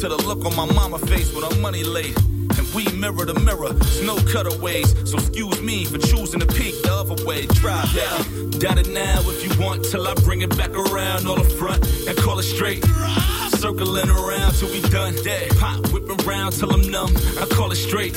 to 0.00 0.08
the 0.08 0.16
look 0.26 0.44
on 0.44 0.56
my 0.56 0.66
mama 0.74 0.98
face 0.98 1.32
with 1.32 1.44
her 1.44 1.60
money 1.60 1.84
late. 1.84 2.16
We 2.74 2.88
mirror 2.88 3.24
to 3.24 3.34
mirror, 3.34 3.72
no 4.02 4.16
cutaways. 4.16 4.94
So 5.08 5.18
excuse 5.18 5.62
me 5.62 5.84
for 5.84 5.98
choosing 5.98 6.40
to 6.40 6.46
peek 6.46 6.82
the 6.82 6.92
other 6.92 7.24
way. 7.24 7.46
Drive 7.46 7.94
down, 7.94 8.50
doubt 8.58 8.78
it 8.78 8.88
now 8.90 9.20
if 9.26 9.44
you 9.44 9.64
want 9.64 9.84
till 9.84 10.06
I 10.08 10.14
bring 10.14 10.42
it 10.42 10.56
back 10.56 10.70
around 10.70 11.26
all 11.28 11.36
the 11.36 11.48
front 11.48 11.86
and 12.08 12.16
call 12.18 12.40
it 12.40 12.42
straight. 12.42 12.84
Circling 13.58 14.10
around 14.10 14.54
till 14.54 14.70
we 14.70 14.80
done. 14.90 15.14
Dead. 15.22 15.56
Pop, 15.58 15.86
whipping 15.92 16.20
around 16.26 16.52
till 16.52 16.72
I'm 16.72 16.82
numb. 16.90 17.14
I 17.40 17.46
call 17.46 17.70
it 17.70 17.76
straight. 17.76 18.16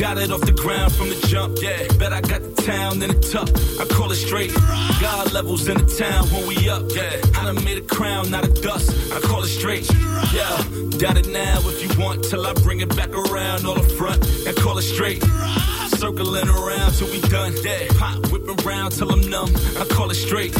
Got 0.00 0.16
it 0.16 0.32
off 0.32 0.40
the 0.40 0.52
ground 0.52 0.94
from 0.94 1.10
the 1.10 1.26
jump. 1.28 1.58
Yeah, 1.60 1.76
bet 1.98 2.10
I 2.10 2.22
got 2.22 2.40
the 2.40 2.62
town 2.62 3.02
in 3.02 3.10
the 3.10 3.20
tuck. 3.20 3.50
I 3.78 3.84
call 3.84 4.10
it 4.10 4.16
straight. 4.16 4.50
God 4.98 5.30
levels 5.30 5.68
in 5.68 5.76
the 5.76 5.84
town 5.84 6.24
when 6.30 6.46
we 6.46 6.70
up. 6.70 6.84
Yeah, 6.88 7.20
I 7.38 7.44
done 7.44 7.62
made 7.62 7.76
a 7.76 7.82
crown, 7.82 8.30
not 8.30 8.42
a 8.42 8.48
dust. 8.62 8.96
I 9.12 9.20
call 9.20 9.42
it 9.42 9.48
straight. 9.48 9.86
Yeah, 10.32 10.56
doubt 10.96 11.18
it 11.18 11.28
now 11.28 11.60
if 11.68 11.82
you 11.82 12.02
want 12.02 12.24
till 12.24 12.46
I 12.46 12.54
bring 12.64 12.80
it 12.80 12.88
back 12.96 13.10
around 13.10 13.66
all 13.66 13.74
the 13.74 13.94
front 14.00 14.24
and 14.46 14.56
call 14.56 14.78
it 14.78 14.88
straight. 14.88 15.22
Circling 16.00 16.48
around 16.48 16.92
till 16.92 17.10
we 17.10 17.20
done. 17.28 17.52
Yeah, 17.62 17.86
pop, 17.98 18.32
whipping 18.32 18.56
around 18.64 18.92
till 18.92 19.12
I'm 19.12 19.20
numb. 19.28 19.52
I 19.76 19.84
call 19.84 20.10
it 20.10 20.14
straight. 20.14 20.56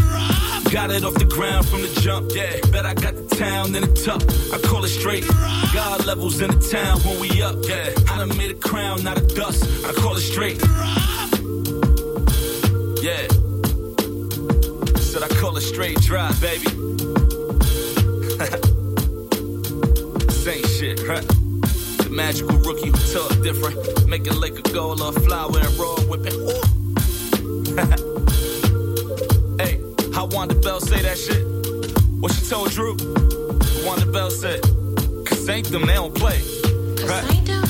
Got 0.70 0.92
it 0.92 1.04
off 1.04 1.14
the 1.14 1.24
ground 1.24 1.68
from 1.68 1.82
the 1.82 1.88
jump. 2.00 2.30
Yeah, 2.32 2.60
bet 2.70 2.86
I 2.86 2.94
got 2.94 3.16
the 3.16 3.26
town 3.34 3.74
in 3.74 3.82
the 3.82 3.92
tuck. 3.92 4.22
I 4.54 4.58
call 4.64 4.84
it 4.84 4.88
straight. 4.90 5.26
God 5.74 6.06
levels 6.06 6.40
in 6.40 6.48
the 6.52 6.60
town 6.70 7.00
when 7.00 7.18
we 7.18 7.42
up. 7.42 7.56
Yeah, 7.66 7.90
I 8.08 8.18
done 8.18 8.36
made 8.38 8.52
a 8.52 8.54
crown, 8.54 9.02
not 9.02 9.18
a 9.18 9.26
dust. 9.34 9.64
I 9.84 9.92
call 9.92 10.14
it 10.16 10.20
straight. 10.20 10.62
Yeah. 13.02 13.26
Said 15.00 15.24
I 15.24 15.28
call 15.40 15.56
it 15.56 15.62
straight 15.62 16.00
drive, 16.02 16.40
baby. 16.40 16.66
Same 20.30 20.64
shit, 20.78 21.02
right? 21.02 21.26
The 21.98 22.10
magical 22.12 22.58
rookie 22.58 22.90
who 22.90 23.12
talk 23.12 23.42
different. 23.42 24.06
Making 24.06 24.40
like 24.40 24.56
a 24.56 24.62
goal 24.72 25.02
of 25.02 25.16
flour 25.24 25.58
and 25.58 25.76
raw 25.76 25.96
whipping. 26.06 26.38
Ooh. 30.32 30.36
hey, 30.36 30.36
how 30.36 30.36
Wanda 30.36 30.54
Bell 30.54 30.80
say 30.80 31.02
that 31.02 31.18
shit? 31.18 31.44
What 32.20 32.32
she 32.32 32.46
told 32.46 32.70
Drew? 32.70 32.96
Wanda 33.86 34.06
Bell 34.06 34.30
said, 34.30 34.60
Cause 35.26 35.48
ain't 35.48 35.68
them, 35.68 35.86
they 35.86 35.94
don't 35.94 36.14
play. 36.14 36.40
Right? 37.04 37.22
Cause 37.22 37.30
ain't 37.32 37.46
them, 37.46 37.64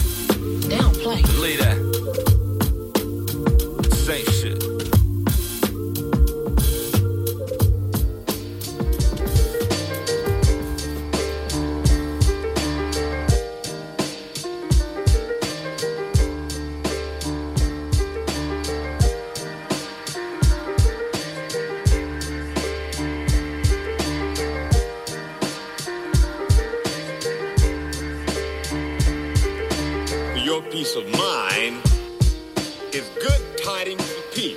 they 0.68 0.78
don't 0.78 0.96
play. 0.96 1.22
Believe 1.22 1.58
that. 1.60 2.09
Peace 30.70 30.94
of 30.94 31.04
mind 31.18 31.82
is 32.92 33.02
good 33.20 33.58
tidings 33.58 34.08
of 34.16 34.32
peace, 34.32 34.56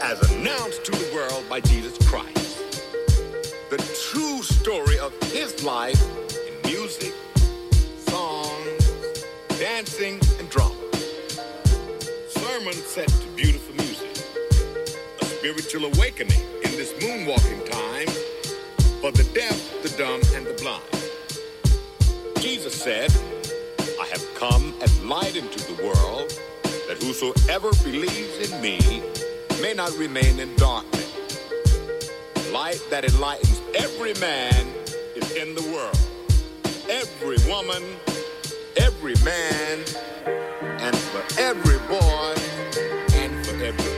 as 0.00 0.20
announced 0.30 0.84
to 0.84 0.92
the 0.92 1.10
world 1.12 1.44
by 1.48 1.58
Jesus 1.58 1.98
Christ. 2.08 2.62
The 3.70 3.78
true 4.12 4.40
story 4.40 4.96
of 5.00 5.12
his 5.32 5.64
life 5.64 6.00
in 6.46 6.70
music, 6.70 7.12
songs, 8.06 9.24
dancing, 9.58 10.20
and 10.38 10.48
drama. 10.48 10.76
Sermon 12.28 12.72
set 12.72 13.08
to 13.08 13.28
beautiful 13.34 13.74
music. 13.84 14.24
A 15.20 15.24
spiritual 15.24 15.86
awakening 15.86 16.42
in 16.64 16.70
this 16.76 16.92
moonwalking 17.00 17.68
time 17.68 18.06
for 19.00 19.10
the 19.10 19.28
deaf, 19.34 19.82
the 19.82 19.88
dumb, 19.98 20.20
and 20.36 20.46
the 20.46 20.54
blind. 20.62 20.84
Jesus 22.40 22.80
said, 22.80 23.10
have 24.10 24.34
come 24.34 24.74
and 24.80 25.08
light 25.08 25.36
into 25.36 25.60
the 25.72 25.82
world, 25.82 26.32
that 26.88 27.02
whosoever 27.02 27.70
believes 27.84 28.50
in 28.50 28.60
me 28.60 29.02
may 29.60 29.74
not 29.74 29.92
remain 29.96 30.40
in 30.40 30.54
darkness. 30.56 31.16
Light 32.52 32.82
that 32.90 33.04
enlightens 33.04 33.60
every 33.74 34.14
man 34.14 34.66
is 35.14 35.30
in 35.36 35.54
the 35.54 35.62
world. 35.72 35.98
Every 36.88 37.36
woman, 37.50 37.82
every 38.76 39.14
man, 39.24 39.84
and 40.80 40.96
for 40.96 41.40
every 41.40 41.78
boy, 41.88 42.34
and 43.14 43.46
for 43.46 43.62
every 43.62 43.97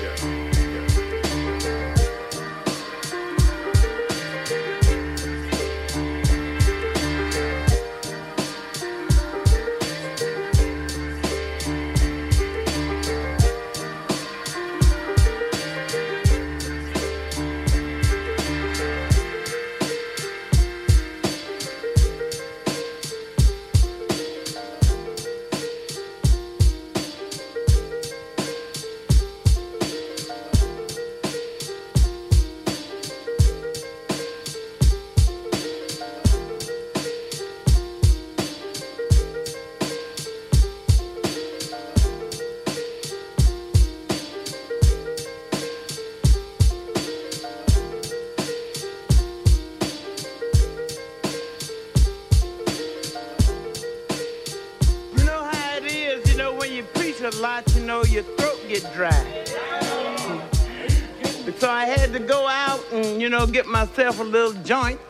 get 63.51 63.66
myself 63.66 64.20
a 64.20 64.24
little 64.24 64.53
joint. 64.62 65.01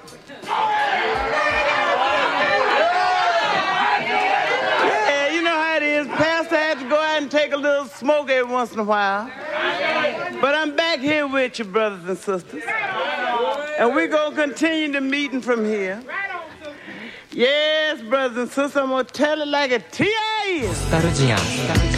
Yeah, 5.06 5.32
you 5.32 5.42
know 5.42 5.50
how 5.50 5.76
it 5.76 5.82
is. 5.82 6.06
Pastor 6.08 6.56
had 6.56 6.78
to 6.80 6.88
go 6.88 6.96
out 6.96 7.22
and 7.22 7.30
take 7.30 7.52
a 7.52 7.56
little 7.56 7.86
smoke 7.86 8.30
every 8.30 8.50
once 8.52 8.72
in 8.72 8.78
a 8.78 8.84
while. 8.84 9.30
But 10.40 10.54
I'm 10.54 10.74
back 10.74 11.00
here 11.00 11.26
with 11.26 11.58
you, 11.58 11.66
brothers 11.66 12.04
and 12.08 12.16
sisters. 12.16 12.62
And 13.78 13.94
we're 13.94 14.08
going 14.08 14.34
to 14.34 14.42
continue 14.42 14.92
the 14.92 15.00
meeting 15.00 15.40
from 15.40 15.64
here. 15.64 16.02
Yes, 17.32 18.02
brothers 18.02 18.36
and 18.38 18.48
sisters, 18.48 18.76
I'm 18.76 18.88
going 18.88 19.06
to 19.06 19.12
tell 19.12 19.40
it 19.40 19.48
like 19.48 19.70
it 19.70 20.00
is. 20.00 21.89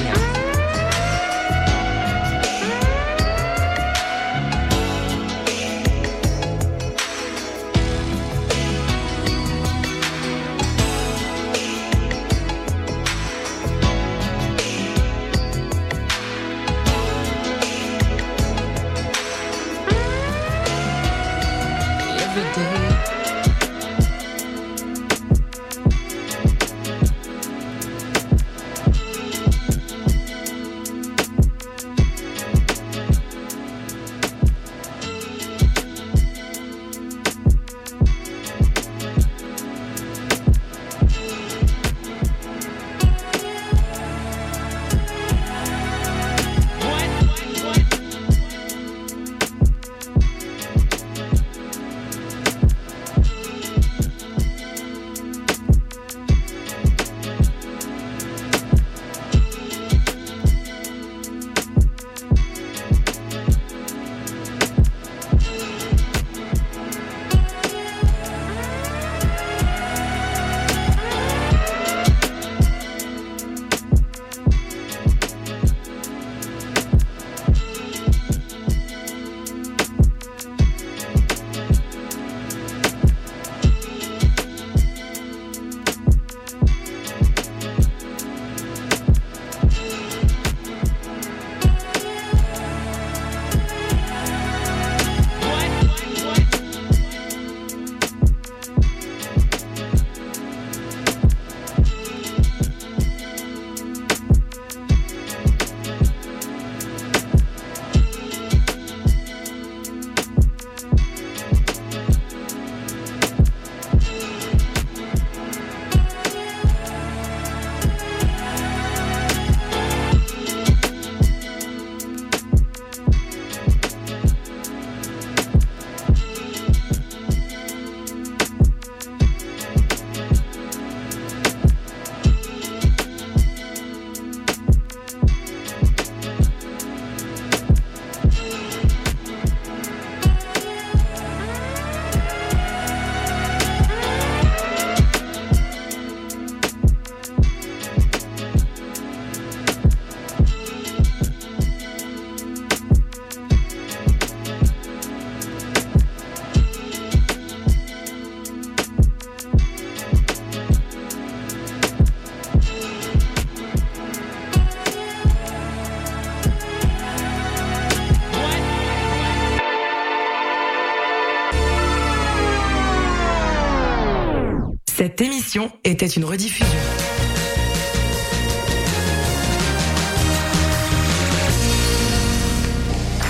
Émission 175.55 175.71
était 175.85 176.07
une 176.07 176.25
rediffusion. 176.25 176.67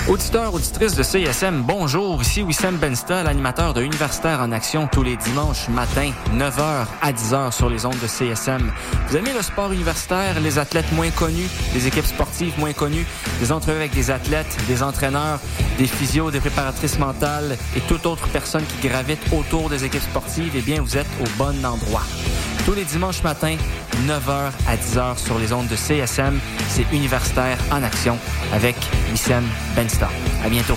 Auditeurs, 0.09 0.55
auditrices 0.55 0.95
de 0.95 1.03
CISM, 1.03 1.63
bonjour. 1.63 2.21
Ici 2.23 2.43
Wissem 2.43 2.77
Bensta, 2.77 3.23
l'animateur 3.23 3.73
de 3.73 3.83
Universitaire 3.83 4.41
en 4.41 4.53
Action 4.53 4.89
tous 4.91 5.03
les 5.03 5.17
dimanches 5.17 5.69
matin, 5.69 6.13
9h 6.35 6.87
à 7.01 7.13
10h 7.13 7.53
sur 7.53 7.71
les 7.71 7.87
ondes 7.87 7.99
de 8.01 8.07
CSM. 8.07 8.71
Vous 9.09 9.17
aimez 9.17 9.33
le 9.33 9.43
sport 9.43 9.73
universitaire, 9.73 10.39
les 10.41 10.59
athlètes 10.59 10.93
moins 10.93 11.11
connus, 11.11 11.49
les 11.75 11.87
équipes 11.87 12.05
sportives 12.05 12.59
moins 12.59 12.73
connues, 12.73 13.07
des 13.41 13.53
entrevues 13.53 13.79
avec 13.79 13.95
des 13.95 14.11
athlètes, 14.11 14.57
des 14.69 14.83
entraîneurs, 14.83 15.41
des 15.79 15.87
physios, 15.87 16.31
des 16.31 16.41
préparatrices 16.41 16.99
mentales 16.99 17.57
et 17.77 17.81
toute 17.81 18.07
autre 18.07 18.29
personne 18.29 18.65
qui 18.65 18.89
gravite 18.89 19.21
autour 19.33 19.69
des 19.69 19.85
équipes 19.85 20.03
sportives, 20.03 20.53
eh 20.55 20.61
bien, 20.61 20.81
vous 20.81 20.97
êtes 20.97 21.07
au 21.21 21.29
bon 21.39 21.65
endroit. 21.65 22.03
Tous 22.65 22.75
les 22.75 22.85
dimanches 22.85 23.23
matins, 23.23 23.57
9h 24.07 24.51
à 24.69 24.77
10h 24.77 25.19
sur 25.19 25.39
les 25.39 25.53
ondes 25.53 25.69
de 25.69 25.77
CSM, 25.77 26.39
c'est 26.69 26.87
Universitaire 26.93 27.59
en 27.73 27.83
Action 27.83 28.17
avec 28.53 28.77
Wissem 29.11 29.45
Bensta. 29.75 30.09
À 30.45 30.49
bientôt. 30.49 30.77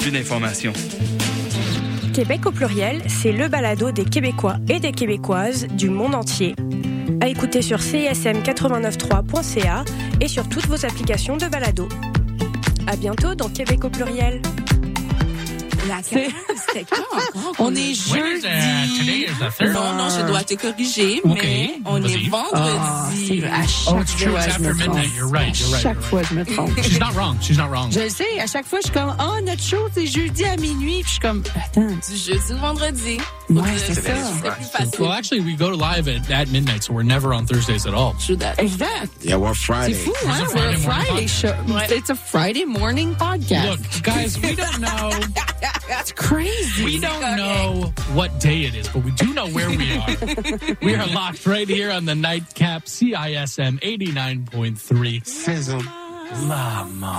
plus 0.00 0.10
d'informations. 0.10 0.72
Québec 2.14 2.46
au 2.46 2.52
pluriel, 2.52 3.02
c'est 3.06 3.32
le 3.32 3.48
balado 3.48 3.92
des 3.92 4.04
Québécois 4.04 4.56
et 4.68 4.80
des 4.80 4.92
Québécoises 4.92 5.66
du 5.66 5.90
monde 5.90 6.14
entier. 6.14 6.54
À 7.20 7.28
écouter 7.28 7.60
sur 7.60 7.78
csm893.ca 7.78 9.84
et 10.20 10.28
sur 10.28 10.48
toutes 10.48 10.66
vos 10.66 10.86
applications 10.86 11.36
de 11.36 11.46
balado. 11.46 11.86
À 12.86 12.96
bientôt 12.96 13.34
dans 13.34 13.50
Québec 13.50 13.84
au 13.84 13.90
pluriel. 13.90 14.40
C'était 16.04 16.84
quand? 16.84 17.52
On 17.58 17.74
est 17.74 17.94
jeudi. 17.94 19.26
non, 19.72 19.92
non, 19.94 20.08
je 20.10 20.26
dois 20.26 20.42
te 20.44 20.54
corriger, 20.54 21.20
mais 21.24 21.74
on 21.84 22.02
est 22.02 22.28
vendredi. 22.28 23.42
à 23.44 23.66
chaque 23.66 23.82
fois, 23.86 24.52
je 24.52 24.64
me 24.64 24.74
trompe. 24.84 24.98
À 25.74 25.78
chaque 25.78 26.00
fois, 26.00 26.22
je 26.22 26.34
me 26.34 26.44
trompe. 26.44 26.82
She's 26.82 27.00
not 27.00 27.12
wrong. 27.14 27.36
She's 27.40 27.56
not 27.58 27.68
wrong. 27.68 27.90
Je 27.92 28.00
le 28.00 28.08
sais. 28.08 28.40
À 28.40 28.46
chaque 28.46 28.66
fois, 28.66 28.78
je 28.80 28.86
suis 28.90 28.94
comme, 28.98 29.14
oh, 29.20 29.40
notre 29.44 29.62
show, 29.62 29.88
c'est 29.94 30.06
jeudi 30.06 30.44
à 30.44 30.56
minuit. 30.56 31.00
Puis 31.02 31.04
je 31.04 31.10
suis 31.12 31.20
comme, 31.20 31.42
attends. 31.56 31.86
Du 31.86 32.16
jeudi 32.16 32.52
au 32.52 32.56
vendredi. 32.56 33.18
Ouais, 33.50 33.78
c'est 33.78 33.94
ça. 33.94 35.00
Well, 35.00 35.12
actually, 35.12 35.40
we 35.40 35.56
go 35.56 35.70
live 35.70 36.06
at, 36.08 36.30
at 36.30 36.48
midnight, 36.50 36.84
so 36.84 36.92
we're 36.92 37.02
never 37.02 37.34
on 37.34 37.46
Thursdays 37.46 37.84
at 37.86 37.94
all. 37.94 38.14
True 38.14 38.36
that. 38.36 38.60
Exact. 38.60 39.24
Yeah, 39.24 39.36
we're 39.36 39.54
Friday. 39.54 39.94
C'est 39.94 40.12
fou, 40.12 40.28
hein? 40.28 40.46
We're 40.54 40.68
a 40.68 40.78
Friday 40.78 41.26
show. 41.26 41.54
It's 41.68 42.10
a 42.10 42.14
Friday 42.14 42.64
morning 42.64 43.14
podcast. 43.16 43.70
Look, 43.70 44.02
guys, 44.04 44.40
we 44.40 44.54
don't 44.54 44.80
know. 44.80 45.10
That's 45.88 46.12
crazy. 46.12 46.84
We 46.84 47.00
don't 47.00 47.36
know 47.36 47.92
what 48.12 48.38
day 48.38 48.62
it 48.62 48.76
is, 48.76 48.88
but 48.88 49.04
we 49.04 49.10
do 49.12 49.34
know 49.34 49.48
where 49.48 49.68
we 49.68 49.96
are. 49.96 50.76
we 50.82 50.94
are 50.94 51.06
locked 51.08 51.44
right 51.46 51.68
here 51.68 51.90
on 51.90 52.04
the 52.04 52.14
nightcap 52.14 52.84
CISM 52.84 53.80
89.3. 53.80 55.26
Sizzle. 55.26 55.82
Mama. 56.46 57.18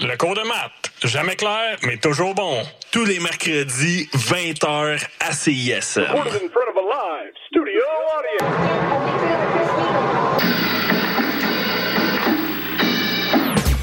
Le 0.00 0.16
cours 0.16 0.36
de 0.36 0.42
maths, 0.42 0.92
jamais 1.02 1.34
clair, 1.34 1.76
mais 1.82 1.96
toujours 1.96 2.32
bon. 2.32 2.62
Tous 2.92 3.04
les 3.04 3.18
mercredis, 3.18 4.08
20h 4.14 5.04
à 5.18 5.32
CISM. 5.32 6.02
Recorded 6.02 6.34
in 6.34 6.48
front 6.50 6.68
of 6.70 6.76
a 6.76 6.82
live 6.82 7.32
studio 7.50 7.82
audience. 8.16 8.54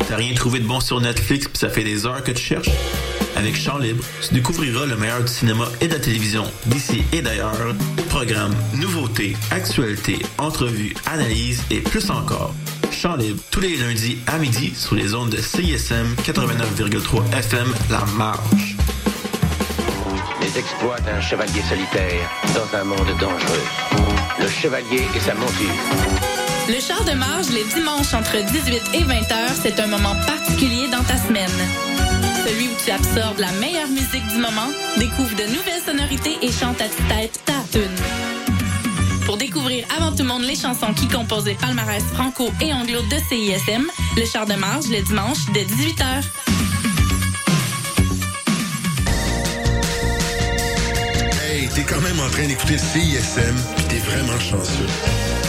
T'as 0.07 0.15
rien 0.15 0.33
trouvé 0.35 0.59
de 0.59 0.65
bon 0.65 0.79
sur 0.79 1.01
Netflix 1.01 1.49
pis 1.49 1.59
ça 1.59 1.67
fait 1.67 1.83
des 1.83 2.05
heures 2.05 2.23
que 2.23 2.31
tu 2.31 2.41
cherches? 2.41 2.69
Avec 3.35 3.57
Chant 3.57 3.79
Libre, 3.79 4.01
tu 4.25 4.33
découvriras 4.33 4.85
le 4.85 4.95
meilleur 4.95 5.19
du 5.19 5.27
cinéma 5.27 5.65
et 5.81 5.89
de 5.89 5.93
la 5.95 5.99
télévision 5.99 6.45
d'ici 6.67 7.03
et 7.11 7.21
d'ailleurs. 7.21 7.75
Programmes, 8.09 8.55
nouveautés, 8.75 9.35
actualités, 9.51 10.19
entrevues, 10.37 10.93
analyses 11.07 11.61
et 11.69 11.81
plus 11.81 12.09
encore. 12.09 12.53
Chant 12.95 13.17
Libre, 13.17 13.41
tous 13.51 13.59
les 13.59 13.75
lundis 13.75 14.17
à 14.25 14.37
midi 14.37 14.73
sur 14.73 14.95
les 14.95 15.13
ondes 15.13 15.29
de 15.29 15.37
CISM 15.37 16.15
89,3 16.23 17.37
FM 17.39 17.67
La 17.89 18.05
Marge. 18.15 18.77
Les 20.39 20.57
exploits 20.57 20.99
d'un 21.01 21.19
chevalier 21.19 21.61
solitaire 21.67 22.29
dans 22.53 22.77
un 22.77 22.83
monde 22.85 23.07
dangereux. 23.19 23.65
Le 24.39 24.47
chevalier 24.47 25.03
et 25.13 25.19
sa 25.19 25.33
monture. 25.33 25.75
Le 26.69 26.79
char 26.79 27.03
de 27.03 27.11
marge 27.11 27.49
les 27.49 27.65
dimanches 27.65 28.13
entre 28.13 28.37
18 28.37 28.81
et 28.93 29.03
20 29.03 29.13
heures, 29.13 29.55
c'est 29.61 29.77
un 29.79 29.87
moment 29.87 30.15
particulier 30.25 30.87
dans 30.87 31.03
ta 31.03 31.17
semaine. 31.17 31.49
Celui 32.47 32.67
où 32.67 32.75
tu 32.83 32.91
absorbes 32.91 33.39
la 33.39 33.51
meilleure 33.59 33.89
musique 33.89 34.27
du 34.29 34.37
moment, 34.37 34.71
découvre 34.97 35.35
de 35.35 35.43
nouvelles 35.43 35.83
sonorités 35.85 36.37
et 36.41 36.51
chante 36.51 36.79
à 36.79 36.87
tête 36.87 37.41
ta 37.45 37.53
tune. 37.71 38.34
Pour 39.25 39.37
découvrir 39.37 39.85
avant 39.97 40.11
tout 40.11 40.23
le 40.23 40.29
monde 40.29 40.43
les 40.43 40.55
chansons 40.55 40.93
qui 40.93 41.07
composent 41.07 41.45
les 41.45 41.55
palmarès 41.55 42.03
franco 42.13 42.51
et 42.61 42.71
anglo 42.71 43.01
de 43.01 43.17
CISM, 43.27 43.87
le 44.15 44.25
char 44.25 44.45
de 44.45 44.53
marge 44.53 44.87
le 44.87 45.01
dimanche 45.01 45.39
dès 45.51 45.63
18h. 45.63 46.23
Hey, 51.43 51.67
t'es 51.69 51.83
quand 51.83 52.01
même 52.01 52.19
en 52.19 52.29
train 52.29 52.47
d'écouter 52.47 52.77
CISM, 52.77 53.55
pis 53.75 53.83
t'es 53.85 53.97
vraiment 53.97 54.39
chanceux. 54.39 55.44